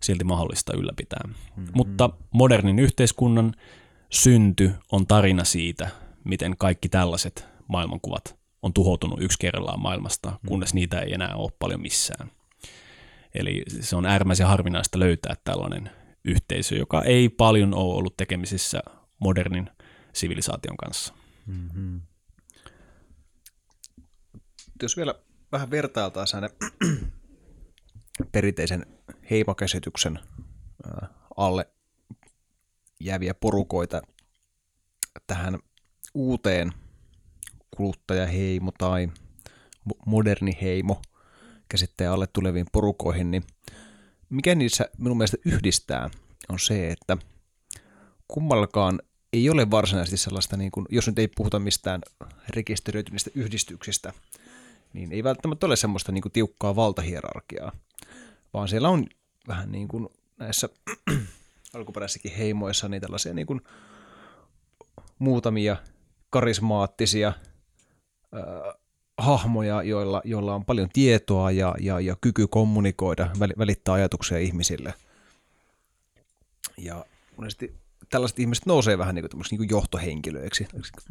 [0.00, 1.20] silti mahdollista ylläpitää.
[1.26, 1.72] Mm-hmm.
[1.74, 3.54] Mutta modernin yhteiskunnan
[4.10, 5.88] synty on tarina siitä,
[6.24, 10.48] miten kaikki tällaiset maailmankuvat on tuhoutunut yksi kerrallaan maailmasta, mm.
[10.48, 12.30] kunnes niitä ei enää ole paljon missään.
[13.34, 15.90] Eli se on äärimmäisen harvinaista löytää tällainen
[16.24, 18.82] yhteisö, joka ei paljon ole ollut tekemisissä
[19.18, 19.70] modernin
[20.12, 21.14] sivilisaation kanssa.
[21.46, 22.00] Mm-hmm.
[24.82, 25.14] Jos vielä
[25.52, 26.42] vähän vertailtaisiin
[28.32, 28.86] perinteisen
[29.30, 30.18] heimokäsityksen
[31.36, 31.68] alle
[33.00, 34.02] jääviä porukoita
[35.26, 35.58] tähän
[36.14, 36.72] uuteen
[37.76, 39.08] kuluttajaheimo tai
[40.06, 41.02] moderni heimo
[41.68, 43.44] käsitteen alle tuleviin porukoihin, niin
[44.28, 46.10] mikä niissä minun mielestä yhdistää
[46.48, 47.16] on se, että
[48.28, 49.00] kummallakaan
[49.32, 52.00] ei ole varsinaisesti sellaista, niin kuin, jos nyt ei puhuta mistään
[52.48, 54.12] rekisteröityneistä yhdistyksistä,
[54.92, 57.72] niin ei välttämättä ole semmoista niin kuin tiukkaa valtahierarkiaa,
[58.54, 59.06] vaan siellä on
[59.48, 60.68] vähän niin kuin näissä
[61.74, 63.60] alkuperäisissäkin heimoissa niin tällaisia niin kuin
[65.18, 65.76] muutamia
[66.30, 68.74] karismaattisia äh,
[69.18, 74.94] hahmoja, joilla, joilla on paljon tietoa ja, ja, ja kyky kommunikoida, välittää ajatuksia ihmisille.
[76.78, 77.04] Ja
[77.36, 77.74] monesti
[78.10, 80.68] tällaiset ihmiset nousee vähän niin kuin, niin kuin johtohenkilöiksi,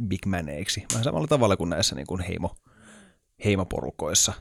[0.08, 2.56] big maneiksi, vähän samalla tavalla kuin näissä niin kuin heimo,
[3.46, 4.34] heimoporukoissa.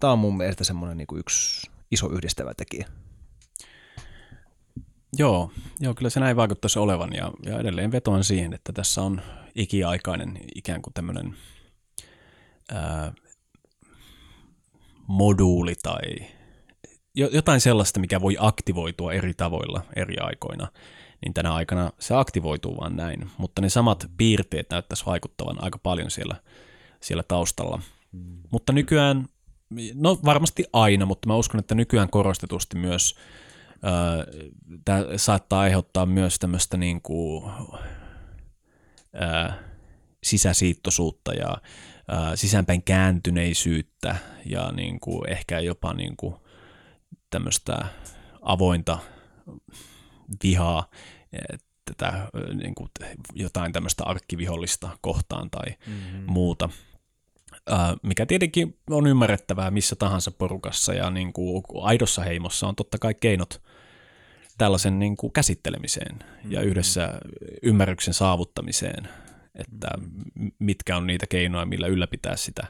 [0.00, 2.88] Tämä on mun mielestä semmoinen niin kuin yksi iso yhdistävä tekijä.
[5.18, 5.50] Joo,
[5.80, 9.22] joo, kyllä se näin vaikuttaisi olevan ja, ja edelleen vetoan siihen, että tässä on
[9.54, 11.36] ikiaikainen ikään kuin tämmöinen
[12.72, 13.12] ää,
[15.06, 16.02] moduuli tai
[17.14, 20.68] jotain sellaista, mikä voi aktivoitua eri tavoilla eri aikoina,
[21.24, 26.10] niin tänä aikana se aktivoituu vaan näin, mutta ne samat piirteet näyttäisi vaikuttavan aika paljon
[26.10, 26.36] siellä,
[27.00, 27.82] siellä taustalla.
[28.16, 28.42] Mm.
[28.50, 29.26] Mutta nykyään,
[29.94, 33.16] no varmasti aina, mutta mä uskon, että nykyään korostetusti myös
[34.84, 37.52] tämä saattaa aiheuttaa myös tämmöistä niin kuin,
[39.14, 39.58] ää,
[40.22, 41.56] sisäsiittoisuutta ja
[42.08, 46.34] ää, sisäänpäin kääntyneisyyttä ja niin kuin ehkä jopa niin kuin
[47.30, 47.86] tämmöistä
[48.42, 48.98] avointa
[50.42, 50.90] vihaa
[51.84, 52.88] tätä, niin kuin
[53.34, 56.24] jotain tämmöistä arkkivihollista kohtaan tai mm-hmm.
[56.26, 56.68] muuta
[58.02, 63.14] mikä tietenkin on ymmärrettävää missä tahansa porukassa ja niin kuin aidossa heimossa on totta kai
[63.14, 63.62] keinot
[64.58, 66.52] tällaisen niin kuin käsittelemiseen mm-hmm.
[66.52, 67.20] ja yhdessä
[67.62, 69.08] ymmärryksen saavuttamiseen,
[69.54, 69.88] että
[70.58, 72.66] mitkä on niitä keinoja, millä ylläpitää sitä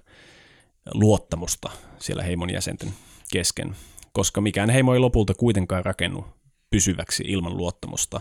[0.95, 2.93] luottamusta siellä heimon jäsenten
[3.33, 3.77] kesken,
[4.13, 6.27] koska mikään heimo ei lopulta kuitenkaan rakennu
[6.71, 8.21] pysyväksi ilman luottamusta.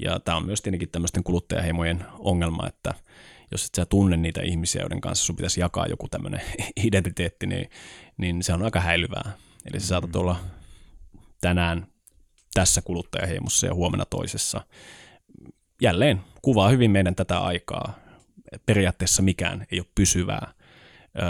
[0.00, 2.94] Ja tämä on myös tietenkin tämmöisten kuluttajaheimojen ongelma, että
[3.50, 6.40] jos et sä tunne niitä ihmisiä, joiden kanssa sun pitäisi jakaa joku tämmöinen
[6.86, 7.70] identiteetti, niin,
[8.16, 9.32] niin se on aika häilyvää.
[9.70, 10.36] Eli sä saatat olla
[11.40, 11.86] tänään
[12.54, 14.60] tässä kuluttajaheimossa ja huomenna toisessa.
[15.82, 17.98] Jälleen kuvaa hyvin meidän tätä aikaa.
[18.66, 20.52] Periaatteessa mikään ei ole pysyvää.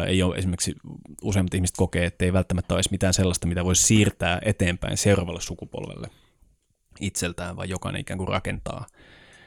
[0.06, 0.74] Ei ole esimerkiksi
[1.22, 5.40] useimmat ihmiset kokee, että ei välttämättä ole edes mitään sellaista, mitä voisi siirtää eteenpäin seuraavalle
[5.40, 6.08] sukupolvelle
[7.00, 8.86] itseltään, vaan jokainen ikään kuin rakentaa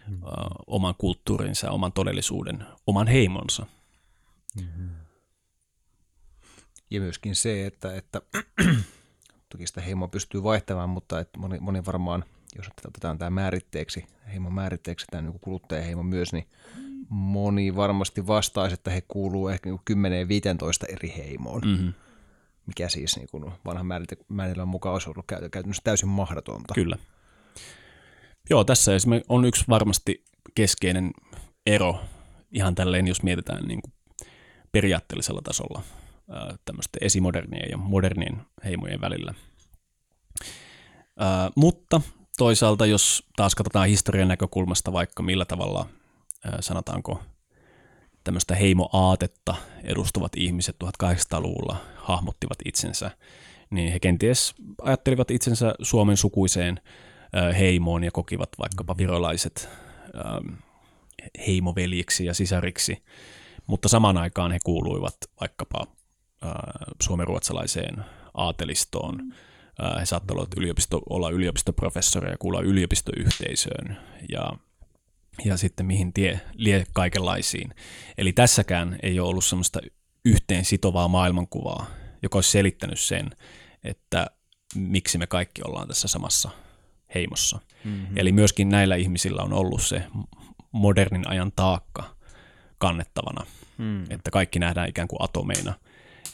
[0.07, 0.21] mm.
[0.67, 3.65] oman kulttuurinsa, oman todellisuuden, oman heimonsa.
[4.61, 4.89] Mm-hmm.
[6.89, 8.21] Ja myöskin se, että, että
[9.51, 12.23] toki sitä heimoa pystyy vaihtamaan, mutta että moni, moni varmaan,
[12.55, 16.47] jos otetaan tämä määritteeksi, heimon määritteeksi, tämä niin kuluttajaheimo myös, niin
[17.09, 19.73] moni varmasti vastaisi, että he kuuluu ehkä 10-15
[20.93, 21.61] eri heimoon.
[21.65, 21.93] Mm-hmm.
[22.65, 23.85] Mikä siis niin kuin vanhan
[24.27, 26.73] määritelmän mukaan olisi ollut käytännössä täysin mahdotonta.
[26.73, 26.97] Kyllä.
[28.49, 28.91] Joo, tässä
[29.29, 30.23] on yksi varmasti
[30.55, 31.11] keskeinen
[31.65, 31.99] ero
[32.51, 33.93] ihan tälleen, jos mietitään niin kuin
[34.71, 35.81] periaatteellisella tasolla
[36.65, 39.33] tämmöistä esimodernien ja modernien heimojen välillä.
[41.19, 42.01] Ää, mutta
[42.37, 45.85] toisaalta, jos taas katsotaan historian näkökulmasta vaikka millä tavalla,
[46.45, 47.21] ää, sanotaanko,
[48.23, 53.11] tämmöistä heimoaatetta edustavat ihmiset 1800-luvulla hahmottivat itsensä,
[53.69, 56.79] niin he kenties ajattelivat itsensä Suomen sukuiseen
[57.59, 59.69] heimoon ja kokivat vaikkapa virolaiset
[61.47, 63.03] heimoveljiksi ja sisariksi,
[63.67, 65.87] mutta samaan aikaan he kuuluivat vaikkapa
[67.01, 69.33] suomenruotsalaiseen aatelistoon.
[69.99, 73.97] He saattoivat yliopisto, olla yliopistoprofessoreja ja kuulla yliopistoyhteisöön
[74.29, 74.51] ja,
[75.45, 77.73] ja sitten mihin tie lie kaikenlaisiin.
[78.17, 79.79] Eli tässäkään ei ole ollut sellaista
[80.25, 81.85] yhteen sitovaa maailmankuvaa,
[82.23, 83.29] joka olisi selittänyt sen,
[83.83, 84.27] että
[84.75, 86.49] miksi me kaikki ollaan tässä samassa
[87.15, 87.59] heimossa.
[87.83, 88.17] Mm-hmm.
[88.17, 90.03] Eli myöskin näillä ihmisillä on ollut se
[90.71, 92.15] modernin ajan taakka
[92.77, 93.45] kannettavana,
[93.77, 94.03] mm.
[94.09, 95.73] että kaikki nähdään ikään kuin atomeina,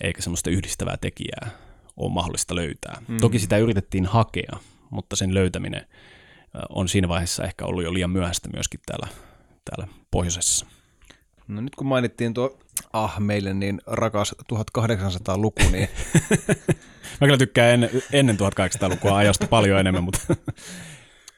[0.02, 1.50] eikä semmoista yhdistävää tekijää
[1.98, 3.02] ole mahdollista löytää.
[3.08, 3.18] Mm.
[3.18, 4.58] Toki sitä yritettiin hakea,
[4.90, 5.88] mutta sen löytäminen
[6.70, 9.08] on siinä vaiheessa ehkä ollut jo liian myöhäistä myöskin täällä,
[9.66, 10.66] täällä pohjoisessa.
[11.48, 12.60] No nyt kun mainittiin tuo
[12.94, 15.90] ah meille niin rakas 1800-luku, niin...
[17.22, 20.20] Mä kyllä tykkään ennen, ennen 1800-lukua ajasta paljon enemmän, mutta...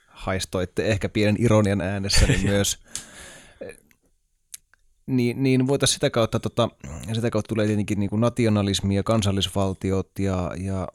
[0.08, 2.78] Haistoitte ehkä pienen ironian äänessä niin myös.
[5.06, 6.70] niin, niin voitaisiin sitä kautta, tota,
[7.14, 10.88] sitä kautta tulee tietenkin niin kuin nationalismi ja kansallisvaltiot ja, ja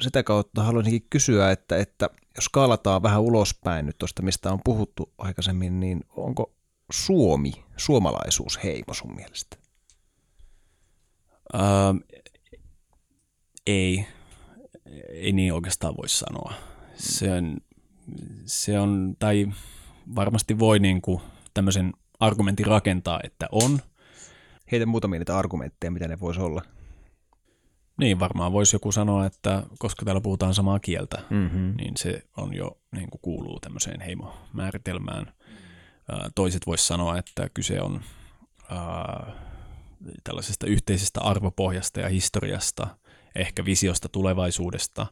[0.00, 5.12] sitä kautta haluaisinkin kysyä, että, että jos skaalataan vähän ulospäin nyt tuosta, mistä on puhuttu
[5.18, 6.52] aikaisemmin, niin onko
[6.92, 9.61] Suomi, suomalaisuus heimo sun mielestä?
[11.54, 11.60] Öö,
[13.66, 14.06] ei,
[15.08, 16.54] ei niin oikeastaan voi sanoa.
[16.94, 17.56] Se on,
[18.46, 19.48] se on tai
[20.14, 21.20] varmasti voi niin kuin
[21.54, 23.78] tämmöisen argumentin rakentaa, että on.
[24.72, 26.62] Heitä muutamia niitä argumentteja, mitä ne voisi olla.
[27.96, 31.74] Niin, varmaan voisi joku sanoa, että koska täällä puhutaan samaa kieltä, mm-hmm.
[31.76, 35.32] niin se on jo niin kuin kuuluu tämmöiseen heimomääritelmään.
[36.34, 38.00] Toiset voisi sanoa, että kyse on
[38.72, 39.34] äh,
[40.24, 42.86] tällaisesta yhteisestä arvopohjasta ja historiasta,
[43.34, 45.06] ehkä visiosta tulevaisuudesta.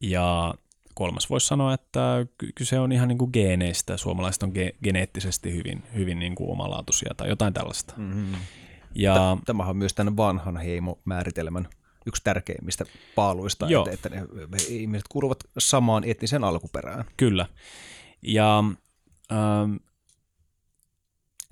[0.00, 0.54] Ja
[0.94, 3.96] kolmas voisi sanoa, että kyse on ihan niin kuin geeneistä.
[3.96, 7.94] Suomalaiset on ge- geneettisesti hyvin, hyvin niin kuin omalaatuisia tai jotain tällaista.
[7.96, 8.34] Mm-hmm.
[8.94, 11.68] Ja, Tämähän on myös tämän vanhan heimomääritelmän
[12.06, 12.84] yksi tärkeimmistä
[13.14, 13.88] paaluista, Joo.
[13.90, 17.04] että, että ne ihmiset kuuluvat samaan etnisen alkuperään.
[17.16, 17.46] Kyllä.
[18.22, 18.64] Ja
[19.32, 19.74] ähm,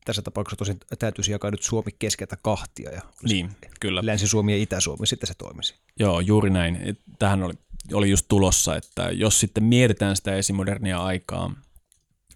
[0.05, 3.51] tässä tapauksessa tosin täytyisi jakaa nyt Suomi keskeltä kahtia ja niin,
[3.81, 4.01] kyllä.
[4.05, 5.75] Länsi-Suomi ja Itä-Suomi, sitten se toimisi.
[6.01, 6.99] Joo, juuri näin.
[7.19, 7.55] Tähän oli,
[7.93, 11.55] oli just tulossa, että jos sitten mietitään sitä esimodernia aikaa,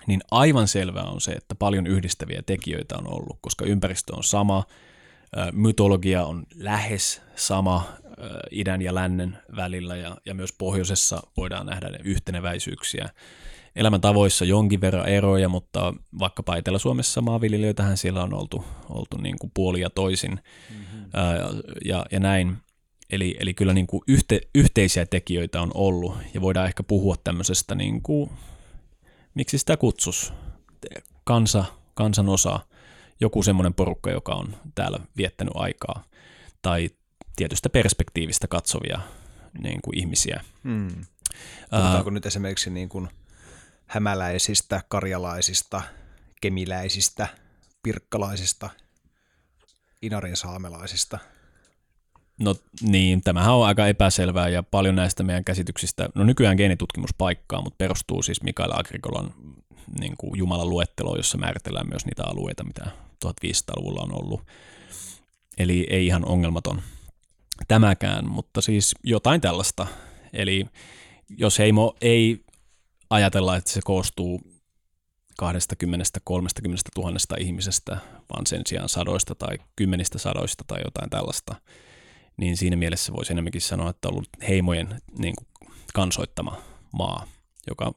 [0.06, 4.64] niin aivan selvää on se, että paljon yhdistäviä tekijöitä on ollut, koska ympäristö on sama,
[5.52, 7.84] mytologia on lähes sama
[8.50, 13.08] idän ja lännen välillä ja, ja myös pohjoisessa voidaan nähdä ne yhteneväisyyksiä
[13.78, 19.80] elämäntavoissa jonkin verran eroja, mutta vaikkapa Etelä-Suomessa maanviljelijöitähän siellä on oltu, oltu niin kuin puoli
[19.80, 21.10] ja toisin mm-hmm.
[21.14, 21.36] ää,
[21.84, 22.56] ja, ja näin.
[23.10, 27.74] Eli, eli kyllä niin kuin yhte, yhteisiä tekijöitä on ollut ja voidaan ehkä puhua tämmöisestä,
[27.74, 28.30] niin kuin,
[29.34, 30.32] miksi sitä kutsus,
[31.24, 31.64] kansa,
[31.94, 32.60] kansanosa,
[33.20, 36.04] joku semmoinen porukka, joka on täällä viettänyt aikaa
[36.62, 36.90] tai
[37.36, 39.00] tietystä perspektiivistä katsovia
[39.62, 40.44] niin kuin ihmisiä.
[40.64, 41.04] Hmm.
[41.70, 43.08] Puhutaanko uh, nyt esimerkiksi niin kuin
[43.88, 45.82] hämäläisistä, karjalaisista,
[46.40, 47.28] kemiläisistä,
[47.82, 48.70] pirkkalaisista,
[50.02, 51.18] inarin saamelaisista.
[52.40, 57.62] No niin, tämähän on aika epäselvää ja paljon näistä meidän käsityksistä, no nykyään geenitutkimus paikkaa,
[57.62, 59.34] mutta perustuu siis Mikael Agricolan
[60.00, 62.90] niin kuin Jumalan luetteloon, jossa määritellään myös niitä alueita, mitä
[63.26, 64.42] 1500-luvulla on ollut.
[65.58, 66.82] Eli ei ihan ongelmaton
[67.68, 69.86] tämäkään, mutta siis jotain tällaista.
[70.32, 70.66] Eli
[71.38, 72.44] jos heimo ei
[73.10, 74.40] ajatella, että se koostuu
[75.42, 75.44] 20-30
[76.94, 77.96] tuhannesta ihmisestä,
[78.34, 81.54] vaan sen sijaan sadoista tai kymmenistä sadoista tai jotain tällaista,
[82.36, 86.56] niin siinä mielessä voisi enemmänkin sanoa, että on ollut heimojen niin kuin, kansoittama
[86.92, 87.26] maa,
[87.68, 87.92] joka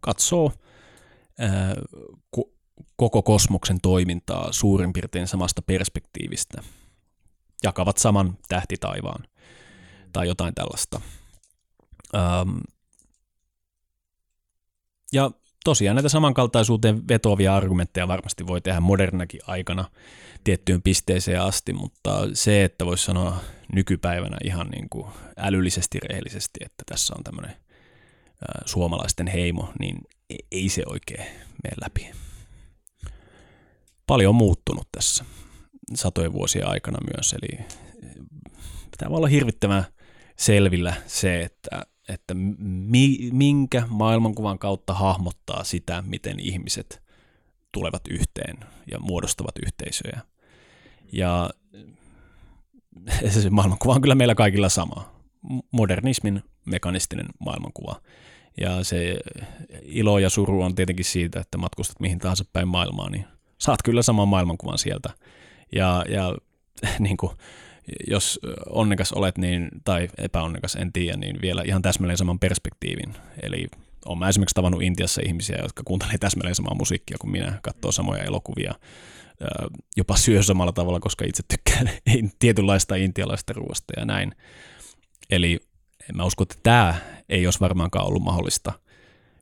[0.00, 0.52] katsoo
[1.38, 1.74] ää,
[2.36, 2.52] ko-
[2.96, 6.62] koko kosmoksen toimintaa suurin piirtein samasta perspektiivistä.
[7.62, 9.24] Jakavat saman tähtitaivaan
[10.12, 11.00] tai jotain tällaista.
[12.14, 12.58] Ähm,
[15.16, 15.30] ja
[15.64, 19.84] tosiaan näitä samankaltaisuuteen vetoavia argumentteja varmasti voi tehdä modernakin aikana
[20.44, 23.40] tiettyyn pisteeseen asti, mutta se, että voisi sanoa
[23.72, 25.06] nykypäivänä ihan niin kuin
[25.36, 27.56] älyllisesti rehellisesti, että tässä on tämmöinen
[28.64, 29.98] suomalaisten heimo, niin
[30.30, 31.26] e-, ei se oikein
[31.62, 32.10] mene läpi.
[34.06, 35.24] Paljon on muuttunut tässä
[35.94, 37.66] satojen vuosien aikana myös, eli
[38.90, 39.84] pitää olla hirvittävän
[40.36, 47.02] selvillä se, että että mi, minkä maailmankuvan kautta hahmottaa sitä, miten ihmiset
[47.72, 48.56] tulevat yhteen
[48.90, 50.20] ja muodostavat yhteisöjä.
[51.12, 51.50] Ja
[53.28, 55.12] se maailmankuva on kyllä meillä kaikilla sama,
[55.70, 58.00] modernismin mekanistinen maailmankuva.
[58.60, 59.16] Ja se
[59.82, 63.24] ilo ja suru on tietenkin siitä, että matkustat mihin tahansa päin maailmaa, niin
[63.58, 65.10] saat kyllä saman maailmankuvan sieltä.
[65.72, 66.36] Ja, ja
[66.98, 67.32] niin kuin,
[68.10, 73.14] jos onnekas olet niin, tai epäonnekas, en tiedä, niin vielä ihan täsmälleen saman perspektiivin.
[73.42, 73.66] Eli
[74.04, 78.24] olen mä esimerkiksi tavannut Intiassa ihmisiä, jotka kuuntelee täsmälleen samaa musiikkia kuin minä, katsoo samoja
[78.24, 78.74] elokuvia,
[79.96, 81.90] jopa syö samalla tavalla, koska itse tykkään
[82.38, 84.34] tietynlaista intialaista ruoasta ja näin.
[85.30, 85.60] Eli
[86.14, 86.94] mä usko, että tämä
[87.28, 88.72] ei olisi varmaankaan ollut mahdollista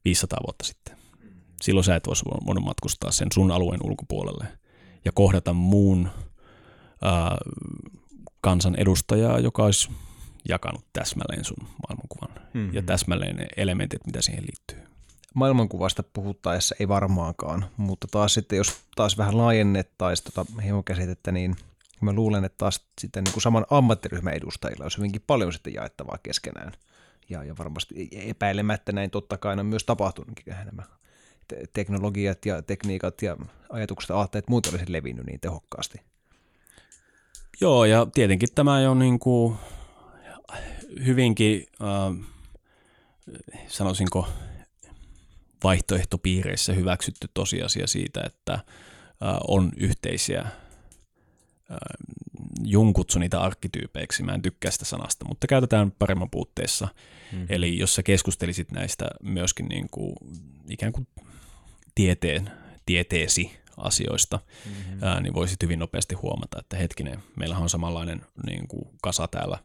[0.05, 0.97] 500 vuotta sitten.
[1.63, 4.45] Silloin sä et olisi voinut matkustaa sen sun alueen ulkopuolelle
[5.05, 6.09] ja kohdata muun
[7.03, 7.37] ää,
[8.45, 9.91] kansan edustajaa, joka olisi
[10.49, 11.57] jakanut täsmälleen sun
[11.89, 12.75] maailmankuvan mm-hmm.
[12.75, 14.89] ja täsmälleen ne elementit, mitä siihen liittyy.
[15.35, 21.57] Maailmankuvasta puhuttaessa ei varmaankaan, mutta taas sitten jos taas vähän laajennettaisiin tota hiemokäsitettä, niin
[22.01, 26.19] mä luulen, että taas sitten niin kuin saman ammattiryhmän edustajilla olisi hyvinkin paljon sitten jaettavaa
[26.23, 26.73] keskenään.
[27.29, 30.83] Ja, ja varmasti epäilemättä näin totta kai on myös tapahtunutkin nämä
[31.73, 33.37] teknologiat ja tekniikat ja
[33.71, 36.01] ajatukset ja aatteet muut olisi levinnyt niin tehokkaasti.
[37.61, 39.57] Joo, ja tietenkin tämä on niin kuin
[41.07, 42.27] hyvinkin, äh,
[43.69, 44.29] sanoisinko,
[45.65, 48.63] vaihtoehtopiireissä hyväksytty tosiasia siitä, että äh,
[49.49, 50.51] on yhteisiä äh,
[52.65, 56.89] Jung kutsui niitä arkkityypeiksi, mä en tykkää sitä sanasta, mutta käytetään paremman puutteessa.
[57.33, 57.47] Mm-hmm.
[57.51, 60.15] Eli jos sä keskustelisit näistä myöskin niin kuin,
[60.69, 61.07] ikään kuin
[61.95, 62.51] tieteen,
[62.87, 65.03] tieteesi asioista, mm-hmm.
[65.03, 69.59] ää, niin voisit hyvin nopeasti huomata, että hetkinen, meillähän on samanlainen niin kuin kasa täällä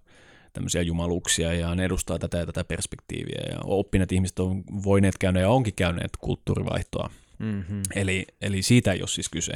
[0.53, 5.39] tämmöisiä jumaluuksia ja ne edustaa tätä ja tätä perspektiiviä ja oppineet ihmiset on voineet käydä
[5.39, 7.09] ja onkin käyneet kulttuurivaihtoa.
[7.39, 7.81] Mm-hmm.
[7.95, 9.53] Eli, eli siitä ei ole siis kyse.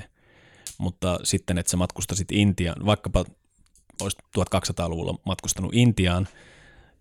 [0.78, 3.26] Mutta sitten, että sä matkustasit Intiaan, vaikkapa
[4.02, 6.28] olisit 1200-luvulla matkustanut Intiaan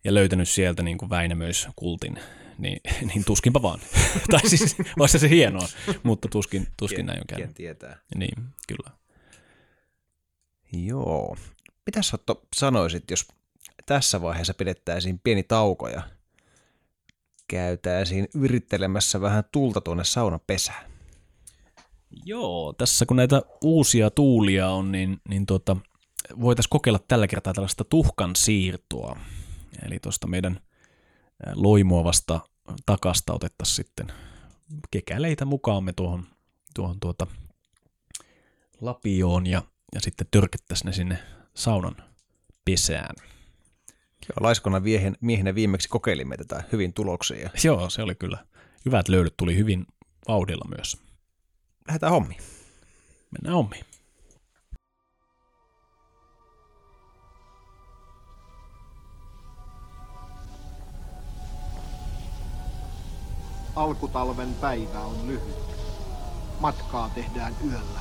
[0.05, 2.19] ja löytänyt sieltä niin kuin Väinämöis kultin,
[2.63, 2.81] niin,
[3.15, 3.81] niin tuskinpa vaan.
[4.31, 5.69] tai siis olisi se hienoa,
[6.03, 7.55] mutta tuskin, tuskin näin on käynyt.
[7.55, 7.99] tietää.
[8.15, 8.91] Niin, kyllä.
[10.73, 11.37] Joo.
[11.87, 12.19] Mitä sä
[12.57, 13.29] sanoisit, jos
[13.87, 16.03] tässä vaiheessa pidettäisiin pieni tauko ja
[17.49, 20.93] käytäisiin yrittelemässä vähän tulta tuonne saunapesään?
[22.25, 25.77] Joo, tässä kun näitä uusia tuulia on, niin, niin tuota,
[26.41, 29.17] voitaisiin kokeilla tällä kertaa tällaista tuhkan siirtoa.
[29.87, 30.61] Eli tuosta meidän
[31.55, 32.41] loimoavasta
[32.87, 34.07] takasta otettaisiin sitten
[34.91, 36.27] kekäleitä mukaamme tuohon,
[36.75, 37.27] tuohon tuota
[38.81, 39.63] lapioon ja,
[39.95, 41.19] ja sitten törkettäisiin ne sinne
[41.55, 41.97] saunan
[42.65, 43.17] pesään.
[44.29, 47.51] Joo, laiskona miehen, miehenä viimeksi kokeilimme tätä hyvin tuloksia.
[47.65, 48.47] Joo, se oli kyllä.
[48.85, 49.87] Hyvät löydöt tuli hyvin
[50.29, 50.97] vauhdilla myös.
[51.89, 52.43] Lähdetään hommiin.
[53.31, 53.85] Mennään hommiin.
[63.77, 65.57] Alkutalven päivä on lyhyt.
[66.61, 68.01] Matkaa tehdään yöllä.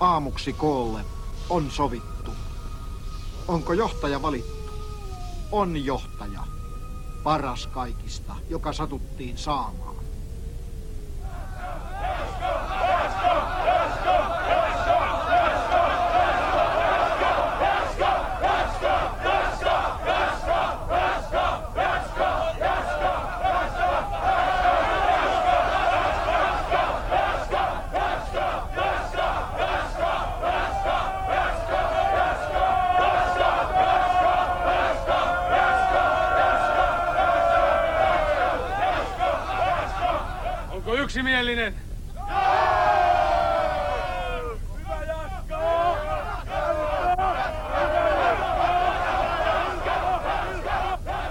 [0.00, 1.04] Aamuksi koolle
[1.50, 2.30] on sovittu.
[3.48, 4.72] Onko johtaja valittu?
[5.52, 6.40] On johtaja.
[7.22, 9.96] Paras kaikista, joka satuttiin saamaan.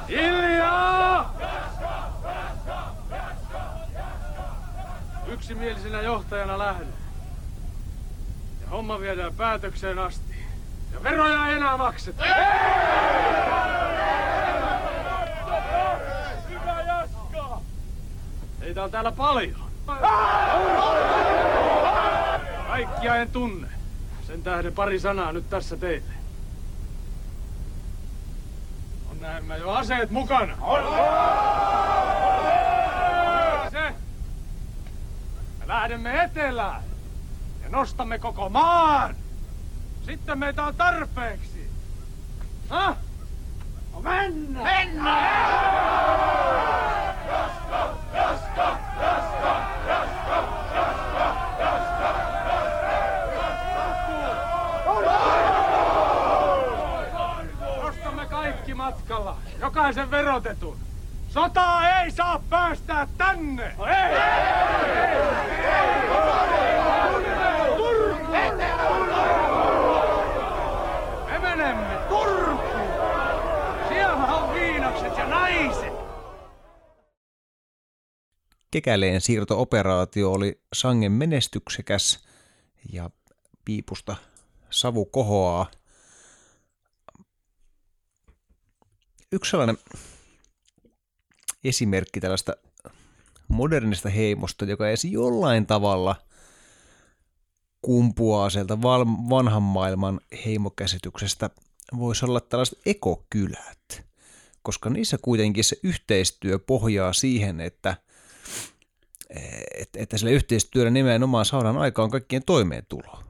[0.10, 1.36] Hiljaa!
[5.28, 6.88] Yksimielisenä johtajana lähden.
[8.62, 10.36] Ja homma viedään päätökseen asti.
[10.94, 12.24] Ja veroja ei enää makseta.
[18.62, 19.71] Heitä on täällä paljon.
[22.68, 23.68] Kaikkia en tunne.
[24.28, 26.14] Sen tähden pari sanaa nyt tässä teille.
[29.12, 30.58] On näemmä jo aseet mukana.
[30.62, 30.84] On!
[33.72, 33.94] Se.
[35.60, 36.84] Me lähdemme etelään
[37.64, 39.16] ja nostamme koko maan.
[40.06, 41.70] Sitten meitä on tarpeeksi.
[42.70, 42.96] Ha?
[43.94, 44.66] No mennään!
[44.66, 45.71] Mennään!
[59.72, 60.78] Jokaisen verotetun.
[61.30, 63.76] Sotaa ei saa päästää tänne!
[63.78, 64.16] No ei!
[71.26, 72.62] Me menemme Turkuun!
[73.88, 75.94] Siellä on viinakset ja naiset!
[78.72, 82.20] Kekäleen siirtooperaatio oli sangen menestyksekäs
[82.94, 83.10] ja
[83.66, 84.16] piipusta
[84.70, 85.72] savu kohoaa.
[89.32, 89.78] Yksi sellainen
[91.64, 92.56] esimerkki tällaista
[93.48, 96.16] modernista heimosta, joka edes jollain tavalla
[97.82, 98.82] kumpuaa sieltä
[99.30, 101.50] vanhan maailman heimokäsityksestä,
[101.98, 104.06] voisi olla tällaiset ekokylät,
[104.62, 107.98] koska niissä kuitenkin se yhteistyö pohjaa siihen, että,
[109.78, 113.24] että, että sillä yhteistyöllä nimenomaan saadaan aikaan kaikkien toimeentulo.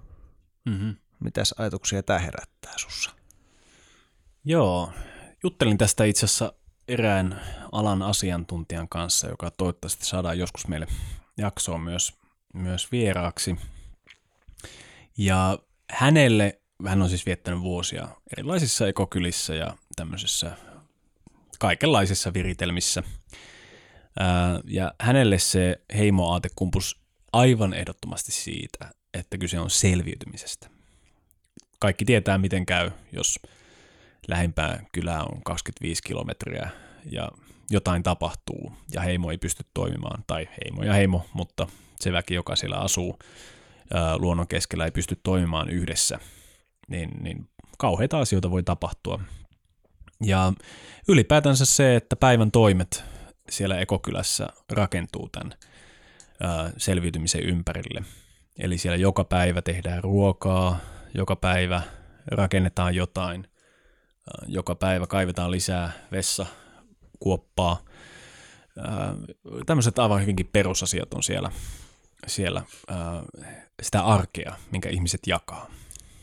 [0.65, 0.95] Mm-hmm.
[1.19, 3.09] Mitäs ajatuksia tämä herättää sussa?
[4.45, 4.93] Joo,
[5.43, 6.53] juttelin tästä itse asiassa
[6.87, 10.87] erään alan asiantuntijan kanssa, joka toivottavasti saadaan joskus meille
[11.37, 12.13] jaksoon myös,
[12.53, 13.55] myös vieraaksi.
[15.17, 15.59] Ja
[15.91, 20.57] hänelle, hän on siis viettänyt vuosia erilaisissa ekokylissä ja tämmöisissä
[21.59, 23.03] kaikenlaisissa viritelmissä.
[24.65, 27.01] Ja hänelle se heimoaate kumpus
[27.33, 30.69] aivan ehdottomasti siitä, että kyse on selviytymisestä.
[31.79, 33.39] Kaikki tietää, miten käy, jos
[34.31, 36.69] lähimpää kylää on 25 kilometriä
[37.11, 37.29] ja
[37.69, 41.67] jotain tapahtuu ja heimo ei pysty toimimaan, tai heimo ja heimo, mutta
[41.99, 43.19] se väki, joka siellä asuu
[44.17, 46.19] luonnon keskellä, ei pysty toimimaan yhdessä,
[46.87, 49.19] niin, niin kauheita asioita voi tapahtua.
[50.23, 50.53] Ja
[51.07, 53.03] ylipäätänsä se, että päivän toimet
[53.49, 55.53] siellä ekokylässä rakentuu tämän
[56.77, 58.03] selviytymisen ympärille.
[58.59, 60.79] Eli siellä joka päivä tehdään ruokaa,
[61.13, 61.81] joka päivä
[62.27, 63.47] rakennetaan jotain,
[64.47, 66.45] joka päivä kaivetaan lisää vessa
[67.19, 67.85] kuoppaa.
[69.65, 71.51] Tämmöiset aivan hyvinkin perusasiat on siellä,
[72.27, 72.63] siellä
[73.81, 75.71] sitä arkea, minkä ihmiset jakaa.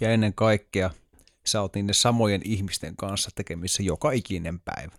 [0.01, 0.90] Ja ennen kaikkea
[1.46, 4.96] sä oot niiden samojen ihmisten kanssa tekemissä joka ikinen päivä.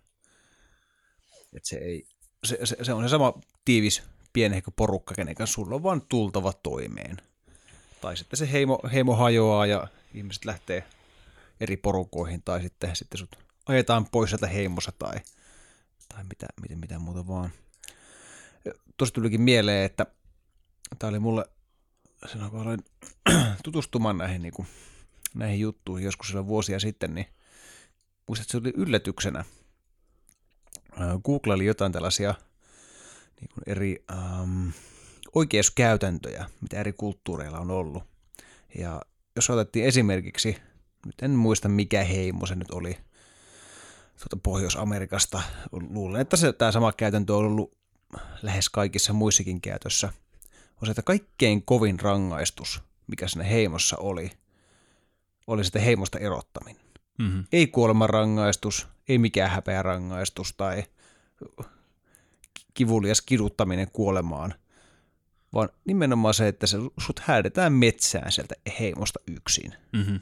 [1.54, 2.08] Et se, ei,
[2.44, 3.34] se, se, se on se sama
[3.66, 7.18] tiivis pienehkö porukka, kenen kanssa sulla on vaan tultava toimeen.
[8.02, 10.84] Tai sitten se heimo, heimo hajoaa ja ihmiset lähtee
[11.60, 15.16] eri porukoihin, tai sitten, sitten sut ajetaan pois sieltä heimossa tai,
[16.10, 17.50] tai mitä, mitä, mitä muuta vaan.
[18.98, 20.06] Tuossa tulikin mieleen, että
[21.00, 21.46] tämä oli mulle
[22.28, 22.80] silloin kun aloin
[23.64, 24.68] tutustumaan näihin, niin kuin,
[25.36, 27.26] näihin juttuihin joskus silloin vuosia sitten, niin
[28.28, 29.46] muistat, että se oli yllätyksenä.
[31.24, 32.36] Google oli jotain tällaisia
[33.42, 34.68] niin kuin eri ähm,
[35.36, 38.04] oikeuskäytäntöjä, mitä eri kulttuureilla on ollut.
[38.78, 39.02] Ja
[39.36, 40.58] jos otettiin esimerkiksi
[41.06, 42.98] nyt en muista mikä heimo se nyt oli
[44.20, 45.42] tuota Pohjois-Amerikasta.
[45.72, 47.78] Luulen, että se, tämä sama käytäntö on ollut
[48.42, 50.14] lähes kaikissa muissakin käytössä.
[50.82, 54.32] On se, että kaikkein kovin rangaistus, mikä sinne heimossa oli,
[55.48, 56.82] oli sitten heimosta erottaminen.
[57.20, 57.44] Mm-hmm.
[57.52, 60.84] Ei kuolemanrangaistus, ei mikään häpeä rangaistus tai
[62.74, 64.54] kivulias kiduttaminen kuolemaan,
[65.54, 69.74] vaan nimenomaan se, että se, sut häädetään metsään sieltä heimosta yksin.
[69.94, 70.20] Mm-hmm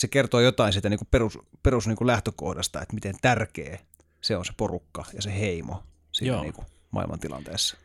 [0.00, 3.78] se kertoo jotain siitä niin kuin perus, perus niin kuin lähtökohdasta, että miten tärkeä
[4.20, 5.82] se on se porukka ja se heimo
[6.12, 6.42] siinä Joo.
[6.42, 7.76] niin kuin maailmantilanteessa.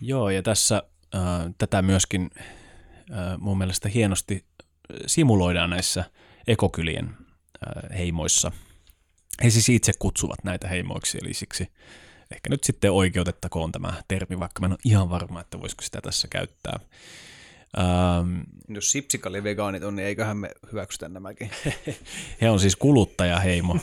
[0.00, 0.82] Joo, ja tässä
[1.14, 1.20] äh,
[1.58, 4.44] tätä myöskin äh, mun mielestä hienosti
[5.06, 6.04] simuloidaan näissä
[6.46, 8.52] ekokylien äh, heimoissa.
[9.44, 11.72] He siis itse kutsuvat näitä heimoiksi, eli siksi
[12.30, 16.00] ehkä nyt sitten oikeutettakoon tämä termi, vaikka mä en ole ihan varma, että voisiko sitä
[16.00, 16.80] tässä käyttää.
[17.78, 21.50] Ähm, Jos sipsikallivegaanit on, niin eiköhän me hyväksytä nämäkin.
[22.40, 23.76] He on siis kuluttajaheimo.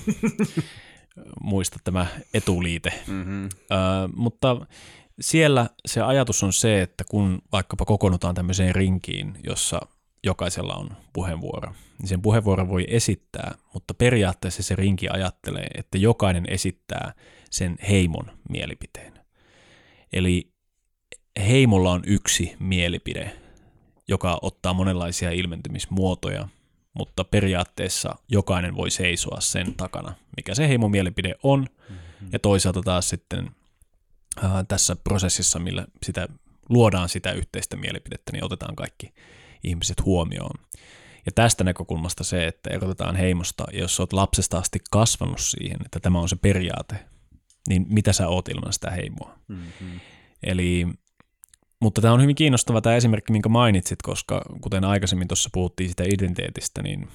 [1.42, 2.94] Muista tämä etuliite.
[3.08, 3.46] Mm-hmm.
[3.46, 3.50] Äh,
[4.16, 4.66] mutta
[5.22, 9.82] siellä se ajatus on se, että kun vaikkapa kokoonnutaan tämmöiseen rinkiin, jossa
[10.24, 16.46] jokaisella on puheenvuoro, niin sen puheenvuoron voi esittää, mutta periaatteessa se rinki ajattelee, että jokainen
[16.50, 17.14] esittää
[17.52, 19.14] sen heimon mielipiteen.
[20.14, 20.54] Eli
[21.48, 23.43] heimolla on yksi mielipide,
[24.08, 26.48] joka ottaa monenlaisia ilmentymismuotoja,
[26.94, 32.30] mutta periaatteessa jokainen voi seisoa sen takana, mikä se heimon mielipide on, mm-hmm.
[32.34, 33.52] ja toisaalta taas sitten
[34.44, 36.28] äh, tässä prosessissa, millä sitä
[36.70, 39.14] luodaan sitä yhteistä mielipidettä, niin otetaan kaikki
[39.64, 40.60] ihmiset huomioon.
[41.26, 46.00] Ja tästä näkökulmasta se, että erotetaan heimosta, ja jos olet lapsesta asti kasvanut siihen, että
[46.00, 46.96] tämä on se periaate,
[47.70, 49.40] niin mitä sä oot ilman sitä heimoa?
[49.48, 50.00] Mm-hmm.
[50.44, 50.88] Eli
[51.84, 56.04] mutta tämä on hyvin kiinnostava tämä esimerkki, minkä mainitsit, koska kuten aikaisemmin tuossa puhuttiin sitä
[56.04, 57.08] identiteetistä, niin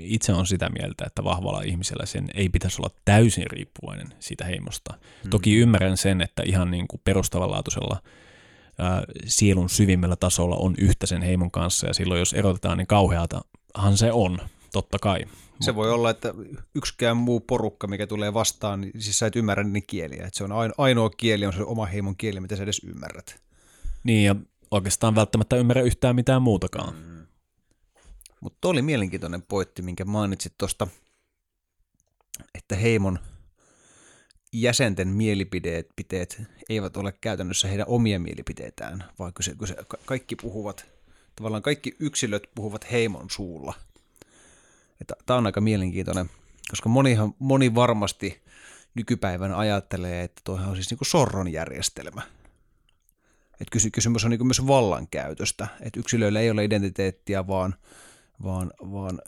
[0.00, 4.94] itse on sitä mieltä, että vahvalla ihmisellä sen ei pitäisi olla täysin riippuvainen siitä heimosta.
[5.24, 5.30] Mm.
[5.30, 8.02] Toki ymmärrän sen, että ihan niin kuin perustavanlaatuisella
[8.78, 13.96] ää, sielun syvimmällä tasolla on yhtä sen heimon kanssa, ja silloin jos erotetaan, niin kauheatahan
[13.96, 14.38] se on,
[14.72, 15.24] totta kai.
[15.60, 16.34] Se voi olla, että
[16.74, 20.26] yksikään muu porukka, mikä tulee vastaan, niin siis sä et ymmärrä niin kieliä.
[20.26, 23.47] Että se on ainoa kieli, on se oma heimon kieli, mitä sä edes ymmärrät.
[24.08, 24.36] Niin, ja
[24.70, 26.94] oikeastaan välttämättä ymmärrä yhtään mitään muutakaan.
[26.94, 27.26] Mm.
[28.40, 30.86] Mutta oli mielenkiintoinen pointti, minkä mainitsit tuosta,
[32.54, 33.18] että heimon
[34.52, 40.86] jäsenten mielipiteet eivät ole käytännössä heidän omia mielipiteitään, vaan kyse, kyse, kaikki puhuvat,
[41.36, 43.74] tavallaan kaikki yksilöt puhuvat heimon suulla.
[45.26, 46.30] Tämä on aika mielenkiintoinen,
[46.70, 48.42] koska monihan, moni varmasti
[48.94, 52.37] nykypäivän ajattelee, että tuohan on siis niin kuin Sorron järjestelmä.
[53.60, 57.74] Että kysymys on niin myös vallankäytöstä, että yksilöillä ei ole identiteettiä, vaan–
[58.42, 59.18] vaan, vaan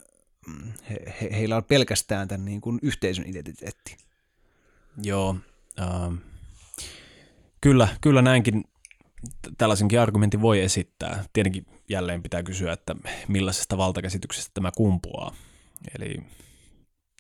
[0.47, 3.97] mm, he, he, heillä on pelkästään tämän niin kuin yhteisön identiteetti.
[5.03, 5.37] Joo,
[5.81, 6.19] äh,
[7.61, 8.65] kyllä, kyllä näinkin
[9.59, 11.25] tällaisenkin argumentin voi esittää.
[11.33, 12.97] Tietenkin jälleen pitää kysyä, että
[13.29, 15.35] millaisesta valtakäsityksestä tämä kumpuaa.
[15.99, 16.17] Eli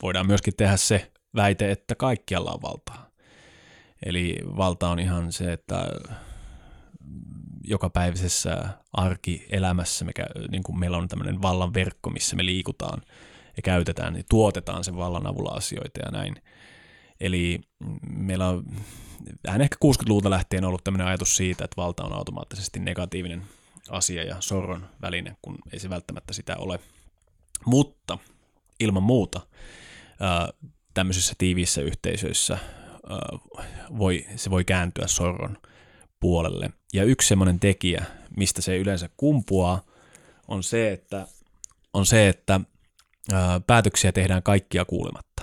[0.02, 3.10] voidaan myöskin tehdä se väite, että kaikkialla on valtaa.
[4.06, 5.88] Eli valta on ihan se, että
[7.70, 13.02] jokapäiväisessä arkielämässä, mikä, niin kuin meillä on tämmöinen vallan verkko, missä me liikutaan
[13.56, 16.42] ja käytetään, niin tuotetaan sen vallan avulla asioita ja näin.
[17.20, 17.60] Eli
[18.10, 18.64] meillä on
[19.46, 23.42] vähän ehkä 60-luvulta lähtien ollut tämmöinen ajatus siitä, että valta on automaattisesti negatiivinen
[23.90, 26.78] asia ja sorron väline, kun ei se välttämättä sitä ole.
[27.66, 28.18] Mutta
[28.80, 29.40] ilman muuta
[30.94, 32.58] tämmöisissä tiiviissä yhteisöissä
[33.98, 35.58] voi, se voi kääntyä sorron
[36.20, 36.70] puolelle.
[36.92, 38.04] Ja yksi semmoinen tekijä,
[38.36, 39.82] mistä se yleensä kumpuaa,
[40.48, 41.26] on se, että,
[41.92, 42.60] on se, että
[43.32, 45.42] ää, päätöksiä tehdään kaikkia kuulematta.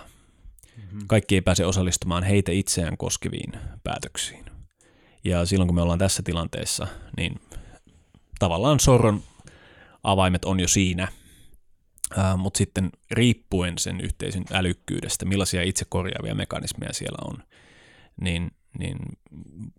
[0.78, 1.00] Mm-hmm.
[1.08, 3.52] Kaikki ei pääse osallistumaan heitä itseään koskeviin
[3.84, 4.46] päätöksiin.
[5.24, 7.40] Ja silloin kun me ollaan tässä tilanteessa, niin
[8.40, 9.24] tavallaan sorron
[10.04, 11.08] avaimet on jo siinä,
[12.38, 17.44] mutta sitten riippuen sen yhteisön älykkyydestä, millaisia itsekorjaavia mekanismeja siellä on,
[18.22, 18.98] niin niin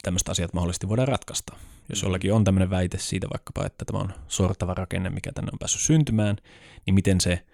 [0.03, 1.57] tämmöiset asiat mahdollisesti voidaan ratkaista.
[1.89, 2.07] Jos mm.
[2.07, 5.83] jollakin on tämmöinen väite siitä vaikkapa, että tämä on sortava rakenne, mikä tänne on päässyt
[5.83, 6.37] syntymään,
[6.87, 7.45] niin miten se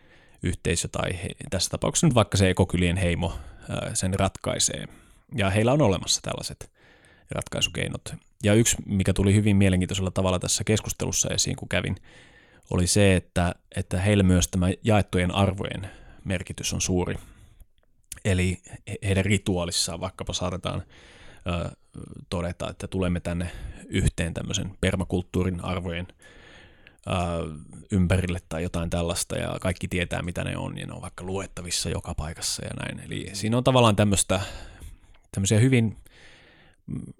[0.43, 3.39] yhteisö tai he, tässä tapauksessa nyt vaikka se ekokylien heimo
[3.95, 4.89] sen ratkaisee.
[5.37, 6.71] Ja heillä on olemassa tällaiset
[7.31, 8.15] ratkaisukeinot.
[8.43, 11.97] Ja yksi, mikä tuli hyvin mielenkiintoisella tavalla tässä keskustelussa esiin, kun kävin,
[12.71, 15.91] oli se, että, että heillä myös tämä jaettujen arvojen
[16.25, 17.17] merkitys on suuri.
[18.25, 18.59] Eli
[19.05, 20.83] heidän rituaalissaan vaikkapa saatetaan
[22.31, 23.51] todeta, että tulemme tänne
[23.89, 26.07] yhteen tämmöisen permakulttuurin arvojen
[27.93, 31.91] ympärille tai jotain tällaista, ja kaikki tietää, mitä ne on, ja ne on vaikka luettavissa
[31.91, 33.01] joka paikassa ja näin.
[33.07, 34.41] Eli siinä on tavallaan tämmöistä,
[35.33, 35.97] tämmöisiä hyvin
[36.87, 37.13] mm,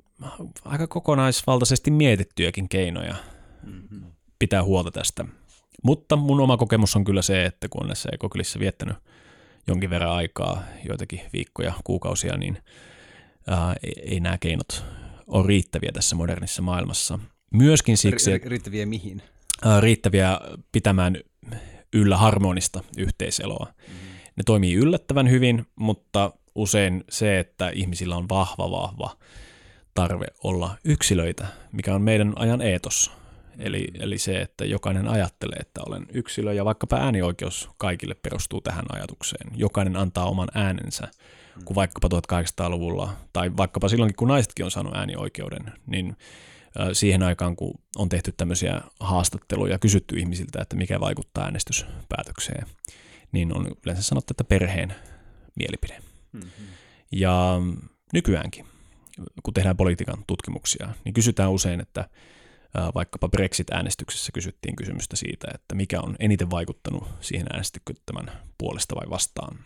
[0.65, 3.15] aika kokonaisvaltaisesti mietittyjäkin keinoja
[3.63, 4.03] mm-hmm.
[4.39, 5.25] pitää huolta tästä.
[5.83, 8.97] Mutta mun oma kokemus on kyllä se, että kun on näissä ekokylissä viettänyt
[9.67, 12.59] jonkin verran aikaa, joitakin viikkoja, kuukausia, niin–
[13.49, 14.85] ää, ei, ei nämä keinot
[15.27, 17.19] ole riittäviä tässä modernissa maailmassa.
[17.51, 19.23] Myöskin siksi, että riittäviä mihin?
[19.65, 20.41] Ää, riittäviä
[20.73, 21.17] pitämään
[21.93, 23.67] yllä harmonista yhteiseloa.
[23.67, 24.15] Mm-hmm.
[24.37, 29.17] Ne toimii yllättävän hyvin, mutta usein se, että ihmisillä on vahva, vahva
[29.95, 33.11] tarve olla yksilöitä, mikä on meidän ajan eetos.
[33.59, 38.85] Eli, eli se, että jokainen ajattelee, että olen yksilö ja vaikkapa äänioikeus kaikille perustuu tähän
[38.93, 39.51] ajatukseen.
[39.57, 41.09] Jokainen antaa oman äänensä
[41.65, 46.17] kuin vaikkapa 1800-luvulla, tai vaikkapa silloinkin, kun naisetkin on saanut äänioikeuden, niin
[46.93, 52.67] siihen aikaan, kun on tehty tämmöisiä haastatteluja ja kysytty ihmisiltä, että mikä vaikuttaa äänestyspäätökseen,
[53.33, 54.95] niin on yleensä sanottu, että perheen
[55.57, 55.99] mielipide.
[56.33, 56.67] Mm-hmm.
[57.13, 57.61] Ja
[58.13, 58.67] nykyäänkin,
[59.43, 62.09] kun tehdään politiikan tutkimuksia, niin kysytään usein, että
[62.95, 69.59] vaikkapa Brexit-äänestyksessä kysyttiin kysymystä siitä, että mikä on eniten vaikuttanut siihen äänestykyttämän puolesta vai vastaan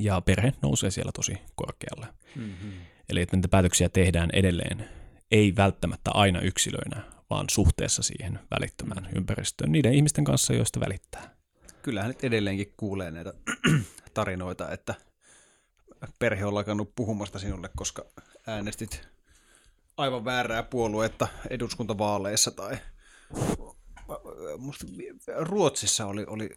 [0.00, 2.06] ja perhe nousee siellä tosi korkealle.
[2.36, 2.72] Mm-hmm.
[3.08, 4.88] Eli että niitä päätöksiä tehdään edelleen,
[5.30, 9.18] ei välttämättä aina yksilöinä, vaan suhteessa siihen välittömään mm-hmm.
[9.18, 11.34] ympäristöön, niiden ihmisten kanssa, joista välittää.
[11.82, 13.32] Kyllähän nyt edelleenkin kuulee näitä
[14.14, 14.94] tarinoita, että
[16.18, 18.04] perhe on lakannut puhumasta sinulle, koska
[18.46, 19.08] äänestit
[19.96, 22.78] aivan väärää puoluetta eduskuntavaaleissa tai
[24.58, 24.86] musta
[25.36, 26.50] Ruotsissa oli, oli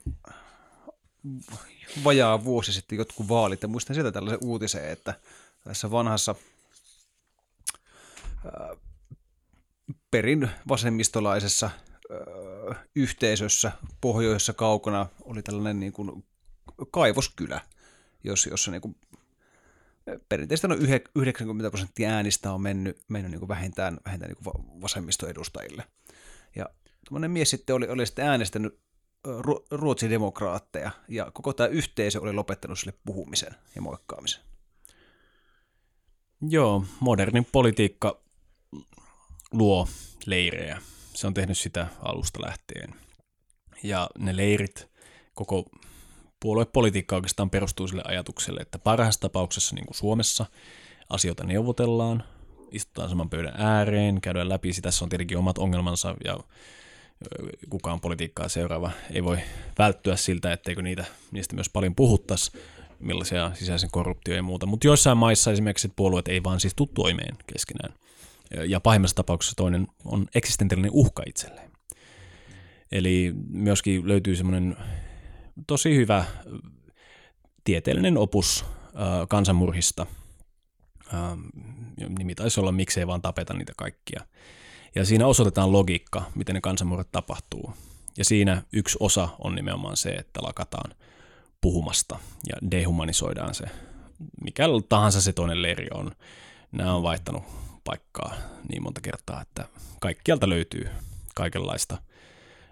[2.03, 5.13] vajaa vuosi sitten jotkut vaalit, ja muistan sieltä tällaisen uutisen, että
[5.63, 6.35] tässä vanhassa
[8.45, 8.75] ää,
[10.11, 13.71] perin vasemmistolaisessa ää, yhteisössä
[14.01, 16.25] pohjoisessa kaukana oli tällainen niin kuin
[16.91, 17.61] kaivoskylä,
[18.23, 18.95] jos, jossa niin kuin,
[20.29, 24.45] perinteisesti noin yhe- 90 prosenttia äänistä on mennyt, mennyt niin kuin vähintään, vähintään niin kuin
[24.45, 25.83] va- vasemmistoedustajille.
[26.55, 26.69] Ja
[27.05, 28.79] tuommoinen mies sitten oli, oli sitten äänestänyt
[29.27, 34.41] ö, Ru- Ruotsin demokraatteja, ja koko tämä yhteisö oli lopettanut sille puhumisen ja moikkaamisen.
[36.49, 38.21] Joo, modernin politiikka
[39.51, 39.87] luo
[40.25, 40.81] leirejä.
[41.13, 42.95] Se on tehnyt sitä alusta lähtien.
[43.83, 44.87] Ja ne leirit,
[45.33, 45.65] koko
[46.39, 50.45] puoluepolitiikka oikeastaan perustuu sille ajatukselle, että parhaassa tapauksessa niin kuin Suomessa
[51.09, 52.23] asioita neuvotellaan,
[52.71, 56.39] istutaan saman pöydän ääreen, käydään läpi, tässä on tietenkin omat ongelmansa ja
[57.69, 59.37] kukaan politiikkaa seuraava ei voi
[59.79, 62.51] välttyä siltä, etteikö niitä, niistä myös paljon puhuttaisi,
[62.99, 64.65] millaisia sisäisen korruptio ja muuta.
[64.65, 67.93] Mutta joissain maissa esimerkiksi puolueet ei vaan siis tule toimeen keskenään.
[68.67, 71.71] Ja pahimmassa tapauksessa toinen on eksistentiaalinen uhka itselleen.
[72.91, 74.77] Eli myöskin löytyy semmoinen
[75.67, 76.25] tosi hyvä
[77.63, 78.65] tieteellinen opus
[79.29, 80.05] kansanmurhista.
[82.19, 84.25] Nimi taisi olla Miksei vaan tapeta niitä kaikkia.
[84.95, 87.73] Ja siinä osoitetaan logiikka, miten ne kansanmurhat tapahtuu.
[88.17, 90.95] Ja siinä yksi osa on nimenomaan se, että lakataan
[91.61, 92.19] puhumasta
[92.49, 93.65] ja dehumanisoidaan se.
[94.43, 96.11] Mikä tahansa se toinen leiri on.
[96.71, 97.43] Nämä on vaihtanut
[97.83, 98.35] paikkaa
[98.69, 99.65] niin monta kertaa, että
[99.99, 100.89] kaikkialta löytyy
[101.35, 101.97] kaikenlaista,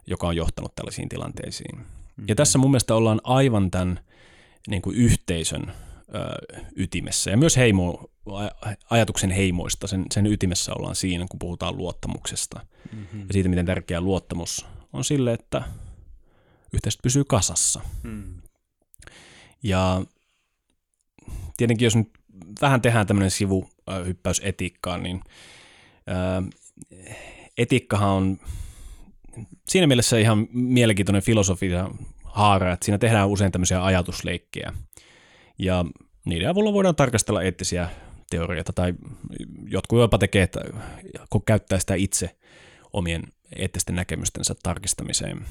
[0.07, 1.76] joka on johtanut tällaisiin tilanteisiin.
[1.78, 2.26] Mm-hmm.
[2.28, 3.99] Ja tässä mun mielestä ollaan aivan tämän
[4.67, 5.74] niin kuin yhteisön
[6.15, 8.09] ö, ytimessä ja myös heimo,
[8.89, 13.19] ajatuksen heimoista, sen, sen ytimessä ollaan siinä, kun puhutaan luottamuksesta mm-hmm.
[13.19, 15.63] ja siitä, miten tärkeä luottamus on sille, että
[16.74, 17.82] yhteisöt pysyy kasassa.
[18.03, 18.41] Mm.
[19.63, 20.01] Ja
[21.57, 22.09] tietenkin jos nyt
[22.61, 25.22] vähän tehdään tämmöinen sivuhyppäys etiikkaan, niin
[26.07, 26.43] ää,
[27.57, 28.39] etiikkahan on
[29.67, 31.89] siinä mielessä ihan mielenkiintoinen filosofia
[32.24, 34.74] haara, että siinä tehdään usein tämmöisiä ajatusleikkejä.
[35.57, 35.86] Ja
[36.26, 37.89] niiden avulla voidaan tarkastella eettisiä
[38.32, 38.93] teorioita, tai
[39.67, 40.61] jotkut jopa tekee, että
[41.45, 42.36] käyttää sitä itse
[42.93, 43.23] omien
[43.55, 45.45] eettisten näkemystensä tarkistamiseen.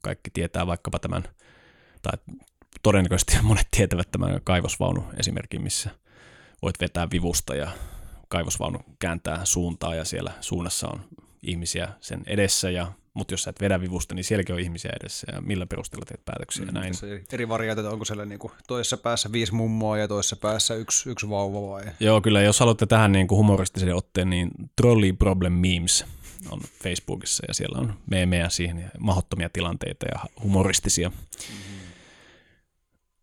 [0.00, 1.22] Kaikki tietää vaikkapa tämän,
[2.02, 2.18] tai
[2.82, 5.90] todennäköisesti monet tietävät tämän kaivosvaunu esimerkin, missä
[6.62, 7.70] voit vetää vivusta ja
[8.28, 11.00] kaivosvaunu kääntää suuntaa ja siellä suunnassa on
[11.42, 15.26] ihmisiä sen edessä, ja, mutta jos sä et vedä vivusta, niin sielläkin on ihmisiä edessä
[15.32, 16.94] ja millä perusteella teet päätöksiä ja näin.
[17.02, 21.10] Eri- eri variaatioita, onko siellä niin kuin toisessa päässä viisi mummoa ja toisessa päässä yksi,
[21.10, 21.82] yksi vauva vai?
[22.00, 26.04] Joo, kyllä jos haluatte tähän niin kuin humoristisen otteen, niin Trolley Problem Memes
[26.50, 31.08] on Facebookissa ja siellä on meemejä siihen ja mahdottomia tilanteita ja humoristisia.
[31.08, 31.76] Mm-hmm.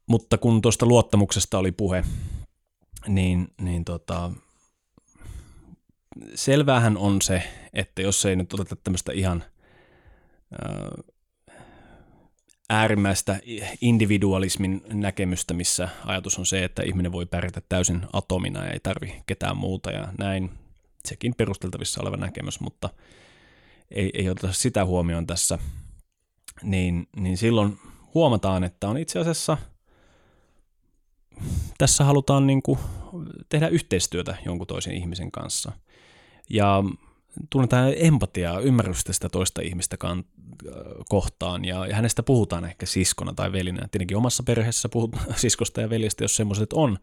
[0.07, 2.03] Mutta kun tuosta luottamuksesta oli puhe,
[3.07, 4.31] niin, niin tota,
[6.35, 9.43] selväähän on se, että jos ei nyt oteta tämmöistä ihan
[12.69, 13.39] äärimmäistä
[13.81, 19.23] individualismin näkemystä, missä ajatus on se, että ihminen voi pärjätä täysin atomina ja ei tarvi
[19.25, 20.51] ketään muuta ja näin.
[21.05, 22.89] Sekin perusteltavissa oleva näkemys, mutta
[23.91, 25.59] ei, ei oteta sitä huomioon tässä.
[26.61, 27.79] Niin, niin silloin
[28.13, 29.57] huomataan, että on itse asiassa
[31.77, 32.79] tässä halutaan niin kuin
[33.49, 35.71] tehdä yhteistyötä jonkun toisen ihmisen kanssa.
[36.49, 36.83] Ja
[37.49, 40.23] tunnetaan empatiaa, ymmärrystä sitä toista ihmistä kan,
[41.09, 43.87] kohtaan, ja, ja hänestä puhutaan ehkä siskona tai velinä.
[43.91, 46.97] Tietenkin omassa perheessä puhutaan siskosta ja veljestä, jos semmoiset on,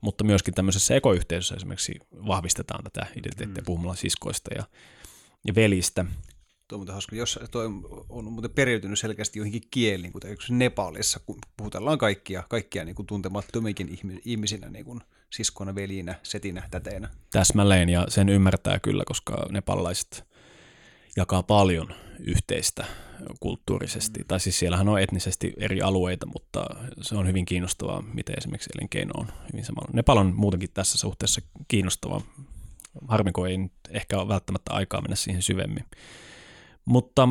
[0.00, 3.66] mutta myöskin tämmöisessä ekoyhteisössä esimerkiksi vahvistetaan tätä identiteettiä mm.
[3.66, 4.64] puhumalla siskoista ja,
[5.46, 6.04] ja velistä.
[6.68, 7.66] Tuo on muuten hauska, jos toi
[8.08, 13.98] on muuten periytynyt selkeästi joihinkin kieliin, kuten Nepalissa, kun puhutellaan kaikkia, kaikkia niin kuin tuntemattomikin
[14.24, 15.00] ihmisinä, niin kuin
[15.32, 17.08] siskona, velinä, setinä, täteinä.
[17.30, 20.24] Täsmälleen, ja sen ymmärtää kyllä, koska nepalaiset
[21.16, 22.84] jakaa paljon yhteistä
[23.40, 24.20] kulttuurisesti.
[24.20, 24.26] Mm.
[24.28, 26.64] Tai siis siellähän on etnisesti eri alueita, mutta
[27.00, 29.90] se on hyvin kiinnostavaa, miten esimerkiksi elinkeino on hyvin samalla.
[29.92, 32.20] Nepal on muutenkin tässä suhteessa kiinnostava.
[33.08, 35.84] Harmi, kun ei nyt ehkä ole välttämättä aikaa mennä siihen syvemmin.
[36.84, 37.28] Mutta,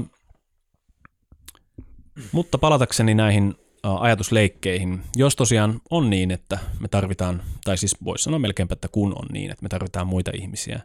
[2.32, 8.40] mutta palatakseni näihin ajatusleikkeihin, jos tosiaan on niin, että me tarvitaan, tai siis voisi sanoa
[8.40, 10.80] melkeinpä, että kun on niin, että me tarvitaan muita ihmisiä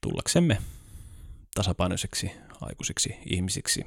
[0.00, 0.58] tullaksemme
[1.54, 3.86] tasapainoiseksi aikuisiksi ihmisiksi,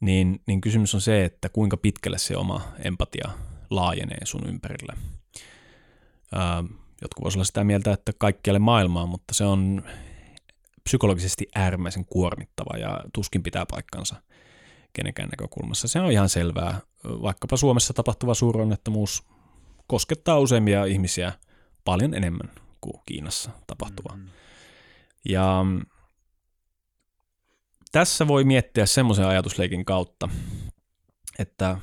[0.00, 3.30] niin, niin kysymys on se, että kuinka pitkälle se oma empatia
[3.70, 4.96] laajenee sun ympärillä.
[6.32, 6.64] Ää,
[7.02, 9.82] jotkut voisivat olla sitä mieltä, että kaikkialle maailmaan, mutta se on
[10.84, 14.16] psykologisesti äärimmäisen kuormittava ja tuskin pitää paikkansa
[14.92, 15.88] kenenkään näkökulmassa.
[15.88, 16.80] Se on ihan selvää.
[17.04, 19.22] Vaikkapa Suomessa tapahtuva suuronnettomuus
[19.86, 21.32] koskettaa useimmia ihmisiä
[21.84, 22.50] paljon enemmän
[22.80, 24.14] kuin Kiinassa tapahtuva.
[24.14, 24.30] Mm-hmm.
[25.24, 25.64] Ja
[27.92, 30.28] tässä voi miettiä semmoisen ajatusleikin kautta,
[31.38, 31.78] että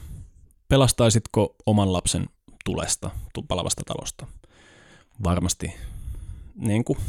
[0.68, 2.30] pelastaisitko oman lapsen
[2.66, 3.10] tulesta,
[3.48, 4.28] palavasta talosta?
[5.24, 5.74] Varmasti
[6.56, 7.00] niin kuin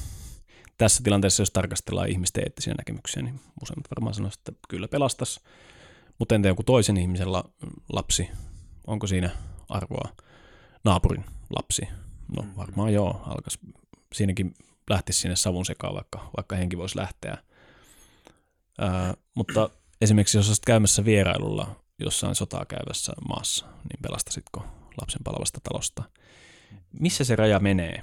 [0.79, 5.41] tässä tilanteessa, jos tarkastellaan ihmisten eettisiä näkemyksiä, niin useimmat varmaan sanoisivat, että kyllä pelastas.
[6.19, 7.45] Mutta entä joku toisen ihmisen la,
[7.93, 8.29] lapsi,
[8.87, 9.31] onko siinä
[9.69, 10.09] arvoa?
[10.85, 11.25] Naapurin
[11.57, 11.83] lapsi,
[12.37, 12.57] no mm-hmm.
[12.57, 13.59] varmaan joo, alkaisi
[14.15, 14.55] siinäkin
[14.91, 17.39] lähtisi sinne savun sekaan, vaikka, vaikka henki voisi lähteä.
[18.79, 19.71] Ää, mutta
[20.01, 24.65] esimerkiksi jos olisit käymässä vierailulla jossain sotaa käyvässä maassa, niin pelastasitko
[25.01, 26.03] lapsen palavasta talosta?
[27.01, 28.03] Missä se raja menee?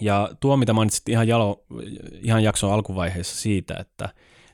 [0.00, 1.64] Ja tuo, mitä mainitsit ihan, jalo,
[2.22, 4.08] ihan jakson alkuvaiheessa siitä, että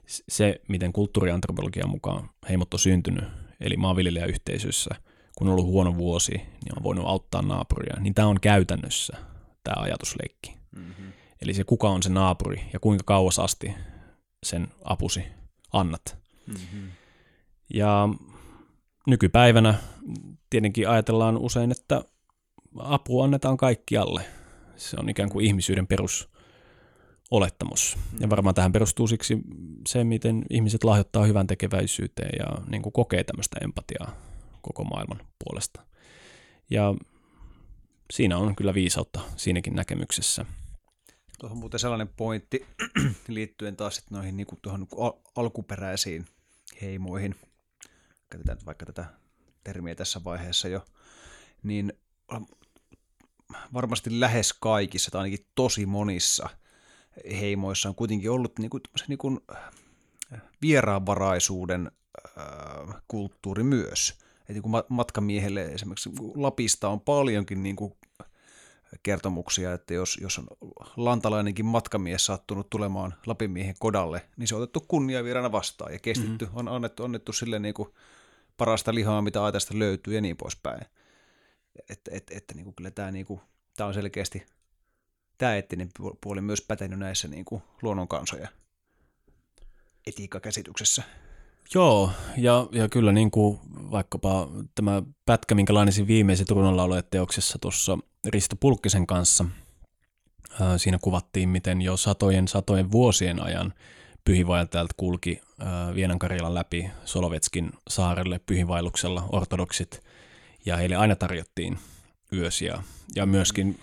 [0.07, 3.25] se, miten kulttuuriantropologian mukaan heimot on syntynyt,
[3.61, 4.95] eli maanviljelijäyhteisössä,
[5.39, 9.17] kun on ollut huono vuosi, niin on voinut auttaa naapuria, niin tämä on käytännössä
[9.65, 10.57] tämä ajatusleikki.
[10.77, 11.13] Mm-hmm.
[11.43, 13.75] Eli se, kuka on se naapuri ja kuinka kauas asti
[14.43, 15.25] sen apusi
[15.73, 16.19] annat.
[16.47, 16.89] Mm-hmm.
[17.75, 18.09] Ja
[19.07, 19.75] nykypäivänä
[20.51, 22.05] tietenkin ajatellaan usein, että
[22.79, 24.23] apu annetaan kaikkialle.
[24.77, 26.29] Se on ikään kuin ihmisyyden perus
[27.33, 27.99] olettamus.
[28.21, 29.39] Ja varmaan tähän perustuu siksi
[29.89, 34.17] se, miten ihmiset lahjoittaa hyvän tekeväisyyteen ja niin kuin kokee tämmöistä empatiaa
[34.63, 35.83] koko maailman puolesta.
[36.71, 36.95] Ja
[38.13, 40.47] siinä on kyllä viisautta siinäkin näkemyksessä.
[41.39, 42.67] Tuohon muuten sellainen pointti
[43.29, 46.27] liittyen taas sitten noihin niin kuin tuohon niin alkuperäisiin
[46.83, 47.35] heimoihin.
[48.31, 49.05] Käytetään vaikka tätä
[49.65, 50.85] termiä tässä vaiheessa jo.
[51.63, 51.93] Niin
[53.75, 56.49] varmasti lähes kaikissa tai ainakin tosi monissa
[57.41, 59.41] heimoissa on kuitenkin ollut niin kuin, niin kuin
[60.63, 61.91] vieraanvaraisuuden
[62.39, 64.15] äh, kulttuuri myös.
[64.49, 67.93] Et niin kuin matkamiehelle esimerkiksi Lapista on paljonkin niin kuin
[69.03, 70.47] kertomuksia, että jos, jos on
[70.97, 76.59] lantalainenkin matkamies sattunut tulemaan Lapinmiehen kodalle, niin se on otettu kunniavirana vastaan ja kestitty, mm-hmm.
[76.59, 77.89] on annettu, annettu sille niin kuin
[78.57, 80.87] parasta lihaa, mitä aitasta löytyy ja niin poispäin.
[81.89, 83.41] Että et, et, niin kuin kyllä tämä, niin kuin,
[83.77, 84.47] tämä on selkeästi,
[85.39, 85.89] tämä eettinen
[86.21, 88.49] puoli myös pätenyt näissä niin kuin luonnonkansoja
[90.07, 91.03] etiikkakäsityksessä.
[91.75, 97.99] Joo, ja, ja kyllä niin kuin vaikkapa tämä pätkä, minkä lainasin viimeiset runonlaulujen teoksessa tuossa
[98.29, 99.45] Risto Pulkkisen kanssa,
[100.61, 103.75] ää, siinä kuvattiin, miten jo satojen satojen vuosien ajan
[104.25, 105.41] pyhivaeltajat kulki
[105.95, 110.03] Vienankarjalan läpi Solovetskin saarelle pyhivaelluksella ortodoksit,
[110.67, 111.79] ja heille aina tarjottiin
[112.33, 112.83] yösiä.
[113.15, 113.81] Ja myöskin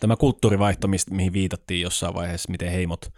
[0.00, 3.06] tämä kulttuurivaihto, mihin viitattiin jossain vaiheessa, miten heimot–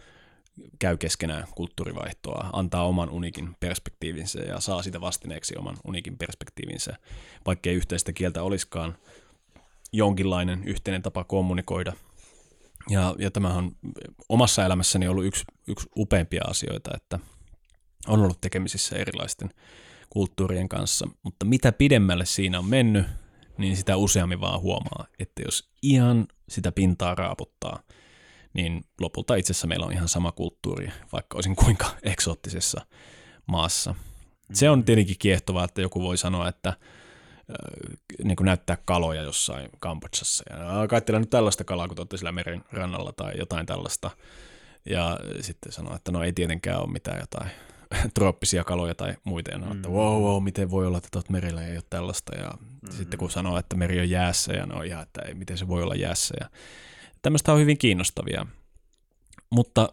[0.79, 6.97] käy keskenään kulttuurivaihtoa, antaa oman unikin perspektiivinsä ja saa sitä vastineeksi oman unikin perspektiivinsä,
[7.47, 8.97] vaikkei yhteistä kieltä olisikaan
[9.93, 11.93] jonkinlainen yhteinen tapa kommunikoida.
[12.91, 13.77] Ja, ja tämä on
[14.29, 17.19] omassa elämässäni ollut yksi, yksi upeimpia asioita, että
[18.07, 19.51] on ollut tekemisissä erilaisten
[20.11, 23.07] kulttuurien kanssa, mutta mitä pidemmälle siinä on mennyt,
[23.61, 27.83] niin sitä useammin vaan huomaa, että jos ihan sitä pintaa raaputtaa–
[28.53, 32.87] niin lopulta itse asiassa meillä on ihan sama kulttuuri, vaikka olisin kuinka eksoottisessa
[33.47, 33.95] maassa.
[34.53, 36.77] Se on tietenkin kiehtovaa, että joku voi sanoa, että äh,
[38.25, 40.45] niin kuin näyttää kaloja jossain Kambodsassa.
[40.51, 44.11] Ja kai nyt tällaista kalaa, kun olette sillä meren rannalla tai jotain tällaista.
[44.85, 47.51] Ja sitten sanoa, että no ei tietenkään ole mitään jotain
[48.15, 49.51] trooppisia kaloja tai muita.
[49.51, 52.37] Ja no, että wow, wow, miten voi olla, että tuot merellä ei ole tällaista.
[52.37, 52.97] Ja mm-hmm.
[52.97, 55.83] sitten kun sanoo, että meri on jäässä ja no ihan, että ei, miten se voi
[55.83, 56.35] olla jäässä.
[56.41, 56.51] Ja
[57.23, 58.47] Tämmöistä on hyvin kiinnostavia.
[59.51, 59.93] Mutta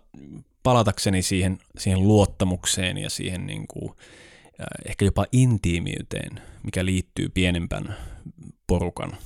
[0.64, 3.95] palatakseni siihen, siihen luottamukseen ja siihen niin kuin,
[4.86, 7.95] ehkä jopa intiimiyteen, mikä liittyy pienempän
[8.68, 9.18] porukan.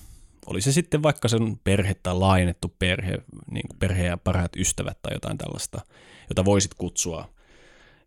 [0.46, 3.18] Oli se sitten vaikka sen perhe tai laajennettu perhe,
[3.52, 5.82] niin kuin perhe ja parhaat ystävät tai jotain tällaista,
[6.30, 7.30] jota voisit kutsua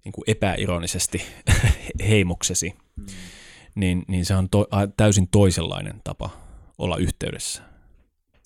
[0.05, 1.23] niin kuin epäironisesti
[2.09, 3.07] heimoksesi, mm.
[3.75, 6.31] niin, niin se on to, täysin toisenlainen tapa
[6.79, 7.75] olla yhteydessä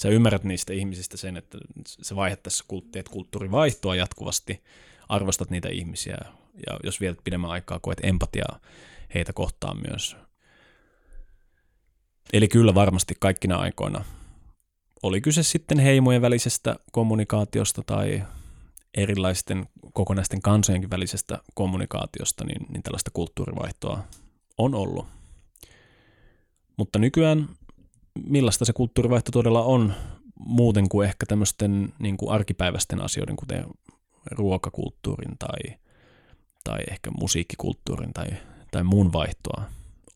[0.03, 4.63] sä ymmärrät niistä ihmisistä sen, että se vaihe tässä teet kulttuurivaihtoa jatkuvasti,
[5.09, 6.19] arvostat niitä ihmisiä
[6.67, 8.61] ja jos vielä pidemmän aikaa koet empatiaa
[9.15, 10.17] heitä kohtaan myös.
[12.33, 14.05] Eli kyllä varmasti kaikkina aikoina
[15.03, 18.23] oli kyse sitten heimojen välisestä kommunikaatiosta tai
[18.95, 24.03] erilaisten kokonaisten kansojenkin välisestä kommunikaatiosta, niin, niin tällaista kulttuurivaihtoa
[24.59, 25.07] on ollut.
[26.77, 27.49] Mutta nykyään
[28.27, 29.95] millaista se kulttuurivaihto todella on
[30.39, 33.65] muuten kuin ehkä tämmöisten niin kuin arkipäiväisten asioiden, kuten
[34.31, 35.79] ruokakulttuurin tai,
[36.65, 38.27] tai ehkä musiikkikulttuurin tai,
[38.71, 39.65] tai muun vaihtoa.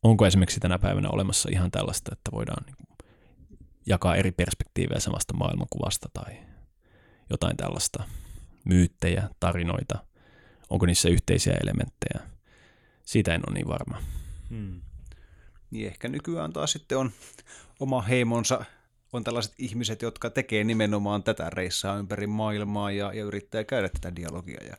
[0.03, 2.77] Onko esimerkiksi tänä päivänä olemassa ihan tällaista, että voidaan niin
[3.87, 6.39] jakaa eri perspektiivejä samasta maailmankuvasta tai
[7.31, 8.05] jotain tällaista,
[8.65, 9.99] myyttejä, tarinoita,
[10.71, 12.21] onko niissä yhteisiä elementtejä?
[13.05, 14.03] Siitä en ole niin varma.
[14.51, 14.81] Hmm.
[15.71, 17.11] Niin ehkä nykyään taas sitten on
[17.81, 18.65] oma heimonsa,
[19.13, 24.17] on tällaiset ihmiset, jotka tekee nimenomaan tätä reissaa ympäri maailmaa ja, ja yrittää käydä tätä
[24.17, 24.77] dialogia ja,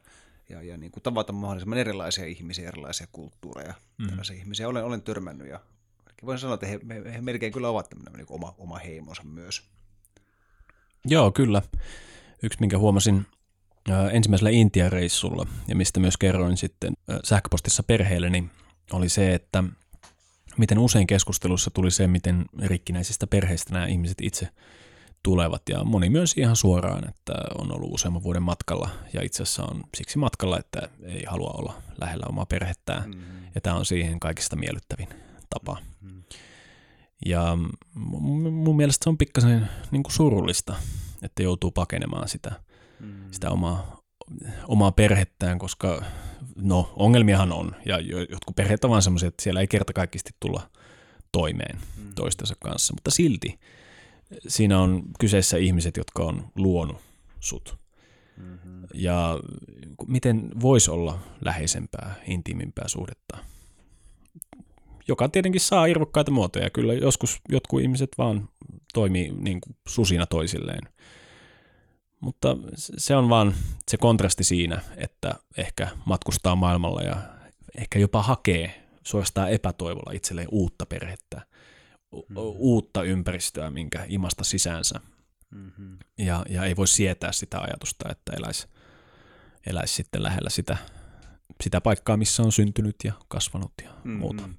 [0.50, 3.74] ja, ja niin kuin tavata mahdollisimman erilaisia ihmisiä, erilaisia kulttuureja.
[3.98, 4.08] Mm.
[4.08, 5.60] Tällaisia ihmisiä olen, olen törmännyt ja
[6.26, 6.80] voin sanoa, että he,
[7.14, 9.64] he melkein kyllä ovat tämmöinen niin oma, oma heimonsa myös.
[11.06, 11.62] Joo, kyllä.
[12.44, 13.26] Yksi, minkä huomasin
[14.12, 16.94] ensimmäisellä Intia-reissulla ja mistä myös kerroin sitten
[17.24, 18.52] sähköpostissa perheelle, niin
[18.92, 19.64] oli se, että
[20.58, 24.50] miten usein keskustelussa tuli se, miten rikkinäisistä perheistä nämä ihmiset itse
[25.24, 25.62] tulevat.
[25.70, 29.84] Ja moni myös ihan suoraan, että on ollut useamman vuoden matkalla ja itse asiassa on
[29.98, 33.10] siksi matkalla, että ei halua olla lähellä omaa perhettään.
[33.10, 33.48] Mm-hmm.
[33.56, 35.08] Ja tämä on siihen kaikista miellyttävin
[35.50, 35.78] tapa.
[36.02, 36.24] Mm-hmm.
[37.26, 37.58] Ja
[37.96, 40.76] mun mielestä se on pikkasen niin kuin surullista,
[41.22, 42.52] että joutuu pakenemaan sitä,
[43.04, 43.32] mm-hmm.
[43.32, 44.02] sitä omaa,
[44.68, 46.04] omaa perhettään, koska
[46.56, 50.70] no ongelmiahan on, ja jotkut perheet ovat vaan semmoisia, että siellä ei kertakaikkisesti tulla
[51.32, 52.14] toimeen mm.
[52.16, 53.60] toistensa kanssa, mutta silti
[54.48, 56.98] siinä on kyseessä ihmiset, jotka on luonut
[57.40, 57.78] sut.
[58.38, 58.84] Mm-hmm.
[58.94, 59.40] Ja
[60.08, 63.38] miten voisi olla läheisempää, intiimimpää suhdetta,
[65.08, 66.70] joka tietenkin saa irvokkaita muotoja.
[66.70, 68.50] Kyllä joskus jotkut ihmiset vaan
[68.94, 70.90] toimii niin kuin susina toisilleen.
[72.24, 72.58] Mutta
[72.98, 73.56] se on vaan
[73.88, 77.18] se kontrasti siinä, että ehkä matkustaa maailmalla ja
[77.78, 81.38] ehkä jopa hakee suorastaan epätoivolla itselleen uutta perhettä,
[82.12, 82.36] mm-hmm.
[82.38, 85.00] uutta ympäristöä, minkä imasta sisäänsä.
[85.52, 85.98] Mm-hmm.
[86.18, 88.68] Ja, ja ei voi sietää sitä ajatusta, että eläisi
[89.68, 90.78] eläis sitten lähellä sitä,
[91.64, 94.20] sitä paikkaa, missä on syntynyt ja kasvanut ja mm-hmm.
[94.20, 94.50] muuta.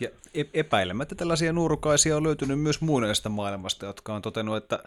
[0.00, 4.82] Ja e-, epäilemättä tällaisia nuorukaisia on löytynyt myös muunlaisesta maailmasta, jotka on totenut, että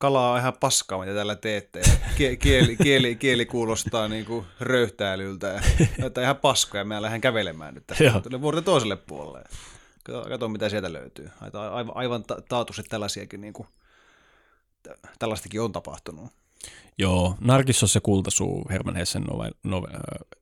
[0.00, 1.80] kalaa on ihan paskaa, mitä tällä teette.
[2.18, 5.62] Ja kieli, kieli, kieli kuulostaa niin kuin röyhtäilyltä ja
[6.06, 9.42] että ihan paskaa ja mä lähden kävelemään nyt tästä vuorten toiselle puolelle.
[10.02, 11.30] Kato, mitä sieltä löytyy.
[11.70, 13.68] Aivan, aivan taatusti tällaisiakin, niin kuin,
[15.18, 16.30] tällaistakin on tapahtunut.
[16.98, 19.88] Joo, Narkissos ja kultasuu, Herman Hessen, nove, nove,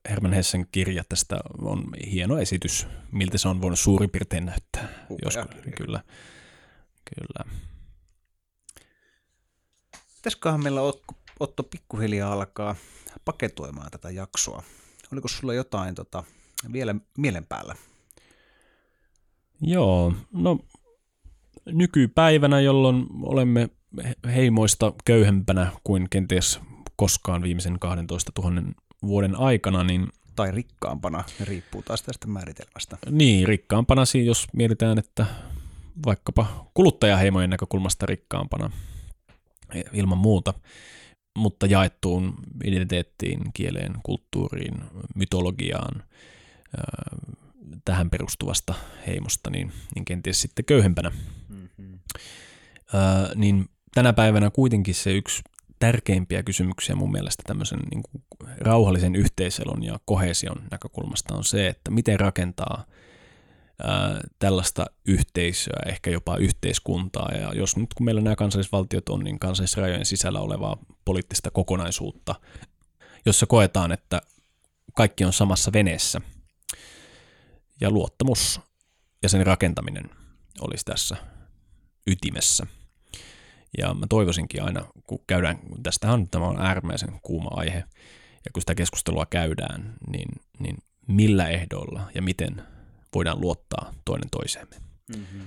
[0.09, 4.87] Herman Hessen kirja tästä on hieno esitys, miltä se on voinut suurin piirtein näyttää.
[5.25, 5.45] Joskus,
[5.77, 6.03] kyllä,
[7.15, 7.59] kyllä.
[10.19, 12.75] Pitäisiköhän meillä Otto, Otto pikkuhiljaa alkaa
[13.25, 14.63] paketoimaan tätä jaksoa?
[15.13, 16.23] Oliko sulla jotain tota,
[16.73, 17.75] vielä mielen päällä?
[19.61, 20.59] Joo, no
[21.65, 23.69] nykypäivänä, jolloin olemme
[24.35, 26.59] heimoista köyhempänä kuin kenties
[26.95, 28.61] koskaan viimeisen 12 000
[29.03, 32.97] vuoden aikana, niin tai rikkaampana, riippuu taas tästä määritelmästä.
[33.09, 35.25] Niin, rikkaampana, jos mietitään, että
[36.05, 38.71] vaikkapa kuluttajaheimojen näkökulmasta rikkaampana,
[39.93, 40.53] ilman muuta,
[41.37, 42.33] mutta jaettuun
[42.63, 44.73] identiteettiin, kieleen, kulttuuriin,
[45.15, 46.03] mytologiaan,
[47.85, 48.73] tähän perustuvasta
[49.07, 51.11] heimosta, niin, niin kenties sitten köyhempänä.
[51.49, 51.99] Mm-hmm.
[53.35, 55.41] niin tänä päivänä kuitenkin se yksi
[55.79, 58.23] tärkeimpiä kysymyksiä mun mielestä tämmöisen niin kuin
[58.57, 62.85] rauhallisen yhteiselon ja kohesion näkökulmasta on se, että miten rakentaa–
[64.39, 67.31] tällaista yhteisöä, ehkä jopa yhteiskuntaa.
[67.31, 72.35] Ja jos nyt kun meillä nämä kansallisvaltiot on, niin kansallisrajojen sisällä olevaa poliittista kokonaisuutta,
[73.25, 74.21] jossa koetaan, että
[74.95, 76.21] kaikki on samassa veneessä.
[77.81, 78.61] Ja luottamus
[79.23, 80.09] ja sen rakentaminen
[80.61, 81.17] olisi tässä
[82.07, 82.67] ytimessä.
[83.77, 87.83] Ja mä toivoisinkin aina, kun käydään, tästähän tämä on äärimmäisen kuuma aihe,
[88.45, 90.29] ja kun sitä keskustelua käydään, niin,
[90.59, 90.77] niin
[91.07, 92.63] millä ehdoilla ja miten
[93.15, 94.75] voidaan luottaa toinen toiseemme.
[95.15, 95.41] Mm-hmm.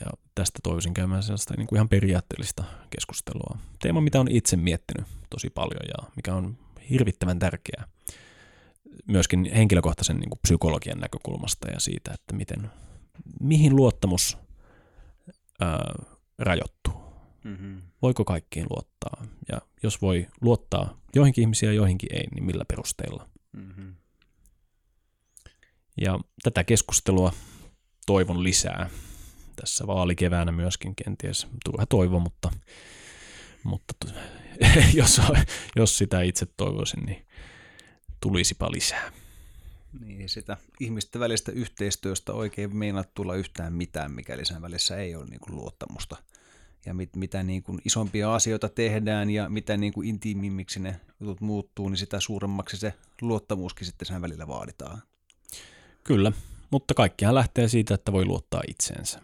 [0.00, 3.58] Ja tästä toivoisin käymään sellaista niin kuin ihan periaatteellista keskustelua.
[3.82, 6.58] Teema, mitä on itse miettinyt tosi paljon ja mikä on
[6.90, 7.84] hirvittävän tärkeää
[9.08, 12.70] myöskin henkilökohtaisen niin kuin psykologian näkökulmasta ja siitä, että miten,
[13.40, 14.38] mihin luottamus
[15.60, 15.94] ää,
[16.38, 16.94] rajoittuu.
[17.44, 17.82] Mm-hmm.
[18.02, 19.26] Voiko kaikkiin luottaa?
[19.52, 23.28] Ja jos voi luottaa joihinkin ihmisiä ja joihinkin ei, niin millä perusteilla?
[23.52, 23.94] Mm-hmm.
[26.00, 27.32] Ja tätä keskustelua
[28.06, 28.90] toivon lisää
[29.56, 31.46] tässä vaalikeväänä myöskin kenties.
[31.64, 32.50] Turha toivo, mutta,
[33.64, 33.94] mutta
[34.94, 35.20] jos,
[35.76, 37.26] jos sitä itse toivoisin, niin
[38.20, 39.12] tulisipa lisää.
[40.00, 45.26] Niin, sitä ihmisten välistä yhteistyöstä oikein meinaa tulla yhtään mitään, mikäli sen välissä ei ole
[45.26, 46.16] niin kuin luottamusta.
[46.86, 51.40] Ja mit, mitä niin kuin isompia asioita tehdään ja mitä niin kuin intiimimmiksi ne jutut
[51.40, 55.02] muuttuu, niin sitä suuremmaksi se luottamuskin sitten sen välillä vaaditaan.
[56.10, 56.32] Kyllä,
[56.70, 59.20] mutta kaikkihan lähtee siitä, että voi luottaa itseensä.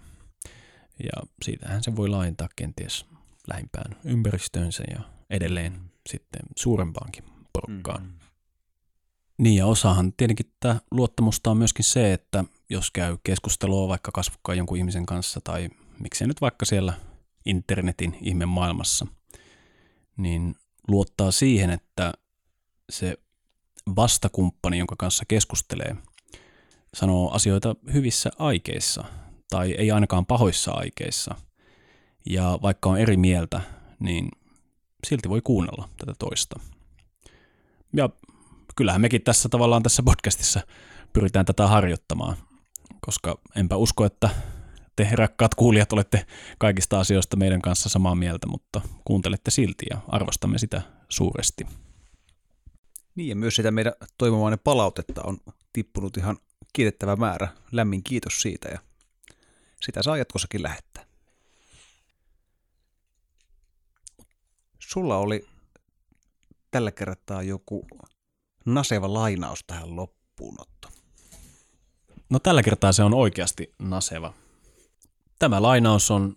[1.05, 3.07] Ja siitähän se voi laajentaa kenties
[3.49, 5.01] lähimpään ympäristöönsä ja
[5.31, 8.03] edelleen sitten suurempaankin porukkaan.
[8.03, 8.19] Mm-hmm.
[9.39, 14.59] Niin ja osahan tietenkin tämä luottamusta on myöskin se, että jos käy keskustelua vaikka kasvokkaan
[14.59, 15.69] jonkun ihmisen kanssa tai
[16.03, 16.93] miksei nyt vaikka siellä
[17.47, 19.07] internetin ihme maailmassa,
[20.17, 20.55] niin
[20.89, 22.13] luottaa siihen, että
[22.91, 23.17] se
[23.97, 25.97] vastakumppani, jonka kanssa keskustelee,
[26.97, 29.05] sanoo asioita hyvissä aikeissa
[29.51, 31.35] tai ei ainakaan pahoissa aikeissa.
[32.31, 33.61] Ja vaikka on eri mieltä,
[34.01, 34.29] niin
[35.07, 36.61] silti voi kuunnella tätä toista.
[37.97, 38.09] Ja
[38.77, 40.61] kyllähän mekin tässä tavallaan tässä podcastissa
[41.13, 42.37] pyritään tätä harjoittamaan,
[43.01, 44.31] koska enpä usko, että
[44.97, 46.27] te rakkaat kuulijat olette
[46.59, 51.67] kaikista asioista meidän kanssa samaa mieltä, mutta kuuntelette silti ja arvostamme sitä suuresti.
[53.15, 55.39] Niin ja myös sitä meidän toivomainen palautetta on
[55.73, 56.37] tippunut ihan
[56.77, 57.49] kiitettävä määrä.
[57.73, 58.79] Lämmin kiitos siitä ja
[59.81, 61.05] sitä saa jatkossakin lähettää.
[64.79, 65.47] Sulla oli
[66.71, 67.87] tällä kertaa joku
[68.67, 70.89] naseva lainaus tähän loppuunotto.
[72.31, 74.35] No tällä kertaa se on oikeasti naseva.
[75.39, 76.37] Tämä lainaus on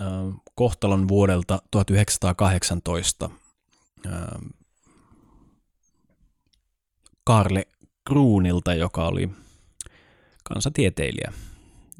[0.00, 0.06] äh,
[0.54, 3.30] kohtalon vuodelta 1918.
[4.06, 4.12] Äh,
[7.24, 7.66] Karle
[8.08, 9.30] Kruunilta, joka oli
[10.42, 11.32] kansatieteilijä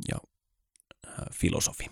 [0.08, 0.18] ja
[1.06, 1.90] äh, filosofi.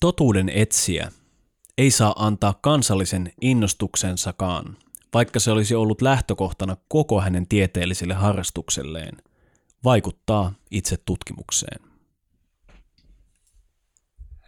[0.00, 1.12] Totuuden etsiä
[1.78, 4.76] ei saa antaa kansallisen innostuksensakaan,
[5.14, 9.16] vaikka se olisi ollut lähtökohtana koko hänen tieteelliselle harrastukselleen,
[9.84, 11.80] vaikuttaa itse tutkimukseen.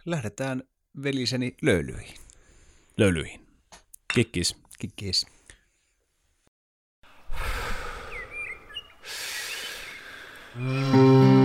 [0.05, 0.63] Lähdetään
[1.03, 2.17] veliseni löylyihin.
[2.97, 3.47] Löylyihin.
[4.13, 4.55] Kikkis.
[4.79, 5.25] Kikkis.
[10.57, 11.44] Mm.